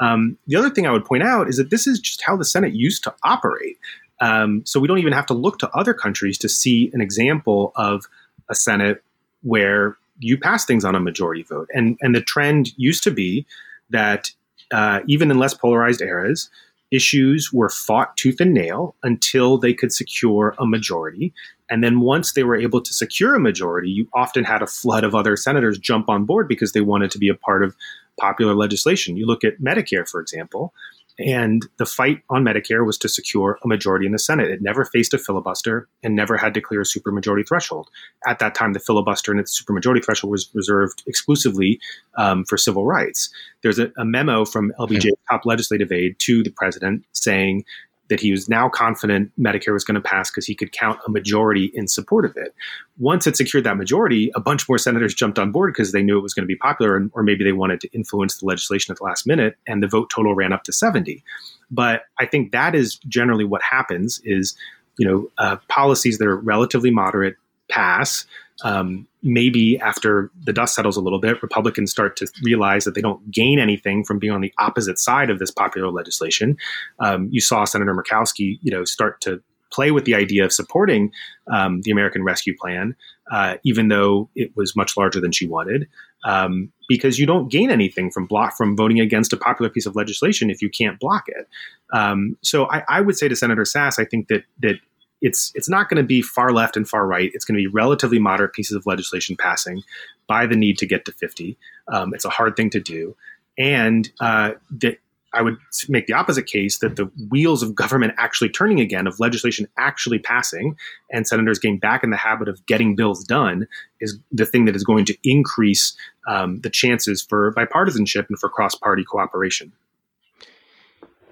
Um, 0.00 0.37
the 0.46 0.57
other 0.57 0.70
thing 0.70 0.87
I 0.87 0.90
would 0.90 1.05
point 1.05 1.22
out 1.22 1.48
is 1.48 1.57
that 1.57 1.70
this 1.70 1.87
is 1.87 2.00
just 2.00 2.22
how 2.22 2.37
the 2.37 2.44
Senate 2.44 2.74
used 2.74 3.05
to 3.05 3.14
operate. 3.22 3.78
Um, 4.22 4.62
so 4.64 4.78
we 4.78 4.87
don't 4.87 4.98
even 4.98 5.12
have 5.12 5.26
to 5.26 5.35
look 5.35 5.58
to 5.58 5.70
other 5.70 5.92
countries 5.92 6.38
to 6.38 6.48
see 6.48 6.90
an 6.94 7.00
example 7.00 7.72
of 7.74 8.06
a 8.48 8.54
Senate 8.54 9.02
where 9.42 9.96
you 10.20 10.38
pass 10.38 10.64
things 10.64 10.85
on 10.85 10.94
a 10.94 11.00
majority 11.00 11.42
vote. 11.42 11.68
And 11.74 11.98
and 12.00 12.14
the 12.14 12.20
trend 12.20 12.72
used 12.76 13.02
to 13.04 13.11
be 13.11 13.44
that 13.90 14.30
uh, 14.70 15.00
even 15.08 15.30
in 15.30 15.38
less 15.38 15.54
polarized 15.54 16.00
eras, 16.00 16.48
issues 16.92 17.52
were 17.52 17.68
fought 17.68 18.16
tooth 18.16 18.40
and 18.40 18.54
nail 18.54 18.94
until 19.02 19.58
they 19.58 19.74
could 19.74 19.92
secure 19.92 20.54
a 20.58 20.66
majority. 20.66 21.32
And 21.68 21.82
then 21.82 22.00
once 22.00 22.35
they 22.35 22.44
were 22.44 22.56
able 22.56 22.80
to 22.80 22.94
secure 22.94 23.35
a 23.35 23.40
majority, 23.40 23.90
you 23.90 24.06
often 24.14 24.44
had 24.44 24.62
a 24.62 24.66
flood 24.66 25.02
of 25.02 25.14
other 25.14 25.37
senators 25.37 25.78
jump 25.78 26.08
on 26.08 26.24
board 26.26 26.46
because 26.46 26.72
they 26.72 26.80
wanted 26.82 27.11
to 27.11 27.18
be 27.18 27.28
a 27.28 27.35
part 27.35 27.64
of 27.64 27.74
popular 28.20 28.54
legislation. 28.54 29.16
You 29.16 29.26
look 29.26 29.42
at 29.42 29.58
Medicare, 29.58 30.08
for 30.08 30.20
example, 30.20 30.72
and 31.18 31.66
the 31.77 31.87
fight 31.87 32.22
on 32.31 32.44
Medicare 32.44 32.87
was 32.87 32.98
to 32.98 33.09
secure 33.09 33.59
a 33.62 33.68
majority 33.68 34.07
in 34.07 34.12
the 34.12 34.18
Senate. 34.18 34.51
It 34.51 34.62
never 34.62 34.85
faced 34.85 35.14
a 35.14 35.18
filibuster 35.18 35.88
and 36.03 36.16
never 36.16 36.37
had 36.37 36.55
to 36.55 36.61
clear 36.61 36.81
a 36.81 36.85
supermajority 36.85 37.46
threshold. 37.46 37.88
At 38.27 38.38
that 38.38 38.55
time, 38.55 38.72
the 38.72 38.81
filibuster 38.81 39.31
and 39.31 39.40
its 39.40 39.61
supermajority 39.61 40.05
threshold 40.05 40.31
was 40.31 40.48
reserved 40.55 41.03
exclusively 41.07 41.81
um, 42.16 42.44
for 42.44 42.57
civil 42.57 42.87
rights. 42.87 43.31
There's 43.62 43.79
a, 43.79 43.92
a 43.98 44.05
memo 44.05 44.44
from 44.44 44.72
LBJ, 44.79 45.11
top 45.31 45.44
legislative 45.44 45.92
aide, 45.92 46.18
to 46.20 46.42
the 46.42 46.51
president 46.51 47.05
saying 47.12 47.64
that 48.12 48.20
he 48.20 48.31
was 48.31 48.46
now 48.46 48.68
confident 48.68 49.33
Medicare 49.40 49.72
was 49.72 49.85
going 49.85 49.94
to 49.94 50.01
pass 50.03 50.31
because 50.31 50.44
he 50.44 50.55
could 50.55 50.70
count 50.72 51.01
a 51.07 51.11
majority 51.11 51.70
in 51.72 51.88
support 51.88 52.27
of 52.27 52.37
it. 52.37 52.55
Once 52.98 53.27
it 53.27 53.38
secured 53.38 53.64
that 53.64 53.79
majority, 53.79 54.31
a 54.35 54.40
bunch 54.40 54.68
more 54.68 54.77
senators 54.77 55.14
jumped 55.14 55.38
on 55.38 55.51
board 55.51 55.72
because 55.72 55.92
they 55.92 56.03
knew 56.03 56.18
it 56.18 56.22
was 56.22 56.35
going 56.35 56.42
to 56.42 56.46
be 56.46 56.55
popular, 56.55 56.94
and, 56.94 57.11
or 57.14 57.22
maybe 57.22 57.42
they 57.42 57.53
wanted 57.53 57.81
to 57.81 57.88
influence 57.94 58.37
the 58.37 58.44
legislation 58.44 58.92
at 58.92 58.98
the 58.98 59.05
last 59.05 59.27
minute, 59.27 59.57
and 59.66 59.83
the 59.83 59.88
vote 59.88 60.11
total 60.11 60.35
ran 60.35 60.53
up 60.53 60.62
to 60.64 60.75
70. 60.75 61.25
But 61.70 62.03
I 62.18 62.27
think 62.27 62.53
that 62.53 62.75
is 62.75 62.96
generally 63.09 63.46
what 63.46 63.62
happens: 63.62 64.20
is 64.25 64.55
you 64.98 65.09
know 65.09 65.31
uh, 65.38 65.57
policies 65.68 66.18
that 66.18 66.29
are 66.29 66.37
relatively 66.37 66.90
moderate 66.90 67.37
pass. 67.70 68.27
Um, 68.64 69.08
maybe 69.22 69.78
after 69.78 70.30
the 70.44 70.52
dust 70.52 70.74
settles 70.74 70.96
a 70.96 71.00
little 71.00 71.20
bit, 71.20 71.42
Republicans 71.42 71.90
start 71.90 72.16
to 72.16 72.26
realize 72.42 72.84
that 72.84 72.94
they 72.94 73.00
don't 73.00 73.30
gain 73.30 73.58
anything 73.58 74.04
from 74.04 74.18
being 74.18 74.32
on 74.32 74.40
the 74.40 74.52
opposite 74.58 74.98
side 74.98 75.30
of 75.30 75.38
this 75.38 75.50
popular 75.50 75.90
legislation. 75.90 76.56
Um, 76.98 77.28
you 77.30 77.40
saw 77.40 77.64
Senator 77.64 77.94
Murkowski, 77.94 78.58
you 78.62 78.70
know, 78.70 78.84
start 78.84 79.20
to 79.22 79.42
play 79.72 79.90
with 79.90 80.04
the 80.04 80.14
idea 80.14 80.44
of 80.44 80.52
supporting 80.52 81.10
um, 81.50 81.80
the 81.82 81.90
American 81.90 82.22
Rescue 82.22 82.54
Plan, 82.56 82.94
uh, 83.30 83.56
even 83.64 83.88
though 83.88 84.28
it 84.36 84.52
was 84.54 84.76
much 84.76 84.96
larger 84.96 85.20
than 85.20 85.32
she 85.32 85.48
wanted, 85.48 85.88
um, 86.24 86.70
because 86.88 87.18
you 87.18 87.26
don't 87.26 87.50
gain 87.50 87.70
anything 87.70 88.10
from 88.10 88.26
block 88.26 88.56
from 88.56 88.76
voting 88.76 89.00
against 89.00 89.32
a 89.32 89.36
popular 89.36 89.70
piece 89.70 89.86
of 89.86 89.96
legislation 89.96 90.50
if 90.50 90.62
you 90.62 90.70
can't 90.70 91.00
block 91.00 91.24
it. 91.26 91.48
Um, 91.92 92.36
so 92.42 92.70
I, 92.70 92.84
I, 92.88 93.00
would 93.00 93.16
say 93.16 93.28
to 93.28 93.34
Senator 93.34 93.62
Sasse, 93.62 93.98
I 93.98 94.04
think 94.04 94.28
that 94.28 94.44
that 94.60 94.76
it's 95.22 95.52
it's 95.54 95.68
not 95.68 95.88
going 95.88 96.02
to 96.02 96.06
be 96.06 96.20
far 96.20 96.52
left 96.52 96.76
and 96.76 96.87
far 96.87 97.06
right. 97.06 97.30
It's 97.32 97.44
going 97.44 97.56
to 97.56 97.62
be 97.62 97.68
relatively 97.68 98.18
moderate 98.18 98.52
pieces 98.52 98.76
of 98.76 98.85
legislation 98.85 99.37
passing 99.37 99.82
by 100.26 100.46
the 100.46 100.56
need 100.56 100.76
to 100.78 100.87
get 100.87 101.04
to 101.06 101.12
50. 101.12 101.56
Um, 101.88 102.12
it's 102.12 102.24
a 102.24 102.30
hard 102.30 102.56
thing 102.56 102.70
to 102.70 102.80
do, 102.80 103.16
and 103.56 104.11
uh, 104.20 104.52
that 104.80 104.98
I 105.35 105.42
would 105.42 105.56
make 105.88 106.06
the 106.06 106.12
opposite 106.12 106.46
case 106.46 106.78
that 106.78 106.96
the 106.96 107.06
wheels 107.30 107.62
of 107.62 107.74
government 107.74 108.14
actually 108.18 108.50
turning 108.50 108.80
again, 108.80 109.06
of 109.06 109.18
legislation 109.18 109.66
actually 109.78 110.18
passing, 110.18 110.76
and 111.11 111.26
senators 111.26 111.58
getting 111.58 111.78
back 111.78 112.04
in 112.04 112.11
the 112.11 112.16
habit 112.16 112.48
of 112.48 112.64
getting 112.66 112.96
bills 112.96 113.24
done, 113.24 113.66
is 114.00 114.18
the 114.30 114.44
thing 114.44 114.66
that 114.66 114.76
is 114.76 114.85
going 114.85 115.06
to 115.06 115.16
increase 115.24 115.96
um, 116.28 116.61
the 116.61 116.70
chances 116.70 117.22
for 117.22 117.52
bipartisanship 117.54 118.26
and 118.28 118.38
for 118.38 118.48
cross 118.48 118.74
party 118.74 119.04
cooperation. 119.04 119.72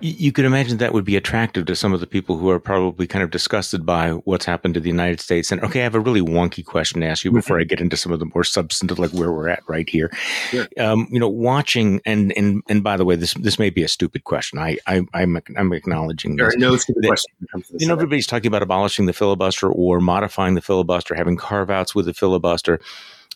You 0.00 0.32
could 0.32 0.44
imagine 0.44 0.78
that 0.78 0.92
would 0.92 1.04
be 1.04 1.16
attractive 1.16 1.66
to 1.66 1.76
some 1.76 1.92
of 1.92 2.00
the 2.00 2.06
people 2.06 2.36
who 2.38 2.48
are 2.50 2.58
probably 2.58 3.06
kind 3.06 3.22
of 3.22 3.30
disgusted 3.30 3.84
by 3.84 4.10
what's 4.10 4.44
happened 4.44 4.74
to 4.74 4.80
the 4.80 4.88
United 4.88 5.20
States. 5.20 5.52
And 5.52 5.62
okay, 5.62 5.80
I 5.80 5.82
have 5.82 5.94
a 5.94 6.00
really 6.00 6.20
wonky 6.20 6.64
question 6.64 7.00
to 7.00 7.06
ask 7.06 7.24
you 7.24 7.32
before 7.32 7.56
mm-hmm. 7.56 7.62
I 7.62 7.64
get 7.64 7.80
into 7.80 7.96
some 7.96 8.12
of 8.12 8.18
the 8.18 8.30
more 8.34 8.44
substantive, 8.44 8.98
like 8.98 9.10
where 9.10 9.32
we're 9.32 9.48
at 9.48 9.62
right 9.68 9.88
here. 9.88 10.10
Sure. 10.50 10.66
Um, 10.78 11.06
you 11.10 11.20
know, 11.20 11.28
watching 11.28 12.00
and 12.06 12.32
and 12.36 12.62
and 12.68 12.82
by 12.82 12.96
the 12.96 13.04
way, 13.04 13.16
this 13.16 13.34
this 13.34 13.58
may 13.58 13.70
be 13.70 13.82
a 13.82 13.88
stupid 13.88 14.24
question. 14.24 14.58
I, 14.58 14.78
I 14.86 15.02
I'm 15.14 15.38
I'm 15.56 15.72
acknowledging 15.72 16.36
there 16.36 16.46
this. 16.46 16.56
are 16.56 16.58
no 16.58 16.76
stupid 16.76 17.02
that, 17.02 17.08
questions. 17.08 17.70
You 17.78 17.86
know, 17.86 17.94
everybody's 17.94 18.26
talking 18.26 18.48
about 18.48 18.62
abolishing 18.62 19.06
the 19.06 19.12
filibuster 19.12 19.70
or 19.70 20.00
modifying 20.00 20.54
the 20.54 20.62
filibuster, 20.62 21.14
having 21.14 21.36
carve 21.36 21.70
outs 21.70 21.94
with 21.94 22.06
the 22.06 22.14
filibuster. 22.14 22.80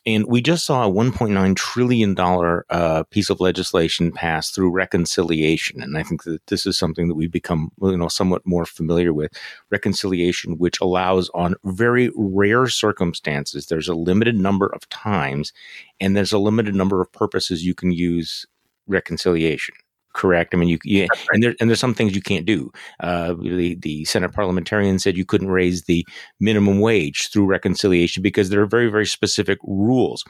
And 0.07 0.27
we 0.27 0.43
just 0.43 0.67
saw 0.67 0.87
a 0.87 0.91
$1.9 0.91 1.57
trillion 1.57 2.15
uh, 2.19 3.05
piece 3.05 3.31
of 3.31 3.41
legislation 3.41 4.13
pass 4.13 4.51
through 4.51 4.71
reconciliation. 4.71 5.83
And 5.83 5.97
I 5.97 6.03
think 6.03 6.25
that 6.25 6.47
this 6.49 6.67
is 6.67 6.79
something 6.79 7.09
that 7.09 7.15
we've 7.15 7.31
become 7.31 7.73
you 7.81 7.97
know, 7.97 8.09
somewhat 8.09 8.45
more 8.45 8.67
familiar 8.67 9.15
with. 9.15 9.33
Reconciliation, 9.71 10.59
which 10.59 10.81
allows 10.81 11.31
on 11.35 11.55
very 11.65 12.11
rare 12.17 12.69
circumstances, 12.69 13.67
there's 13.67 13.89
a 13.89 13.95
limited 13.95 14.37
number 14.37 14.67
of 14.67 14.87
times 14.91 15.53
and 16.01 16.15
there's 16.15 16.33
a 16.33 16.39
limited 16.39 16.75
number 16.75 17.01
of 17.01 17.11
purposes 17.13 17.65
you 17.65 17.75
can 17.75 17.91
use 17.91 18.47
reconciliation 18.87 19.75
correct. 20.15 20.55
I 20.55 20.57
mean, 20.57 20.69
you, 20.69 20.79
you 20.85 21.03
right. 21.03 21.27
and 21.33 21.43
there 21.43 21.55
and 21.61 21.69
there's 21.69 21.81
some 21.81 21.95
things 21.95 22.15
you 22.15 22.23
can't 22.23 22.47
do. 22.47 22.73
Uh, 23.01 23.35
the 23.35 23.77
the 23.77 24.05
Senate 24.07 24.33
parliamentarian 24.33 24.99
said 24.99 25.17
you 25.17 25.27
couldn't 25.27 25.51
raise 25.51 25.83
the 25.83 26.07
minimum 26.41 26.81
wage 26.81 27.31
through 27.31 27.47
reconciliation 27.47 28.23
because 28.23 28.49
there 28.49 28.63
are 28.63 28.67
very 28.67 28.91
very 28.91 29.07
specific 29.07 29.59
rules. 29.65 30.25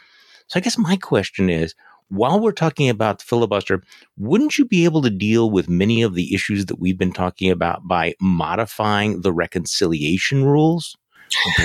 So 0.48 0.58
I 0.58 0.60
guess 0.60 0.78
my 0.78 0.96
question 0.96 1.48
is. 1.48 1.74
While 2.08 2.38
we're 2.38 2.52
talking 2.52 2.90
about 2.90 3.18
the 3.18 3.24
filibuster, 3.24 3.82
wouldn't 4.18 4.58
you 4.58 4.66
be 4.66 4.84
able 4.84 5.00
to 5.02 5.10
deal 5.10 5.50
with 5.50 5.70
many 5.70 6.02
of 6.02 6.14
the 6.14 6.34
issues 6.34 6.66
that 6.66 6.78
we've 6.78 6.98
been 6.98 7.14
talking 7.14 7.50
about 7.50 7.88
by 7.88 8.14
modifying 8.20 9.22
the 9.22 9.32
reconciliation 9.32 10.44
rules? 10.44 10.96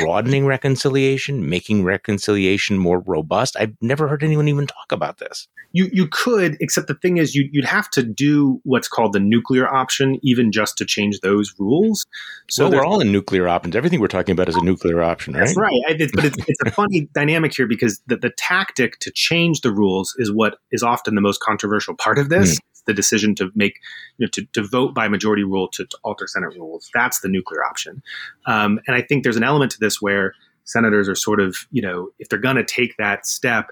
Broadening 0.02 0.46
reconciliation, 0.46 1.50
making 1.50 1.84
reconciliation 1.84 2.78
more 2.78 3.00
robust. 3.00 3.56
I've 3.60 3.76
never 3.82 4.08
heard 4.08 4.24
anyone 4.24 4.48
even 4.48 4.68
talk 4.68 4.92
about 4.92 5.18
this. 5.18 5.48
You 5.72 5.88
you 5.92 6.08
could, 6.08 6.58
except 6.60 6.88
the 6.88 6.96
thing 6.96 7.18
is, 7.18 7.36
you, 7.36 7.48
you'd 7.52 7.66
have 7.66 7.90
to 7.92 8.04
do 8.04 8.60
what's 8.64 8.88
called 8.88 9.14
the 9.14 9.20
nuclear 9.20 9.72
option, 9.72 10.18
even 10.24 10.52
just 10.52 10.78
to 10.80 10.86
change 10.86 11.20
those 11.20 11.54
rules. 11.60 12.06
So 12.50 12.68
well, 12.68 12.80
we're 12.80 12.86
all 12.86 13.02
in 13.02 13.12
nuclear 13.12 13.48
options. 13.48 13.76
Everything 13.76 14.00
we're 14.00 14.08
talking 14.08 14.34
about 14.34 14.50
is 14.50 14.56
a 14.56 14.64
nuclear 14.64 15.04
option, 15.04 15.34
right? 15.34 15.46
That's 15.46 15.58
right. 15.58 16.12
but 16.14 16.26
it's, 16.26 16.38
it's 16.48 16.62
a 16.66 16.72
funny 16.72 17.08
dynamic 17.14 17.56
here 17.56 17.68
because 17.68 18.02
the, 18.08 18.18
the 18.18 18.32
tactic 18.32 18.98
to 19.00 19.12
change 19.12 19.62
the 19.62 19.72
rules 19.72 20.16
is 20.18 20.32
what 20.32 20.58
is 20.72 20.82
often 20.82 21.14
the 21.14 21.22
most 21.22 21.40
controversial 21.42 21.94
part 21.94 22.18
of 22.18 22.30
this. 22.30 22.56
Mm 22.56 22.64
the 22.86 22.94
decision 22.94 23.36
to 23.36 23.52
make 23.56 23.80
you 24.18 24.26
know, 24.26 24.30
to, 24.32 24.46
to 24.54 24.64
vote 24.64 24.94
by 24.94 25.08
majority 25.08 25.44
rule 25.44 25.68
to, 25.70 25.86
to 25.86 25.98
alter 26.04 26.28
Senate 26.28 26.54
rules. 26.56 26.90
That's 26.94 27.22
the 27.22 27.30
nuclear 27.30 27.64
option. 27.64 28.02
Um, 28.46 28.80
and 28.88 28.96
I 28.96 29.02
think 29.02 29.24
there's 29.24 29.38
an 29.38 29.44
element 29.44 29.72
to 29.74 29.80
this 29.80 30.02
where 30.02 30.34
senators 30.64 31.10
are 31.10 31.16
sort 31.16 31.40
of 31.40 31.58
you 31.72 31.82
know 31.82 32.10
if 32.20 32.30
they're 32.30 32.40
going 32.40 32.58
to 32.58 32.66
take 32.66 32.96
that 32.98 33.26
step. 33.26 33.68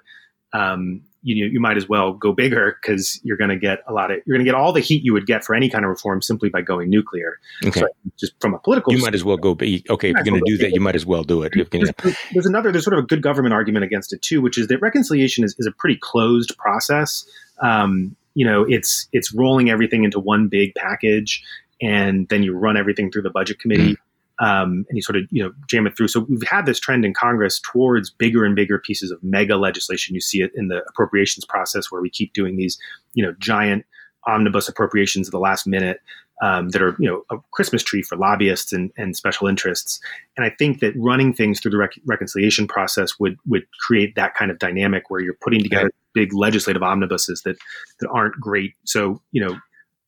Um, 0.54 1.02
you 1.28 1.46
you 1.46 1.60
might 1.60 1.78
as 1.78 1.90
well 1.90 2.14
go 2.14 2.32
bigger 2.32 2.78
because 2.82 3.20
you're 3.24 3.38
going 3.38 3.50
to 3.50 3.58
get 3.58 3.80
a 3.88 3.94
lot 3.94 4.12
of 4.12 4.20
you're 4.26 4.38
going 4.38 4.46
to 4.46 4.50
get 4.50 4.56
all 4.56 4.72
the 4.72 4.80
heat 4.80 5.04
you 5.04 5.14
would 5.14 5.28
get 5.28 5.44
for 5.44 5.56
any 5.56 5.70
kind 5.70 5.84
of 5.84 5.90
reform 5.90 6.22
simply 6.22 6.50
by 6.50 6.62
going 6.62 6.90
nuclear. 6.90 7.40
Okay. 7.66 7.82
So 7.82 7.88
just 8.18 8.34
from 8.40 8.54
a 8.54 8.60
political, 8.60 8.94
you 8.94 9.02
might 9.02 9.14
as 9.14 9.26
well 9.26 9.38
go 9.38 9.54
big. 9.54 9.90
Okay, 9.90 10.10
if 10.10 10.16
you're 10.16 10.24
going 10.24 10.42
to 10.42 10.52
do 10.52 10.58
that, 10.60 10.72
you 10.72 10.80
might 10.80 10.96
as 10.96 11.06
well 11.06 11.24
do 11.24 11.44
it. 11.44 11.54
There's, 11.72 11.92
there's, 12.34 12.46
another. 12.46 12.72
There's 12.72 12.86
sort 12.86 12.98
of 12.98 13.04
a 13.04 13.08
good 13.08 13.22
government 13.22 13.54
argument 13.54 13.84
against 13.84 14.14
it 14.14 14.22
too, 14.22 14.42
which 14.42 14.58
is 14.58 14.68
that 14.68 14.80
reconciliation 14.80 15.44
is, 15.44 15.56
is 15.60 15.68
a 15.68 15.72
pretty 15.72 15.98
closed 16.02 16.58
process. 16.58 17.28
Um, 17.62 18.16
you 18.38 18.46
know 18.46 18.64
it's 18.70 19.08
it's 19.12 19.34
rolling 19.34 19.72
everything 19.72 20.04
into 20.04 20.20
one 20.20 20.48
big 20.48 20.74
package 20.76 21.44
and 21.82 22.30
then 22.30 22.44
you 22.44 22.54
run 22.54 22.78
everything 22.78 23.12
through 23.12 23.24
the 23.24 23.32
budget 23.32 23.60
committee 23.60 23.98
mm. 24.40 24.48
um, 24.48 24.86
and 24.88 24.96
you 24.96 25.02
sort 25.02 25.16
of 25.16 25.24
you 25.32 25.44
know 25.44 25.52
jam 25.68 25.88
it 25.88 25.98
through 25.98 26.08
so 26.08 26.20
we've 26.30 26.48
had 26.48 26.68
this 26.68 26.80
trend 26.80 27.04
in 27.04 27.16
congress 27.16 27.60
towards 27.60 28.12
bigger 28.12 28.46
and 28.46 28.56
bigger 28.56 28.78
pieces 28.78 29.10
of 29.10 29.22
mega 29.24 29.58
legislation 29.58 30.14
you 30.14 30.22
see 30.22 30.42
it 30.42 30.52
in 30.54 30.68
the 30.68 30.84
appropriations 30.88 31.46
process 31.46 31.92
where 31.92 32.02
we 32.02 32.12
keep 32.12 32.32
doing 32.34 32.58
these 32.58 32.78
you 33.16 33.26
know 33.26 33.34
giant 33.40 33.84
omnibus 34.28 34.70
appropriations 34.70 35.28
at 35.28 35.32
the 35.32 35.40
last 35.40 35.66
minute 35.66 36.00
um, 36.40 36.70
that 36.70 36.84
are 36.84 36.96
you 37.00 37.10
know 37.10 37.24
a 37.32 37.42
Christmas 37.52 37.82
tree 37.82 38.04
for 38.04 38.16
lobbyists 38.16 38.72
and, 38.72 38.92
and 38.96 39.18
special 39.18 39.48
interests. 39.48 40.00
And 40.36 40.46
I 40.46 40.52
think 40.52 40.82
that 40.82 40.94
running 40.96 41.34
things 41.34 41.60
through 41.60 41.72
the 41.72 41.78
rec- 41.78 42.00
reconciliation 42.06 42.68
process 42.68 43.20
would 43.20 43.38
would 43.48 43.66
create 43.80 44.14
that 44.16 44.36
kind 44.36 44.52
of 44.52 44.60
dynamic 44.60 45.10
where 45.10 45.20
you're 45.20 45.38
putting 45.42 45.64
together. 45.64 45.90
Big 46.18 46.34
legislative 46.34 46.82
omnibuses 46.82 47.42
that 47.46 47.58
that 48.00 48.10
aren't 48.10 48.40
great. 48.40 48.74
So 48.86 49.22
you 49.32 49.46
know 49.46 49.58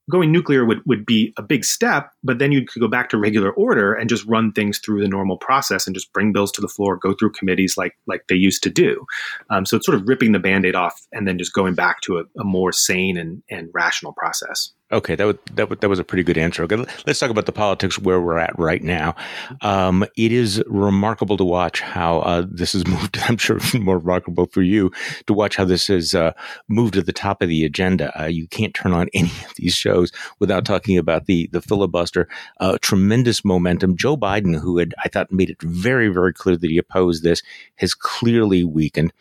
going 0.10 0.32
nuclear 0.32 0.66
would, 0.66 0.82
would 0.86 1.06
be 1.06 1.34
a 1.38 1.42
big 1.44 1.64
step, 1.64 2.12
but 2.24 2.40
then 2.40 2.52
you 2.52 2.66
could 2.66 2.80
go 2.80 2.88
back 2.88 3.10
to 3.10 3.18
regular 3.18 3.52
order 3.52 3.94
and 3.94 4.10
just 4.10 4.26
run 4.26 4.52
things 4.52 4.80
through 4.80 5.02
the 5.02 5.08
normal 5.08 5.38
process 5.38 5.86
and 5.86 5.96
just 5.96 6.12
bring 6.14 6.34
bills 6.34 6.52
to 6.52 6.62
the 6.62 6.68
floor, 6.68 6.98
go 6.98 7.14
through 7.14 7.32
committees 7.32 7.78
like 7.78 7.96
like 8.08 8.24
they 8.28 8.36
used 8.36 8.64
to 8.64 8.70
do. 8.70 9.06
Um, 9.50 9.66
so 9.66 9.78
it's 9.78 9.86
sort 9.86 10.00
of 10.00 10.08
ripping 10.08 10.32
the 10.32 10.40
band-aid 10.40 10.76
off 10.76 11.00
and 11.14 11.28
then 11.28 11.38
just 11.38 11.54
going 11.54 11.76
back 11.76 12.02
to 12.02 12.18
a, 12.18 12.24
a 12.40 12.44
more 12.44 12.72
sane 12.72 13.18
and, 13.18 13.44
and 13.50 13.70
rational 13.74 14.14
process. 14.14 14.74
Okay, 14.92 15.14
that, 15.14 15.26
would, 15.26 15.40
that, 15.54 15.70
would, 15.70 15.82
that 15.82 15.90
was 15.90 16.00
a 16.00 16.04
pretty 16.04 16.24
good 16.24 16.38
answer. 16.38 16.64
Okay, 16.64 16.76
let's 17.06 17.20
talk 17.20 17.30
about 17.30 17.46
the 17.46 17.52
politics 17.52 18.00
where 18.00 18.20
we're 18.20 18.40
at 18.40 18.58
right 18.58 18.82
now. 18.82 19.16
Um, 19.62 20.04
it 20.18 20.32
is 20.32 20.64
remarkable 20.66 21.38
to 21.38 21.44
watch 21.44 21.82
how 21.82 22.22
uh, 22.22 22.46
this 22.50 22.74
has 22.74 22.88
moved. 22.88 23.20
I'm 23.22 23.38
sure 23.38 23.60
more 23.80 24.00
remarkable 24.00 24.48
for 24.48 24.64
you 24.64 24.92
to 25.28 25.34
watch 25.34 25.58
how 25.58 25.66
this 25.66 25.88
has 25.88 26.16
uh, 26.16 26.32
moved 26.68 26.96
to 26.96 27.04
the 27.04 27.14
top 27.14 27.44
of 27.44 27.50
the 27.50 27.66
agenda. 27.66 28.20
Uh, 28.20 28.26
you 28.26 28.48
can't 28.48 28.74
turn 28.74 28.94
on 28.94 29.10
any 29.14 29.30
of 29.46 29.54
these 29.58 29.76
shows 29.76 30.12
without 30.40 30.66
talking 30.66 30.98
about 30.98 31.28
the 31.28 31.48
the 31.52 31.62
filibuster. 31.62 32.28
Uh, 32.60 32.80
tremendous 32.82 33.46
momentum. 33.46 33.96
Joe 33.96 34.18
Biden, 34.18 34.60
who 34.60 34.80
had 34.80 34.96
I 35.04 35.08
thought 35.08 35.32
made 35.32 35.52
it 35.52 35.62
very 35.62 36.10
very 36.10 36.34
clear 36.34 36.58
that 36.58 36.70
he 36.70 36.80
opposed 36.80 37.22
this, 37.22 37.44
has 37.76 37.94
clearly 37.94 38.64
weakened. 38.64 39.14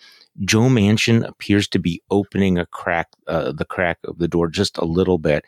Joe 0.44 0.68
Manchin 0.68 1.26
appears 1.26 1.68
to 1.68 1.78
be 1.78 2.02
opening 2.10 2.58
a 2.58 2.66
crack, 2.66 3.08
uh, 3.26 3.52
the 3.52 3.64
crack 3.64 3.98
of 4.04 4.18
the 4.18 4.28
door 4.28 4.48
just 4.48 4.78
a 4.78 4.84
little 4.84 5.18
bit. 5.18 5.44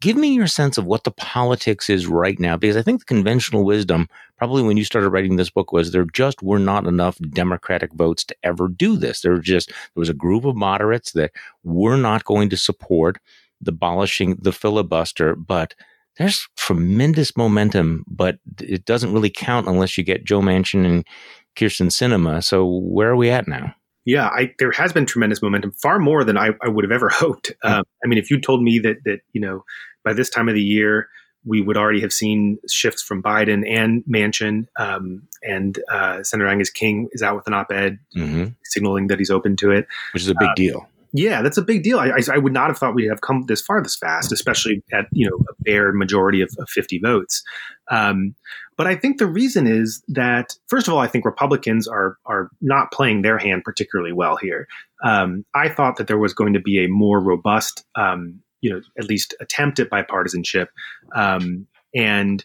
Give 0.00 0.16
me 0.16 0.34
your 0.34 0.48
sense 0.48 0.78
of 0.78 0.84
what 0.84 1.04
the 1.04 1.12
politics 1.12 1.88
is 1.88 2.08
right 2.08 2.38
now, 2.40 2.56
because 2.56 2.76
I 2.76 2.82
think 2.82 3.00
the 3.00 3.04
conventional 3.04 3.64
wisdom 3.64 4.08
probably 4.36 4.64
when 4.64 4.76
you 4.76 4.84
started 4.84 5.10
writing 5.10 5.36
this 5.36 5.50
book 5.50 5.72
was 5.72 5.92
there 5.92 6.04
just 6.04 6.42
were 6.42 6.58
not 6.58 6.86
enough 6.86 7.16
Democratic 7.30 7.92
votes 7.92 8.24
to 8.24 8.36
ever 8.42 8.66
do 8.66 8.96
this. 8.96 9.20
There 9.20 9.30
were 9.30 9.38
just 9.38 9.68
there 9.68 9.76
was 9.94 10.08
a 10.08 10.14
group 10.14 10.44
of 10.44 10.56
moderates 10.56 11.12
that 11.12 11.30
were 11.62 11.96
not 11.96 12.24
going 12.24 12.50
to 12.50 12.56
support 12.56 13.18
abolishing 13.64 14.34
the 14.40 14.52
filibuster, 14.52 15.36
but 15.36 15.76
there's 16.18 16.48
tremendous 16.56 17.36
momentum, 17.36 18.04
but 18.08 18.38
it 18.60 18.84
doesn't 18.84 19.12
really 19.12 19.30
count 19.30 19.68
unless 19.68 19.96
you 19.96 20.02
get 20.02 20.24
Joe 20.24 20.40
Manchin 20.40 20.84
and 20.84 21.06
Kyrsten 21.54 21.86
Sinema. 21.86 22.42
So 22.42 22.66
where 22.66 23.10
are 23.10 23.16
we 23.16 23.30
at 23.30 23.46
now? 23.46 23.74
Yeah, 24.04 24.26
I, 24.26 24.52
there 24.58 24.72
has 24.72 24.92
been 24.92 25.06
tremendous 25.06 25.42
momentum, 25.42 25.72
far 25.72 25.98
more 25.98 26.24
than 26.24 26.36
I, 26.36 26.50
I 26.60 26.68
would 26.68 26.84
have 26.84 26.92
ever 26.92 27.08
hoped. 27.12 27.52
Um, 27.62 27.84
I 28.04 28.08
mean, 28.08 28.18
if 28.18 28.30
you 28.30 28.40
told 28.40 28.62
me 28.62 28.78
that 28.80 29.04
that 29.04 29.20
you 29.32 29.40
know 29.40 29.64
by 30.04 30.12
this 30.12 30.30
time 30.30 30.48
of 30.48 30.54
the 30.54 30.62
year 30.62 31.08
we 31.44 31.60
would 31.60 31.76
already 31.76 32.00
have 32.00 32.12
seen 32.12 32.58
shifts 32.70 33.02
from 33.02 33.22
Biden 33.22 33.68
and 33.68 34.04
Manchin, 34.04 34.66
um, 34.78 35.26
and 35.42 35.78
uh, 35.90 36.22
Senator 36.22 36.48
Angus 36.48 36.70
King 36.70 37.08
is 37.12 37.22
out 37.22 37.34
with 37.34 37.46
an 37.48 37.54
op-ed 37.54 37.98
mm-hmm. 38.16 38.50
signaling 38.64 39.08
that 39.08 39.18
he's 39.18 39.30
open 39.30 39.56
to 39.56 39.72
it, 39.72 39.86
which 40.14 40.22
is 40.22 40.28
a 40.28 40.34
big 40.34 40.50
uh, 40.50 40.54
deal. 40.54 40.88
Yeah, 41.12 41.42
that's 41.42 41.58
a 41.58 41.62
big 41.62 41.82
deal. 41.82 41.98
I, 41.98 42.10
I, 42.32 42.38
would 42.38 42.54
not 42.54 42.68
have 42.68 42.78
thought 42.78 42.94
we'd 42.94 43.08
have 43.08 43.20
come 43.20 43.44
this 43.46 43.60
far 43.60 43.82
this 43.82 43.96
fast, 43.96 44.32
especially 44.32 44.82
at 44.92 45.06
you 45.12 45.28
know 45.28 45.36
a 45.50 45.62
bare 45.62 45.92
majority 45.92 46.40
of, 46.40 46.48
of 46.58 46.68
50 46.70 47.00
votes. 47.00 47.42
Um, 47.90 48.34
but 48.78 48.86
I 48.86 48.96
think 48.96 49.18
the 49.18 49.26
reason 49.26 49.66
is 49.66 50.02
that 50.08 50.56
first 50.68 50.88
of 50.88 50.94
all, 50.94 51.00
I 51.00 51.06
think 51.06 51.26
Republicans 51.26 51.86
are 51.86 52.16
are 52.24 52.50
not 52.62 52.92
playing 52.92 53.22
their 53.22 53.36
hand 53.36 53.62
particularly 53.62 54.12
well 54.12 54.36
here. 54.36 54.66
Um, 55.04 55.44
I 55.54 55.68
thought 55.68 55.96
that 55.96 56.06
there 56.06 56.18
was 56.18 56.32
going 56.32 56.54
to 56.54 56.60
be 56.60 56.82
a 56.82 56.88
more 56.88 57.20
robust, 57.20 57.84
um, 57.94 58.40
you 58.62 58.70
know, 58.72 58.80
at 58.98 59.04
least 59.04 59.34
attempt 59.40 59.80
at 59.80 59.90
bipartisanship, 59.90 60.68
um, 61.14 61.66
and 61.94 62.42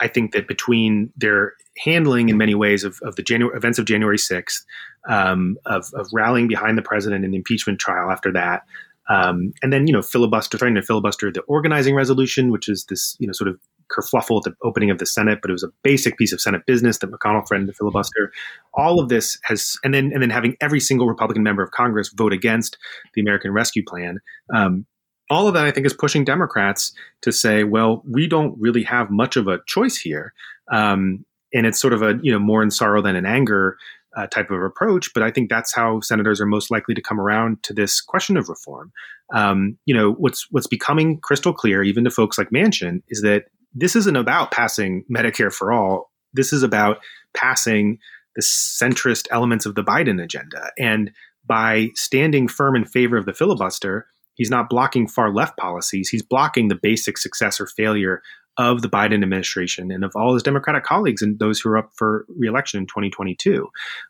I 0.00 0.08
think 0.08 0.32
that 0.32 0.46
between 0.46 1.10
their 1.16 1.54
handling 1.78 2.28
in 2.28 2.36
many 2.36 2.54
ways 2.54 2.84
of, 2.84 2.98
of 3.02 3.16
the 3.16 3.24
events 3.54 3.78
of 3.78 3.86
January 3.86 4.18
6th, 4.18 4.62
um, 5.08 5.56
of, 5.66 5.86
of, 5.94 6.06
rallying 6.12 6.48
behind 6.48 6.76
the 6.76 6.82
president 6.82 7.24
in 7.24 7.30
the 7.30 7.36
impeachment 7.36 7.78
trial 7.78 8.10
after 8.10 8.32
that, 8.32 8.62
um, 9.08 9.52
and 9.62 9.72
then, 9.72 9.86
you 9.86 9.92
know, 9.92 10.02
filibuster, 10.02 10.58
threatening 10.58 10.82
to 10.82 10.86
filibuster 10.86 11.30
the 11.30 11.42
organizing 11.42 11.94
resolution, 11.94 12.50
which 12.50 12.68
is 12.68 12.84
this, 12.86 13.16
you 13.20 13.26
know, 13.26 13.32
sort 13.32 13.48
of 13.48 13.58
kerfluffle 13.88 14.38
at 14.38 14.42
the 14.42 14.54
opening 14.64 14.90
of 14.90 14.98
the 14.98 15.06
Senate, 15.06 15.38
but 15.40 15.50
it 15.50 15.52
was 15.52 15.62
a 15.62 15.70
basic 15.84 16.18
piece 16.18 16.32
of 16.32 16.40
Senate 16.40 16.62
business 16.66 16.98
that 16.98 17.10
McConnell 17.10 17.46
threatened 17.46 17.68
to 17.68 17.74
filibuster. 17.74 18.32
All 18.74 19.00
of 19.00 19.08
this 19.08 19.38
has, 19.44 19.76
and 19.84 19.94
then, 19.94 20.10
and 20.12 20.22
then 20.22 20.30
having 20.30 20.56
every 20.60 20.80
single 20.80 21.06
Republican 21.06 21.44
member 21.44 21.62
of 21.62 21.70
Congress 21.70 22.08
vote 22.08 22.32
against 22.32 22.76
the 23.14 23.20
American 23.20 23.52
Rescue 23.52 23.84
Plan. 23.86 24.18
Um, 24.52 24.86
all 25.30 25.48
of 25.48 25.54
that, 25.54 25.66
I 25.66 25.70
think, 25.70 25.86
is 25.86 25.92
pushing 25.92 26.24
Democrats 26.24 26.92
to 27.22 27.32
say, 27.32 27.64
well, 27.64 28.02
we 28.08 28.26
don't 28.26 28.58
really 28.58 28.84
have 28.84 29.10
much 29.10 29.36
of 29.36 29.48
a 29.48 29.60
choice 29.66 29.96
here. 29.96 30.32
Um, 30.70 31.24
and 31.52 31.66
it's 31.66 31.80
sort 31.80 31.92
of 31.92 32.02
a, 32.02 32.18
you 32.22 32.32
know, 32.32 32.38
more 32.38 32.62
in 32.62 32.70
sorrow 32.70 33.02
than 33.02 33.16
in 33.16 33.26
anger 33.26 33.76
uh, 34.16 34.26
type 34.26 34.50
of 34.50 34.62
approach. 34.62 35.12
But 35.14 35.22
I 35.22 35.30
think 35.30 35.50
that's 35.50 35.74
how 35.74 36.00
senators 36.00 36.40
are 36.40 36.46
most 36.46 36.70
likely 36.70 36.94
to 36.94 37.02
come 37.02 37.20
around 37.20 37.62
to 37.64 37.74
this 37.74 38.00
question 38.00 38.36
of 38.36 38.48
reform. 38.48 38.92
Um, 39.34 39.78
you 39.84 39.94
know, 39.94 40.12
what's 40.12 40.46
what's 40.50 40.66
becoming 40.66 41.18
crystal 41.20 41.52
clear, 41.52 41.82
even 41.82 42.04
to 42.04 42.10
folks 42.10 42.38
like 42.38 42.50
Manchin, 42.50 43.02
is 43.08 43.22
that 43.22 43.46
this 43.74 43.96
isn't 43.96 44.16
about 44.16 44.50
passing 44.50 45.04
Medicare 45.10 45.52
for 45.52 45.72
all. 45.72 46.10
This 46.32 46.52
is 46.52 46.62
about 46.62 46.98
passing 47.34 47.98
the 48.34 48.42
centrist 48.42 49.26
elements 49.30 49.66
of 49.66 49.74
the 49.74 49.84
Biden 49.84 50.22
agenda. 50.22 50.70
And 50.78 51.10
by 51.46 51.90
standing 51.94 52.48
firm 52.48 52.76
in 52.76 52.84
favor 52.84 53.16
of 53.16 53.26
the 53.26 53.34
filibuster, 53.34 54.06
He's 54.36 54.50
not 54.50 54.70
blocking 54.70 55.08
far 55.08 55.32
left 55.32 55.56
policies. 55.56 56.08
He's 56.08 56.22
blocking 56.22 56.68
the 56.68 56.78
basic 56.80 57.18
success 57.18 57.60
or 57.60 57.66
failure 57.66 58.22
of 58.58 58.80
the 58.80 58.88
Biden 58.88 59.22
administration 59.22 59.90
and 59.90 60.02
of 60.02 60.12
all 60.16 60.32
his 60.32 60.42
Democratic 60.42 60.82
colleagues 60.82 61.20
and 61.20 61.38
those 61.38 61.60
who 61.60 61.68
are 61.68 61.76
up 61.76 61.90
for 61.94 62.24
reelection 62.38 62.80
in 62.80 62.86
2022. 62.86 63.68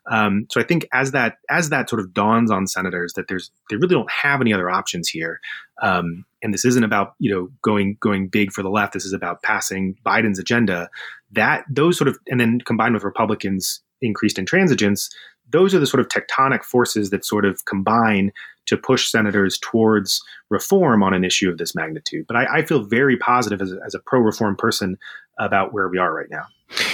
Um, 0.09 0.47
so 0.49 0.61
I 0.61 0.63
think 0.63 0.87
as 0.93 1.11
that 1.11 1.37
as 1.49 1.69
that 1.69 1.89
sort 1.89 1.99
of 1.99 2.13
dawns 2.13 2.49
on 2.49 2.67
senators 2.67 3.13
that 3.13 3.27
there's 3.27 3.51
they 3.69 3.75
really 3.75 3.95
don't 3.95 4.11
have 4.11 4.39
any 4.39 4.53
other 4.53 4.69
options 4.69 5.09
here, 5.09 5.41
um, 5.81 6.25
and 6.41 6.53
this 6.53 6.63
isn't 6.63 6.83
about 6.83 7.15
you 7.19 7.33
know 7.33 7.49
going 7.61 7.97
going 7.99 8.29
big 8.29 8.51
for 8.53 8.63
the 8.63 8.69
left. 8.69 8.93
This 8.93 9.05
is 9.05 9.13
about 9.13 9.43
passing 9.43 9.97
Biden's 10.05 10.39
agenda. 10.39 10.89
That 11.31 11.65
those 11.69 11.97
sort 11.97 12.07
of 12.07 12.17
and 12.27 12.39
then 12.39 12.59
combined 12.61 12.93
with 12.93 13.03
Republicans 13.03 13.81
increased 14.01 14.37
intransigence, 14.37 15.09
those 15.49 15.73
are 15.73 15.79
the 15.79 15.87
sort 15.87 16.01
of 16.01 16.07
tectonic 16.07 16.63
forces 16.63 17.09
that 17.09 17.25
sort 17.25 17.45
of 17.45 17.65
combine 17.65 18.31
to 18.67 18.77
push 18.77 19.09
senators 19.09 19.57
towards 19.61 20.21
reform 20.49 21.01
on 21.01 21.13
an 21.13 21.23
issue 21.23 21.49
of 21.49 21.57
this 21.57 21.73
magnitude. 21.73 22.25
But 22.27 22.37
I, 22.37 22.57
I 22.57 22.65
feel 22.65 22.83
very 22.83 23.17
positive 23.17 23.61
as 23.61 23.71
a, 23.71 23.77
as 23.85 23.95
a 23.95 23.99
pro 23.99 24.19
reform 24.19 24.55
person 24.55 24.97
about 25.39 25.73
where 25.73 25.87
we 25.87 25.97
are 25.97 26.13
right 26.13 26.29
now. 26.29 26.43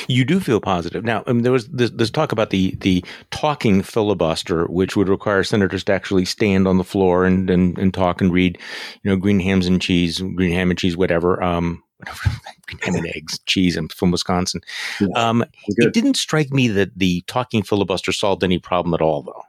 You 0.07 0.23
do 0.23 0.39
feel 0.39 0.59
positive. 0.59 1.03
Now, 1.03 1.23
I 1.25 1.33
mean, 1.33 1.41
there 1.41 1.51
was 1.51 1.67
this, 1.69 1.89
this, 1.89 2.11
talk 2.11 2.31
about 2.31 2.51
the 2.51 2.75
the 2.81 3.03
talking 3.31 3.81
filibuster, 3.81 4.65
which 4.65 4.95
would 4.95 5.09
require 5.09 5.43
senators 5.43 5.83
to 5.85 5.93
actually 5.93 6.25
stand 6.25 6.67
on 6.67 6.77
the 6.77 6.83
floor 6.83 7.25
and 7.25 7.49
and, 7.49 7.77
and 7.79 7.91
talk 7.91 8.21
and 8.21 8.31
read, 8.31 8.59
you 9.01 9.09
know, 9.09 9.17
green 9.17 9.39
hams 9.39 9.65
and 9.65 9.81
cheese, 9.81 10.19
green 10.19 10.51
ham 10.51 10.69
and 10.69 10.77
cheese, 10.77 10.95
whatever. 10.95 11.41
Um, 11.41 11.81
ham 12.07 12.95
and 12.95 13.07
eggs, 13.07 13.39
cheese. 13.45 13.75
I'm 13.77 13.87
from 13.87 14.11
Wisconsin. 14.11 14.61
Yeah, 14.99 15.07
um, 15.15 15.43
it 15.67 15.93
didn't 15.93 16.17
strike 16.17 16.51
me 16.51 16.67
that 16.69 16.97
the 16.97 17.23
talking 17.27 17.63
filibuster 17.63 18.11
solved 18.11 18.43
any 18.43 18.59
problem 18.59 18.93
at 18.93 19.01
all, 19.01 19.21
though. 19.21 19.43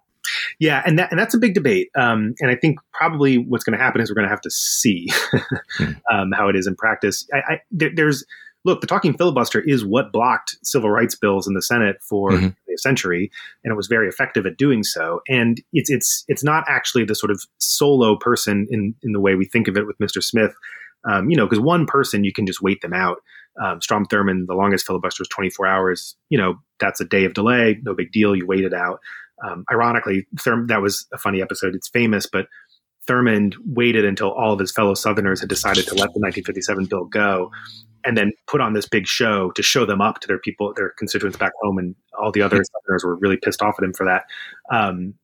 Yeah, 0.59 0.82
and 0.86 0.98
that, 0.98 1.11
and 1.11 1.18
that's 1.18 1.34
a 1.34 1.38
big 1.38 1.55
debate. 1.55 1.90
Um, 1.96 2.34
and 2.40 2.50
I 2.50 2.57
think 2.57 2.80
probably 2.92 3.38
what's 3.38 3.64
going 3.64 3.76
to 3.76 3.82
happen 3.82 4.00
is 4.00 4.11
we're 4.11 4.14
going 4.14 4.26
to 4.26 4.30
have 4.30 4.40
to 4.42 4.50
see 4.50 5.09
hmm. 5.78 5.92
um, 6.11 6.32
how 6.32 6.48
it 6.48 6.57
is 6.57 6.66
in 6.66 6.74
practice. 6.76 7.28
I, 7.32 7.38
I, 7.55 7.61
there, 7.70 7.90
there's 7.94 8.24
look, 8.64 8.80
the 8.80 8.86
talking 8.86 9.16
filibuster 9.16 9.61
is 9.61 9.84
what 9.84 10.12
blocked 10.12 10.57
civil 10.62 10.90
rights 10.90 11.14
bills 11.14 11.46
in 11.46 11.55
the 11.55 11.62
Senate 11.62 11.96
for 12.02 12.30
mm-hmm. 12.30 12.46
a 12.46 12.78
century, 12.78 13.30
and 13.62 13.72
it 13.72 13.76
was 13.76 13.86
very 13.86 14.09
effective 14.09 14.46
at 14.46 14.57
doing 14.57 14.82
so. 14.82 15.20
And 15.28 15.61
it's 15.72 15.90
it's 15.90 16.24
it's 16.28 16.44
not 16.44 16.64
actually 16.66 17.05
the 17.05 17.14
sort 17.14 17.30
of 17.30 17.42
solo 17.59 18.16
person 18.16 18.66
in 18.70 18.94
in 19.02 19.12
the 19.12 19.20
way 19.20 19.34
we 19.34 19.44
think 19.44 19.68
of 19.68 19.76
it 19.76 19.86
with 19.86 19.98
Mr. 19.98 20.22
Smith. 20.22 20.55
Um, 21.09 21.28
you 21.30 21.36
know, 21.36 21.46
because 21.46 21.61
one 21.61 21.86
person 21.86 22.24
you 22.24 22.32
can 22.32 22.46
just 22.46 22.62
wait 22.62 22.80
them 22.80 22.92
out. 22.92 23.18
Um, 23.62 23.80
Strom 23.80 24.07
Thurmond, 24.07 24.46
the 24.46 24.55
longest 24.55 24.86
filibuster 24.86 25.20
was 25.20 25.28
24 25.28 25.66
hours. 25.66 26.16
You 26.28 26.38
know, 26.38 26.55
that's 26.80 27.00
a 27.00 27.05
day 27.05 27.24
of 27.24 27.34
delay, 27.34 27.78
no 27.82 27.94
big 27.94 28.11
deal. 28.11 28.34
You 28.34 28.46
wait 28.46 28.64
it 28.64 28.74
out. 28.74 29.00
Um, 29.46 29.64
ironically, 29.70 30.26
Thurm- 30.40 30.68
that 30.68 30.80
was 30.80 31.07
a 31.12 31.18
funny 31.18 31.42
episode. 31.42 31.74
It's 31.74 31.88
famous, 31.88 32.26
but 32.26 32.46
Thurmond 33.09 33.55
waited 33.66 34.05
until 34.05 34.32
all 34.32 34.52
of 34.52 34.59
his 34.59 34.72
fellow 34.72 34.94
Southerners 34.94 35.40
had 35.40 35.48
decided 35.48 35.84
to 35.86 35.94
let 35.94 36.12
the 36.14 36.20
1957 36.20 36.86
bill 36.86 37.05
go, 37.05 37.50
and 38.05 38.16
then 38.16 38.32
put 38.46 38.61
on 38.61 38.72
this 38.72 38.88
big 38.88 39.07
show 39.07 39.50
to 39.52 39.62
show 39.62 39.84
them 39.84 40.00
up 40.00 40.20
to 40.20 40.28
their 40.28 40.38
people, 40.38 40.72
their 40.74 40.90
constituents 40.90 41.36
back 41.36 41.52
home, 41.62 41.78
and 41.78 41.94
all 42.18 42.32
the 42.32 42.42
other 42.42 42.62
Southerners 42.62 43.05
were 43.05 43.16
really 43.16 43.36
pissed 43.36 43.62
off 43.62 43.74
at 43.78 43.84
him 43.84 43.92
for 43.92 44.07
that. 44.07 44.24
Um, 44.70 45.14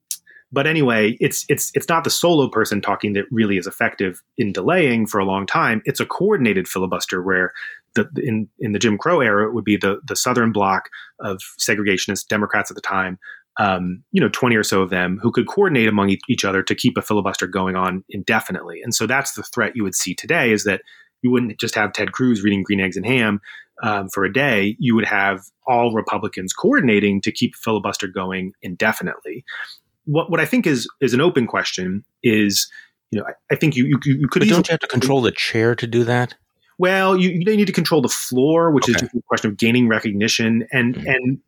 but 0.53 0.67
anyway, 0.67 1.17
it's 1.21 1.45
it's 1.49 1.71
it's 1.75 1.89
not 1.89 2.05
the 2.05 2.11
solo 2.11 2.49
person 2.49 2.81
talking 2.81 3.13
that 3.15 3.25
really 3.31 3.57
is 3.57 3.67
effective 3.67 4.23
in 4.37 4.53
delaying 4.53 5.07
for 5.07 5.19
a 5.19 5.25
long 5.25 5.47
time. 5.47 5.83
It's 5.85 6.01
a 6.01 6.07
coordinated 6.07 6.69
filibuster 6.69 7.23
where 7.23 7.53
the 7.95 8.09
in 8.17 8.49
in 8.59 8.73
the 8.73 8.79
Jim 8.79 8.99
Crow 8.99 9.21
era 9.21 9.49
it 9.49 9.55
would 9.55 9.65
be 9.65 9.77
the 9.77 10.01
the 10.07 10.17
Southern 10.17 10.53
bloc 10.53 10.89
of 11.21 11.41
segregationist 11.59 12.29
Democrats 12.29 12.71
at 12.71 12.75
the 12.75 12.81
time 12.81 13.19
um, 13.59 14.03
you 14.13 14.21
know, 14.21 14.31
20 14.31 14.57
or 14.57 14.63
so 14.63 14.81
of 14.83 14.91
them 14.91 15.19
who 15.23 15.31
could 15.31 15.47
coordinate 15.47 15.89
among 15.89 16.17
each 16.29 16.45
other 16.45 16.63
to 16.63 16.75
keep 16.75 16.97
a 16.97 17.03
filibuster 17.03 17.47
going 17.47 17.77
on 17.77 18.05
indefinitely. 18.09 18.81
And 18.83 18.95
so 18.95 19.07
that's 19.07 19.33
the 19.33 19.43
threat 19.43 19.77
you 19.77 19.83
would 19.83 19.95
see 19.95 20.15
today 20.15 20.51
is 20.51 20.65
that 20.65 20.83
you 21.23 21.31
wouldn't 21.31 21.61
just 21.61 21.75
have 21.75 21.93
Ted 21.93 22.13
Cruz 22.13 22.43
reading 22.43 22.63
Green 22.63 22.81
Eggs 22.81 22.97
and 22.97 23.05
Ham 23.05 23.41
um, 23.83 24.09
for 24.09 24.25
a 24.25 24.33
day. 24.33 24.77
You 24.79 24.95
would 24.95 25.05
have 25.05 25.43
all 25.67 25.93
Republicans 25.93 26.55
coordinating 26.55 27.21
to 27.21 27.33
keep 27.33 27.55
a 27.55 27.59
filibuster 27.59 28.07
going 28.07 28.53
indefinitely. 28.63 29.45
What, 30.05 30.31
what 30.31 30.41
I 30.41 30.45
think 30.45 30.67
is 30.67 30.89
is 31.01 31.15
an 31.15 31.21
open 31.21 31.47
question 31.47 32.05
is, 32.23 32.71
you 33.11 33.21
know, 33.21 33.27
I, 33.27 33.33
I 33.53 33.57
think 33.57 33.77
you 33.77 33.87
you, 33.87 33.99
you 34.05 34.29
could. 34.29 34.41
But 34.41 34.49
don't 34.49 34.69
you 34.69 34.73
have 34.73 34.81
to 34.81 34.89
control 34.89 35.21
the 35.21 35.33
chair 35.33 35.75
to 35.75 35.87
do 35.87 36.05
that? 36.05 36.35
Well, 36.79 37.15
you, 37.15 37.29
you 37.29 37.45
need 37.45 37.67
to 37.67 37.73
control 37.73 38.01
the 38.01 38.09
floor, 38.09 38.71
which 38.71 38.89
okay. 38.89 39.05
is 39.05 39.15
a 39.15 39.23
question 39.29 39.51
of 39.51 39.59
gaining 39.59 39.87
recognition, 39.87 40.67
and 40.73 40.95
mm-hmm. 40.95 41.07
and 41.07 41.39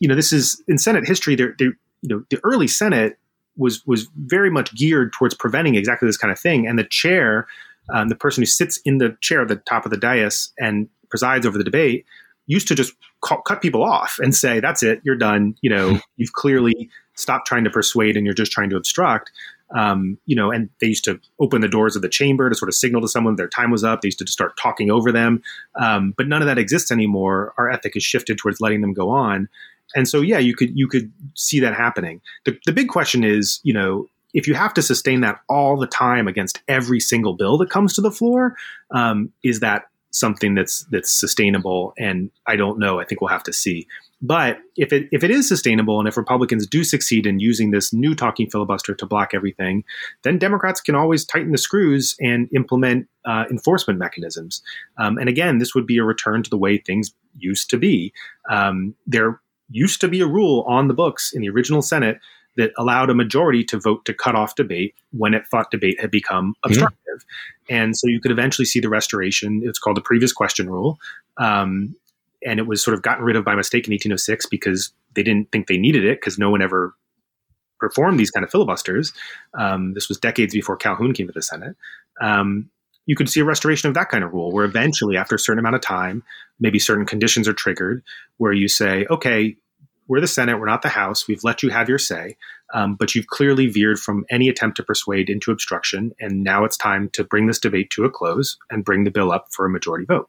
you 0.00 0.08
know, 0.08 0.14
this 0.14 0.32
is 0.32 0.62
in 0.68 0.78
Senate 0.78 1.06
history. 1.06 1.34
There, 1.34 1.54
you 1.58 1.74
know, 2.04 2.24
the 2.30 2.40
early 2.44 2.68
Senate 2.68 3.18
was 3.56 3.84
was 3.86 4.08
very 4.16 4.50
much 4.50 4.74
geared 4.74 5.12
towards 5.12 5.34
preventing 5.34 5.74
exactly 5.74 6.06
this 6.06 6.16
kind 6.16 6.32
of 6.32 6.38
thing. 6.38 6.66
And 6.66 6.78
the 6.78 6.84
chair, 6.84 7.46
um, 7.92 8.08
the 8.08 8.14
person 8.14 8.40
who 8.40 8.46
sits 8.46 8.78
in 8.84 8.98
the 8.98 9.16
chair 9.20 9.42
at 9.42 9.48
the 9.48 9.56
top 9.56 9.84
of 9.84 9.90
the 9.90 9.98
dais 9.98 10.52
and 10.58 10.88
presides 11.10 11.44
over 11.44 11.58
the 11.58 11.64
debate, 11.64 12.06
used 12.46 12.68
to 12.68 12.74
just 12.74 12.94
call, 13.20 13.42
cut 13.42 13.60
people 13.60 13.82
off 13.82 14.18
and 14.22 14.34
say, 14.34 14.60
"That's 14.60 14.82
it, 14.82 15.00
you're 15.04 15.16
done." 15.16 15.56
You 15.60 15.70
know, 15.70 16.00
you've 16.16 16.32
clearly 16.32 16.88
stopped 17.18 17.46
trying 17.46 17.64
to 17.64 17.70
persuade, 17.70 18.16
and 18.16 18.24
you're 18.24 18.34
just 18.34 18.52
trying 18.52 18.70
to 18.70 18.76
obstruct. 18.76 19.30
Um, 19.76 20.16
you 20.24 20.34
know, 20.34 20.50
and 20.50 20.70
they 20.80 20.86
used 20.86 21.04
to 21.04 21.20
open 21.40 21.60
the 21.60 21.68
doors 21.68 21.94
of 21.94 22.00
the 22.00 22.08
chamber 22.08 22.48
to 22.48 22.54
sort 22.54 22.70
of 22.70 22.74
signal 22.74 23.02
to 23.02 23.08
someone 23.08 23.36
their 23.36 23.48
time 23.48 23.70
was 23.70 23.84
up. 23.84 24.00
They 24.00 24.06
used 24.06 24.18
to 24.18 24.24
just 24.24 24.32
start 24.32 24.56
talking 24.56 24.90
over 24.90 25.12
them, 25.12 25.42
um, 25.78 26.14
but 26.16 26.26
none 26.26 26.40
of 26.40 26.46
that 26.46 26.56
exists 26.56 26.90
anymore. 26.90 27.52
Our 27.58 27.70
ethic 27.70 27.92
has 27.94 28.02
shifted 28.02 28.38
towards 28.38 28.62
letting 28.62 28.80
them 28.80 28.94
go 28.94 29.10
on, 29.10 29.48
and 29.94 30.08
so, 30.08 30.20
yeah, 30.20 30.38
you 30.38 30.54
could 30.54 30.76
you 30.76 30.88
could 30.88 31.12
see 31.34 31.60
that 31.60 31.74
happening. 31.74 32.20
The, 32.44 32.58
the 32.66 32.72
big 32.72 32.88
question 32.88 33.24
is, 33.24 33.60
you 33.62 33.72
know, 33.72 34.08
if 34.34 34.46
you 34.46 34.54
have 34.54 34.74
to 34.74 34.82
sustain 34.82 35.22
that 35.22 35.40
all 35.48 35.76
the 35.78 35.86
time 35.86 36.28
against 36.28 36.62
every 36.68 37.00
single 37.00 37.34
bill 37.34 37.58
that 37.58 37.70
comes 37.70 37.94
to 37.94 38.00
the 38.00 38.10
floor, 38.10 38.56
um, 38.90 39.32
is 39.42 39.60
that 39.60 39.88
something 40.10 40.54
that's 40.54 40.84
that's 40.90 41.12
sustainable. 41.12 41.94
And 41.98 42.30
I 42.46 42.56
don't 42.56 42.78
know. 42.78 43.00
I 43.00 43.04
think 43.04 43.20
we'll 43.20 43.28
have 43.30 43.44
to 43.44 43.52
see. 43.52 43.86
But 44.20 44.58
if 44.76 44.92
it 44.92 45.08
if 45.12 45.22
it 45.22 45.30
is 45.30 45.46
sustainable, 45.46 46.00
and 46.00 46.08
if 46.08 46.16
Republicans 46.16 46.66
do 46.66 46.82
succeed 46.82 47.26
in 47.26 47.38
using 47.38 47.70
this 47.70 47.92
new 47.92 48.14
talking 48.14 48.50
filibuster 48.50 48.94
to 48.94 49.06
block 49.06 49.30
everything, 49.32 49.84
then 50.22 50.38
Democrats 50.38 50.80
can 50.80 50.96
always 50.96 51.24
tighten 51.24 51.52
the 51.52 51.58
screws 51.58 52.16
and 52.18 52.48
implement 52.54 53.08
uh, 53.24 53.44
enforcement 53.50 53.98
mechanisms. 53.98 54.60
Um, 54.96 55.18
and 55.18 55.28
again, 55.28 55.58
this 55.58 55.74
would 55.74 55.86
be 55.86 55.98
a 55.98 56.04
return 56.04 56.42
to 56.42 56.50
the 56.50 56.58
way 56.58 56.78
things 56.78 57.12
used 57.36 57.70
to 57.70 57.78
be. 57.78 58.12
Um, 58.50 58.94
there 59.06 59.40
used 59.70 60.00
to 60.00 60.08
be 60.08 60.20
a 60.20 60.26
rule 60.26 60.64
on 60.66 60.88
the 60.88 60.94
books 60.94 61.32
in 61.32 61.42
the 61.42 61.48
original 61.48 61.82
Senate 61.82 62.18
that 62.56 62.72
allowed 62.76 63.08
a 63.08 63.14
majority 63.14 63.62
to 63.62 63.78
vote 63.78 64.04
to 64.04 64.12
cut 64.12 64.34
off 64.34 64.56
debate 64.56 64.94
when 65.12 65.32
it 65.32 65.46
thought 65.46 65.70
debate 65.70 66.00
had 66.00 66.10
become 66.10 66.54
hmm. 66.64 66.70
obstructive. 66.70 66.98
Mm-hmm. 67.06 67.74
And 67.74 67.96
so 67.96 68.08
you 68.08 68.20
could 68.20 68.32
eventually 68.32 68.66
see 68.66 68.80
the 68.80 68.88
restoration. 68.88 69.62
It's 69.64 69.78
called 69.78 69.96
the 69.96 70.02
previous 70.02 70.32
question 70.32 70.68
rule. 70.68 70.98
Um, 71.36 71.94
and 72.44 72.58
it 72.58 72.66
was 72.66 72.82
sort 72.82 72.94
of 72.94 73.02
gotten 73.02 73.24
rid 73.24 73.36
of 73.36 73.44
by 73.44 73.54
mistake 73.54 73.86
in 73.86 73.92
1806 73.92 74.46
because 74.46 74.92
they 75.14 75.22
didn't 75.22 75.50
think 75.50 75.66
they 75.66 75.78
needed 75.78 76.04
it 76.04 76.20
because 76.20 76.38
no 76.38 76.50
one 76.50 76.62
ever 76.62 76.94
performed 77.78 78.18
these 78.18 78.30
kind 78.30 78.44
of 78.44 78.50
filibusters. 78.50 79.12
Um, 79.54 79.94
this 79.94 80.08
was 80.08 80.18
decades 80.18 80.54
before 80.54 80.76
Calhoun 80.76 81.12
came 81.12 81.26
to 81.26 81.32
the 81.32 81.42
Senate. 81.42 81.76
Um, 82.20 82.70
you 83.06 83.16
could 83.16 83.28
see 83.28 83.40
a 83.40 83.44
restoration 83.44 83.88
of 83.88 83.94
that 83.94 84.10
kind 84.10 84.22
of 84.22 84.32
rule 84.32 84.52
where 84.52 84.66
eventually, 84.66 85.16
after 85.16 85.36
a 85.36 85.38
certain 85.38 85.58
amount 85.58 85.76
of 85.76 85.80
time, 85.80 86.22
maybe 86.60 86.78
certain 86.78 87.06
conditions 87.06 87.48
are 87.48 87.54
triggered 87.54 88.02
where 88.36 88.52
you 88.52 88.68
say, 88.68 89.06
okay, 89.08 89.56
we're 90.08 90.20
the 90.20 90.26
Senate, 90.26 90.58
we're 90.58 90.66
not 90.66 90.82
the 90.82 90.88
House. 90.88 91.28
We've 91.28 91.44
let 91.44 91.62
you 91.62 91.70
have 91.70 91.88
your 91.88 91.98
say, 91.98 92.36
um, 92.74 92.96
but 92.96 93.14
you've 93.14 93.26
clearly 93.26 93.66
veered 93.66 93.98
from 93.98 94.24
any 94.30 94.48
attempt 94.48 94.76
to 94.78 94.82
persuade 94.82 95.30
into 95.30 95.50
obstruction. 95.50 96.12
And 96.18 96.42
now 96.42 96.64
it's 96.64 96.76
time 96.76 97.10
to 97.14 97.24
bring 97.24 97.46
this 97.46 97.58
debate 97.58 97.90
to 97.90 98.04
a 98.04 98.10
close 98.10 98.58
and 98.70 98.84
bring 98.84 99.04
the 99.04 99.10
bill 99.10 99.32
up 99.32 99.48
for 99.52 99.66
a 99.66 99.70
majority 99.70 100.06
vote. 100.06 100.28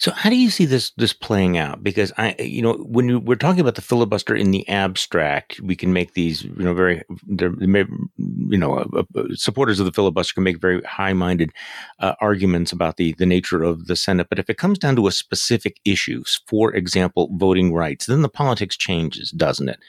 So, 0.00 0.12
how 0.12 0.30
do 0.30 0.36
you 0.36 0.48
see 0.48 0.64
this 0.64 0.92
this 0.92 1.12
playing 1.12 1.58
out? 1.58 1.82
Because 1.82 2.12
I, 2.18 2.34
you 2.38 2.62
know, 2.62 2.74
when 2.74 3.24
we're 3.24 3.34
talking 3.34 3.60
about 3.60 3.74
the 3.74 3.82
filibuster 3.82 4.34
in 4.34 4.52
the 4.52 4.68
abstract, 4.68 5.60
we 5.60 5.74
can 5.74 5.92
make 5.92 6.14
these, 6.14 6.44
you 6.44 6.64
know, 6.64 6.72
very, 6.72 7.02
you 7.28 8.58
know, 8.58 8.78
uh, 8.78 9.02
uh, 9.16 9.24
supporters 9.34 9.80
of 9.80 9.86
the 9.86 9.92
filibuster 9.92 10.34
can 10.34 10.44
make 10.44 10.60
very 10.60 10.80
high 10.82 11.12
minded 11.12 11.50
uh, 11.98 12.14
arguments 12.20 12.70
about 12.70 12.96
the 12.96 13.12
the 13.14 13.26
nature 13.26 13.64
of 13.64 13.86
the 13.86 13.96
Senate. 13.96 14.28
But 14.28 14.38
if 14.38 14.48
it 14.48 14.56
comes 14.56 14.78
down 14.78 14.94
to 14.96 15.08
a 15.08 15.12
specific 15.12 15.80
issues, 15.84 16.40
for 16.46 16.72
example, 16.72 17.28
voting 17.32 17.74
rights, 17.74 18.06
then 18.06 18.22
the 18.22 18.28
politics 18.28 18.76
changes, 18.76 19.32
doesn't 19.32 19.68
it? 19.68 19.80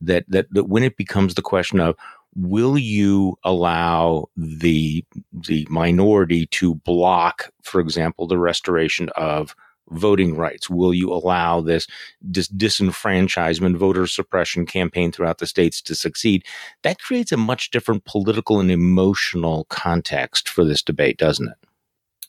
That 0.00 0.26
that 0.28 0.46
that 0.52 0.68
when 0.68 0.84
it 0.84 0.96
becomes 0.96 1.34
the 1.34 1.42
question 1.42 1.80
of 1.80 1.96
will 2.36 2.76
you 2.76 3.36
allow 3.42 4.28
the 4.36 5.04
the 5.32 5.66
minority 5.70 6.46
to 6.46 6.74
block, 6.74 7.50
for 7.62 7.80
example, 7.80 8.26
the 8.26 8.38
restoration 8.38 9.08
of 9.16 9.54
voting 9.90 10.36
rights? 10.36 10.68
Will 10.68 10.92
you 10.92 11.12
allow 11.12 11.60
this, 11.60 11.86
this 12.20 12.48
disenfranchisement, 12.48 13.76
voter 13.76 14.06
suppression 14.06 14.66
campaign 14.66 15.12
throughout 15.12 15.38
the 15.38 15.46
states 15.46 15.80
to 15.82 15.94
succeed? 15.94 16.44
That 16.82 17.00
creates 17.00 17.32
a 17.32 17.36
much 17.36 17.70
different 17.70 18.04
political 18.04 18.60
and 18.60 18.70
emotional 18.70 19.64
context 19.70 20.48
for 20.48 20.64
this 20.64 20.82
debate, 20.82 21.18
doesn't 21.18 21.48
it? 21.48 21.68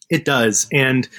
It 0.10 0.26
does, 0.26 0.68
and 0.72 1.10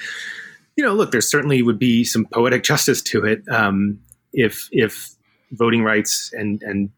you 0.75 0.83
know, 0.83 0.93
look, 0.93 1.11
there 1.11 1.21
certainly 1.21 1.61
would 1.61 1.77
be 1.77 2.03
some 2.03 2.25
poetic 2.25 2.63
justice 2.63 3.01
to 3.03 3.25
it 3.25 3.43
um, 3.49 3.99
if 4.33 4.67
if 4.71 5.09
voting 5.51 5.83
rights 5.83 6.31
and 6.33 6.63
and 6.63 6.89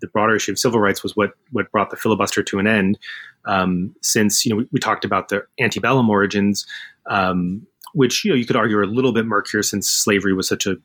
the 0.00 0.06
broader 0.08 0.36
issue 0.36 0.52
of 0.52 0.58
civil 0.58 0.80
rights 0.80 1.02
was 1.02 1.16
what 1.16 1.32
what 1.50 1.70
brought 1.70 1.90
the 1.90 1.96
filibuster 1.96 2.42
to 2.42 2.58
an 2.58 2.66
end. 2.66 2.98
Um, 3.44 3.94
since 4.02 4.44
you 4.44 4.50
know 4.50 4.56
we, 4.56 4.68
we, 4.72 4.80
talked 4.80 5.04
about 5.04 5.28
the 5.28 5.46
antebellum 5.60 6.10
origins, 6.10 6.66
um, 7.08 7.66
which 7.94 8.24
you 8.24 8.30
know 8.30 8.36
you 8.36 8.46
could 8.46 8.56
argue 8.56 8.76
are 8.78 8.82
a 8.82 8.86
little 8.86 9.12
bit 9.12 9.26
murkier 9.26 9.62
since 9.62 9.88
slavery 9.88 10.32
was 10.32 10.48
such 10.48 10.66
a 10.66 10.76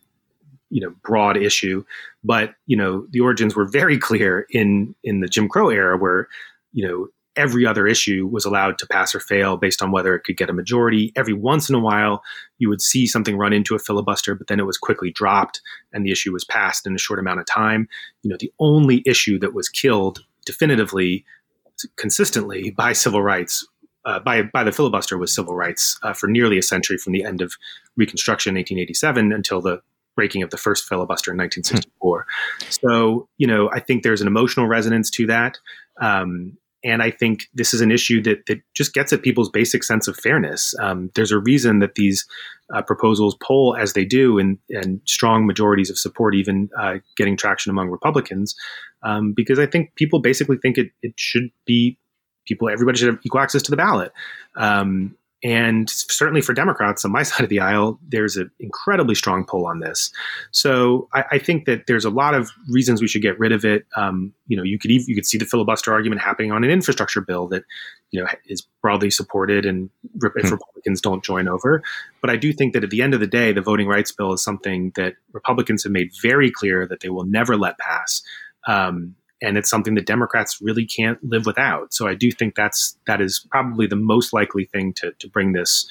you 0.70 0.80
know 0.80 0.94
broad 1.02 1.36
issue, 1.36 1.84
but 2.24 2.54
you 2.66 2.76
know 2.76 3.06
the 3.10 3.20
origins 3.20 3.54
were 3.54 3.66
very 3.66 3.98
clear 4.08 4.46
in 4.50 4.94
in 5.04 5.20
the 5.20 5.28
Jim 5.28 5.48
Crow 5.48 5.68
era, 5.68 5.96
where 5.96 6.28
you 6.72 6.86
know 6.86 7.08
every 7.36 7.66
other 7.66 7.86
issue 7.86 8.28
was 8.30 8.44
allowed 8.44 8.78
to 8.78 8.86
pass 8.86 9.14
or 9.14 9.20
fail 9.20 9.56
based 9.56 9.82
on 9.82 9.90
whether 9.90 10.14
it 10.14 10.24
could 10.24 10.36
get 10.36 10.50
a 10.50 10.52
majority. 10.52 11.12
Every 11.16 11.32
once 11.32 11.68
in 11.68 11.74
a 11.74 11.80
while, 11.80 12.22
you 12.58 12.68
would 12.68 12.82
see 12.82 13.06
something 13.06 13.36
run 13.36 13.52
into 13.52 13.74
a 13.74 13.78
filibuster, 13.78 14.34
but 14.34 14.48
then 14.48 14.60
it 14.60 14.66
was 14.66 14.78
quickly 14.78 15.10
dropped 15.10 15.60
and 15.92 16.04
the 16.04 16.12
issue 16.12 16.32
was 16.32 16.44
passed 16.44 16.86
in 16.86 16.94
a 16.94 16.98
short 16.98 17.18
amount 17.18 17.40
of 17.40 17.46
time. 17.46 17.88
You 18.22 18.30
know, 18.30 18.36
the 18.38 18.52
only 18.58 19.02
issue 19.06 19.38
that 19.38 19.54
was 19.54 19.68
killed 19.68 20.24
definitively, 20.44 21.24
consistently 21.96 22.70
by 22.70 22.92
civil 22.92 23.22
rights. 23.22 23.66
Uh, 24.04 24.18
by 24.18 24.42
by 24.42 24.64
the 24.64 24.72
filibuster 24.72 25.16
was 25.16 25.32
civil 25.32 25.54
rights 25.54 25.96
uh, 26.02 26.12
for 26.12 26.26
nearly 26.26 26.58
a 26.58 26.62
century 26.62 26.98
from 26.98 27.12
the 27.12 27.24
end 27.24 27.40
of 27.40 27.54
Reconstruction 27.96 28.56
in 28.56 28.60
1887 28.60 29.32
until 29.32 29.60
the 29.60 29.80
breaking 30.16 30.42
of 30.42 30.50
the 30.50 30.56
first 30.56 30.88
filibuster 30.88 31.30
in 31.30 31.38
1964. 31.38 32.26
Hmm. 32.26 32.66
So 32.68 33.28
you 33.38 33.46
know 33.46 33.70
I 33.70 33.78
think 33.78 34.02
there's 34.02 34.20
an 34.20 34.26
emotional 34.26 34.66
resonance 34.66 35.08
to 35.10 35.26
that. 35.26 35.58
Um, 36.00 36.58
and 36.84 37.02
I 37.02 37.10
think 37.10 37.48
this 37.54 37.72
is 37.72 37.80
an 37.80 37.90
issue 37.90 38.22
that, 38.22 38.46
that 38.46 38.60
just 38.74 38.92
gets 38.92 39.12
at 39.12 39.22
people's 39.22 39.50
basic 39.50 39.84
sense 39.84 40.08
of 40.08 40.16
fairness. 40.16 40.74
Um, 40.80 41.10
there's 41.14 41.30
a 41.30 41.38
reason 41.38 41.78
that 41.78 41.94
these 41.94 42.26
uh, 42.74 42.82
proposals 42.82 43.36
poll 43.42 43.76
as 43.76 43.92
they 43.92 44.04
do 44.04 44.38
and, 44.38 44.58
and 44.70 45.00
strong 45.04 45.46
majorities 45.46 45.90
of 45.90 45.98
support, 45.98 46.34
even 46.34 46.70
uh, 46.78 46.94
getting 47.16 47.36
traction 47.36 47.70
among 47.70 47.88
Republicans, 47.88 48.54
um, 49.02 49.32
because 49.32 49.58
I 49.58 49.66
think 49.66 49.94
people 49.94 50.20
basically 50.20 50.56
think 50.56 50.78
it, 50.78 50.90
it 51.02 51.14
should 51.16 51.50
be 51.66 51.98
people, 52.46 52.68
everybody 52.68 52.98
should 52.98 53.08
have 53.08 53.20
equal 53.24 53.40
access 53.40 53.62
to 53.62 53.70
the 53.70 53.76
ballot. 53.76 54.12
Um, 54.56 55.16
and 55.44 55.90
certainly 55.90 56.40
for 56.40 56.54
Democrats 56.54 57.04
on 57.04 57.10
my 57.10 57.22
side 57.22 57.42
of 57.42 57.48
the 57.48 57.60
aisle, 57.60 57.98
there's 58.08 58.36
an 58.36 58.50
incredibly 58.60 59.14
strong 59.14 59.44
pull 59.44 59.66
on 59.66 59.80
this. 59.80 60.12
So 60.50 61.08
I, 61.12 61.24
I, 61.32 61.38
think 61.38 61.64
that 61.64 61.86
there's 61.86 62.04
a 62.04 62.10
lot 62.10 62.34
of 62.34 62.50
reasons 62.68 63.00
we 63.00 63.08
should 63.08 63.22
get 63.22 63.38
rid 63.38 63.52
of 63.52 63.64
it. 63.64 63.86
Um, 63.96 64.32
you 64.46 64.56
know, 64.56 64.62
you 64.62 64.78
could 64.78 64.90
even, 64.90 65.06
you 65.08 65.14
could 65.14 65.26
see 65.26 65.38
the 65.38 65.44
filibuster 65.44 65.92
argument 65.92 66.20
happening 66.20 66.52
on 66.52 66.62
an 66.62 66.70
infrastructure 66.70 67.20
bill 67.20 67.48
that 67.48 67.64
you 68.10 68.20
know 68.20 68.28
is 68.46 68.66
broadly 68.82 69.10
supported, 69.10 69.66
and 69.66 69.90
if 70.14 70.32
hmm. 70.32 70.52
Republicans 70.52 71.00
don't 71.00 71.24
join 71.24 71.48
over. 71.48 71.82
But 72.20 72.30
I 72.30 72.36
do 72.36 72.52
think 72.52 72.74
that 72.74 72.84
at 72.84 72.90
the 72.90 73.02
end 73.02 73.14
of 73.14 73.20
the 73.20 73.26
day, 73.26 73.52
the 73.52 73.62
voting 73.62 73.88
rights 73.88 74.12
bill 74.12 74.32
is 74.32 74.42
something 74.42 74.92
that 74.96 75.14
Republicans 75.32 75.82
have 75.82 75.92
made 75.92 76.10
very 76.22 76.50
clear 76.50 76.86
that 76.86 77.00
they 77.00 77.08
will 77.08 77.24
never 77.24 77.56
let 77.56 77.78
pass. 77.78 78.22
Um, 78.68 79.16
and 79.42 79.58
it's 79.58 79.68
something 79.68 79.94
that 79.94 80.06
Democrats 80.06 80.58
really 80.62 80.86
can't 80.86 81.22
live 81.22 81.44
without. 81.44 81.92
So 81.92 82.06
I 82.06 82.14
do 82.14 82.30
think 82.30 82.54
that's 82.54 82.96
that 83.06 83.20
is 83.20 83.46
probably 83.50 83.86
the 83.86 83.96
most 83.96 84.32
likely 84.32 84.64
thing 84.64 84.92
to 84.94 85.12
to 85.18 85.28
bring 85.28 85.52
this 85.52 85.86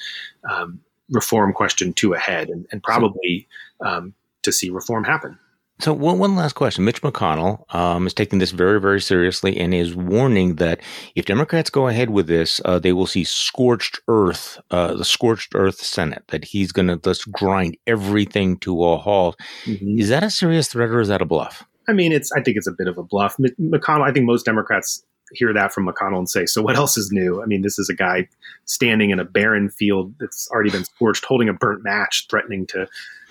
um, 0.50 0.80
reform 1.10 1.52
question 1.52 1.92
to 1.94 2.14
a 2.14 2.18
head, 2.18 2.48
and, 2.48 2.66
and 2.72 2.82
probably 2.82 3.46
um, 3.84 4.14
to 4.42 4.50
see 4.50 4.70
reform 4.70 5.04
happen. 5.04 5.38
So 5.82 5.92
one, 5.92 6.18
one 6.18 6.36
last 6.36 6.52
question. 6.52 6.84
Mitch 6.84 7.02
McConnell 7.02 7.64
um, 7.74 8.06
is 8.06 8.14
taking 8.14 8.38
this 8.38 8.52
very, 8.52 8.80
very 8.80 9.00
seriously 9.00 9.58
and 9.58 9.74
is 9.74 9.96
warning 9.96 10.56
that 10.56 10.80
if 11.16 11.24
Democrats 11.24 11.70
go 11.70 11.88
ahead 11.88 12.10
with 12.10 12.28
this, 12.28 12.60
uh, 12.64 12.78
they 12.78 12.92
will 12.92 13.08
see 13.08 13.24
scorched 13.24 13.98
earth, 14.06 14.60
uh, 14.70 14.94
the 14.94 15.04
scorched 15.04 15.54
earth 15.56 15.82
Senate, 15.82 16.22
that 16.28 16.44
he's 16.44 16.70
going 16.70 16.86
to 16.86 16.98
just 16.98 17.32
grind 17.32 17.76
everything 17.88 18.58
to 18.58 18.84
a 18.84 18.96
halt. 18.96 19.36
Mm-hmm. 19.64 19.98
Is 19.98 20.08
that 20.10 20.22
a 20.22 20.30
serious 20.30 20.68
threat 20.68 20.90
or 20.90 21.00
is 21.00 21.08
that 21.08 21.22
a 21.22 21.26
bluff? 21.26 21.64
I 21.88 21.92
mean, 21.92 22.12
it's. 22.12 22.32
I 22.32 22.40
think 22.40 22.56
it's 22.56 22.66
a 22.66 22.72
bit 22.72 22.88
of 22.88 22.98
a 22.98 23.02
bluff. 23.02 23.36
McConnell. 23.38 24.08
I 24.08 24.12
think 24.12 24.26
most 24.26 24.44
Democrats 24.44 25.04
hear 25.32 25.52
that 25.52 25.72
from 25.72 25.86
McConnell 25.86 26.18
and 26.18 26.28
say, 26.28 26.46
"So 26.46 26.62
what 26.62 26.76
else 26.76 26.96
is 26.96 27.10
new?" 27.10 27.42
I 27.42 27.46
mean, 27.46 27.62
this 27.62 27.78
is 27.78 27.88
a 27.88 27.94
guy 27.94 28.28
standing 28.64 29.10
in 29.10 29.18
a 29.18 29.24
barren 29.24 29.70
field 29.70 30.14
that's 30.20 30.48
already 30.50 30.70
been 30.70 30.84
scorched, 30.84 31.24
holding 31.24 31.48
a 31.48 31.52
burnt 31.52 31.82
match, 31.82 32.26
threatening 32.30 32.66
to 32.68 32.86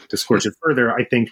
to 0.09 0.17
scorch 0.17 0.45
it 0.45 0.53
further. 0.61 0.91
I 0.91 1.05
think, 1.05 1.29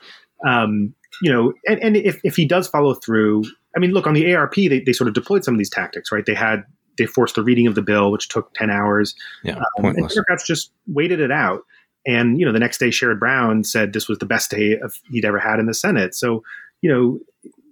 um, 0.48 0.94
you 1.22 1.32
know, 1.32 1.54
and, 1.68 1.82
and 1.84 1.98
if 1.98 2.20
if 2.24 2.36
he 2.36 2.46
does 2.46 2.68
follow 2.68 2.94
through, 2.94 3.44
I 3.76 3.80
mean, 3.80 3.92
look 3.92 4.08
on 4.08 4.14
the 4.14 4.34
ARP, 4.34 4.56
they, 4.56 4.80
they 4.80 4.94
sort 4.94 5.08
of 5.08 5.14
deployed 5.14 5.44
some 5.44 5.54
of 5.54 5.58
these 5.58 5.70
tactics, 5.70 6.12
right? 6.12 6.26
They 6.26 6.36
had 6.36 6.64
they 6.98 7.06
forced 7.06 7.36
the 7.36 7.44
reading 7.44 7.68
of 7.68 7.76
the 7.76 7.82
bill, 7.82 8.12
which 8.12 8.30
took 8.30 8.54
ten 8.54 8.70
hours. 8.70 9.16
Yeah, 9.44 9.58
um, 9.58 9.64
pointless. 9.80 10.14
Democrats 10.14 10.46
just 10.46 10.72
waited 10.88 11.20
it 11.20 11.32
out. 11.32 11.62
And 12.06 12.40
you 12.40 12.46
know, 12.46 12.54
the 12.54 12.60
next 12.60 12.78
day, 12.78 12.90
Sherrod 12.90 13.20
Brown 13.20 13.64
said 13.64 13.94
this 13.94 14.08
was 14.08 14.20
the 14.20 14.26
best 14.26 14.50
day 14.50 14.78
of, 14.80 14.96
he'd 15.12 15.26
ever 15.26 15.40
had 15.40 15.60
in 15.60 15.66
the 15.66 15.74
Senate. 15.74 16.16
So 16.16 16.44
you 16.82 16.92
know, 16.92 17.20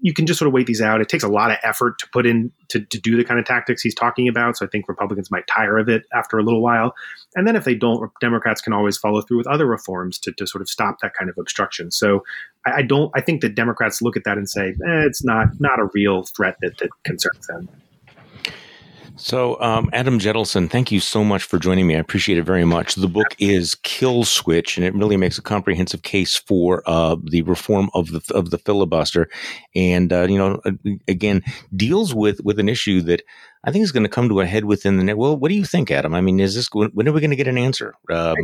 you 0.01 0.13
can 0.13 0.27
just 0.27 0.37
sort 0.37 0.47
of 0.47 0.53
wait 0.53 0.67
these 0.67 0.81
out. 0.81 1.01
It 1.01 1.09
takes 1.09 1.23
a 1.23 1.27
lot 1.27 1.51
of 1.51 1.57
effort 1.63 1.97
to 1.99 2.07
put 2.13 2.25
in 2.25 2.51
to, 2.69 2.79
to 2.79 2.99
do 2.99 3.17
the 3.17 3.23
kind 3.23 3.39
of 3.39 3.45
tactics 3.45 3.81
he's 3.81 3.95
talking 3.95 4.27
about. 4.27 4.57
So 4.57 4.65
I 4.65 4.69
think 4.69 4.87
Republicans 4.87 5.31
might 5.31 5.47
tire 5.47 5.77
of 5.77 5.89
it 5.89 6.03
after 6.13 6.37
a 6.37 6.43
little 6.43 6.61
while. 6.61 6.93
And 7.35 7.47
then 7.47 7.55
if 7.55 7.63
they 7.63 7.73
don't, 7.73 8.11
Democrats 8.21 8.61
can 8.61 8.73
always 8.73 8.97
follow 8.97 9.21
through 9.21 9.37
with 9.37 9.47
other 9.47 9.65
reforms 9.65 10.19
to, 10.19 10.31
to 10.33 10.45
sort 10.45 10.61
of 10.61 10.69
stop 10.69 10.99
that 11.01 11.13
kind 11.13 11.29
of 11.29 11.37
obstruction. 11.37 11.91
So 11.91 12.23
I, 12.65 12.77
I 12.77 12.81
don't, 12.83 13.11
I 13.15 13.21
think 13.21 13.41
that 13.41 13.55
Democrats 13.55 14.01
look 14.01 14.15
at 14.15 14.23
that 14.25 14.37
and 14.37 14.49
say, 14.49 14.69
eh, 14.69 15.05
it's 15.05 15.23
not, 15.23 15.47
not 15.59 15.79
a 15.79 15.89
real 15.93 16.23
threat 16.23 16.57
that, 16.61 16.77
that 16.77 16.89
concerns 17.03 17.47
them. 17.47 17.67
So, 19.17 19.59
um, 19.61 19.89
Adam 19.93 20.19
Jentleson, 20.19 20.69
thank 20.69 20.91
you 20.91 20.99
so 20.99 21.23
much 21.23 21.43
for 21.43 21.57
joining 21.57 21.87
me. 21.87 21.95
I 21.95 21.99
appreciate 21.99 22.37
it 22.37 22.43
very 22.43 22.65
much. 22.65 22.93
The 22.93 23.07
book 23.07 23.35
is 23.39 23.73
Kill 23.75 24.23
Switch, 24.23 24.77
and 24.77 24.85
it 24.85 24.93
really 24.93 25.17
makes 25.17 25.39
a 25.39 25.41
comprehensive 25.41 26.03
case 26.03 26.35
for 26.35 26.83
uh, 26.85 27.15
the 27.23 27.41
reform 27.41 27.89
of 27.95 28.11
the 28.11 28.21
of 28.35 28.51
the 28.51 28.59
filibuster, 28.59 29.27
and 29.75 30.13
uh, 30.13 30.27
you 30.29 30.37
know, 30.37 30.61
again, 31.07 31.41
deals 31.75 32.13
with 32.13 32.43
with 32.43 32.59
an 32.59 32.69
issue 32.69 33.01
that 33.01 33.23
I 33.63 33.71
think 33.71 33.83
is 33.83 33.91
going 33.91 34.03
to 34.03 34.09
come 34.09 34.29
to 34.29 34.39
a 34.39 34.45
head 34.45 34.65
within 34.65 34.97
the 34.97 35.03
net. 35.03 35.17
Well, 35.17 35.35
what 35.35 35.49
do 35.49 35.55
you 35.55 35.65
think, 35.65 35.89
Adam? 35.89 36.13
I 36.13 36.21
mean, 36.21 36.39
is 36.39 36.53
this 36.53 36.69
when 36.71 37.07
are 37.07 37.11
we 37.11 37.19
going 37.19 37.31
to 37.31 37.35
get 37.35 37.47
an 37.47 37.57
answer? 37.57 37.95
Um, 38.11 38.35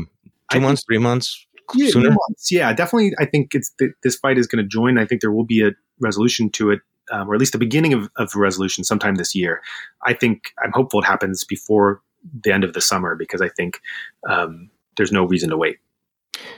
two 0.51 0.59
months, 0.59 0.81
think, 0.81 0.87
three 0.87 0.97
months? 0.97 1.45
Yeah, 1.75 1.89
sooner? 1.89 2.09
months. 2.09 2.51
Yeah, 2.51 2.73
definitely. 2.73 3.13
I 3.19 3.25
think 3.25 3.53
it's 3.53 3.71
this 4.01 4.15
fight 4.15 4.39
is 4.39 4.47
going 4.47 4.63
to 4.63 4.67
join. 4.67 4.97
I 4.97 5.05
think 5.05 5.21
there 5.21 5.31
will 5.31 5.45
be 5.45 5.63
a 5.63 5.71
resolution 5.99 6.49
to 6.51 6.71
it 6.71 6.79
um, 7.11 7.29
or 7.29 7.33
at 7.33 7.39
least 7.39 7.51
the 7.51 7.57
beginning 7.57 7.93
of, 7.93 8.09
of 8.17 8.35
resolution 8.35 8.83
sometime 8.83 9.15
this 9.15 9.35
year. 9.35 9.61
I 10.05 10.13
think 10.13 10.53
I'm 10.63 10.71
hopeful 10.71 11.01
it 11.01 11.05
happens 11.05 11.43
before 11.43 12.01
the 12.43 12.51
end 12.51 12.63
of 12.63 12.73
the 12.73 12.81
summer 12.81 13.15
because 13.15 13.41
I 13.41 13.49
think 13.49 13.81
um, 14.29 14.69
there's 14.97 15.11
no 15.11 15.25
reason 15.25 15.49
to 15.49 15.57
wait. 15.57 15.77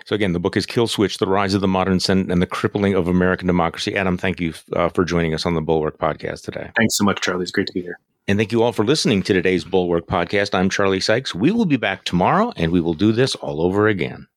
So 0.05 0.15
again, 0.15 0.33
the 0.33 0.39
book 0.39 0.55
is 0.55 0.65
Kill 0.65 0.87
Switch: 0.87 1.17
The 1.17 1.27
Rise 1.27 1.53
of 1.53 1.61
the 1.61 1.67
Modern 1.67 1.99
Senate 1.99 2.31
and 2.31 2.41
the 2.41 2.47
Crippling 2.47 2.93
of 2.93 3.07
American 3.07 3.47
Democracy. 3.47 3.95
Adam, 3.95 4.17
thank 4.17 4.39
you 4.39 4.53
uh, 4.73 4.89
for 4.89 5.03
joining 5.03 5.33
us 5.33 5.45
on 5.45 5.53
the 5.53 5.61
Bulwark 5.61 5.97
Podcast 5.97 6.43
today. 6.43 6.71
Thanks 6.77 6.97
so 6.97 7.03
much, 7.03 7.21
Charlie. 7.21 7.43
It's 7.43 7.51
great 7.51 7.67
to 7.67 7.73
be 7.73 7.81
here. 7.81 7.99
And 8.27 8.39
thank 8.39 8.51
you 8.51 8.63
all 8.63 8.71
for 8.71 8.83
listening 8.83 9.21
to 9.23 9.33
today's 9.33 9.63
Bulwark 9.63 10.07
Podcast. 10.07 10.55
I'm 10.55 10.69
Charlie 10.69 10.99
Sykes. 10.99 11.35
We 11.35 11.51
will 11.51 11.65
be 11.65 11.77
back 11.77 12.05
tomorrow, 12.05 12.53
and 12.55 12.71
we 12.71 12.81
will 12.81 12.93
do 12.93 13.11
this 13.11 13.35
all 13.35 13.61
over 13.61 13.87
again. 13.87 14.27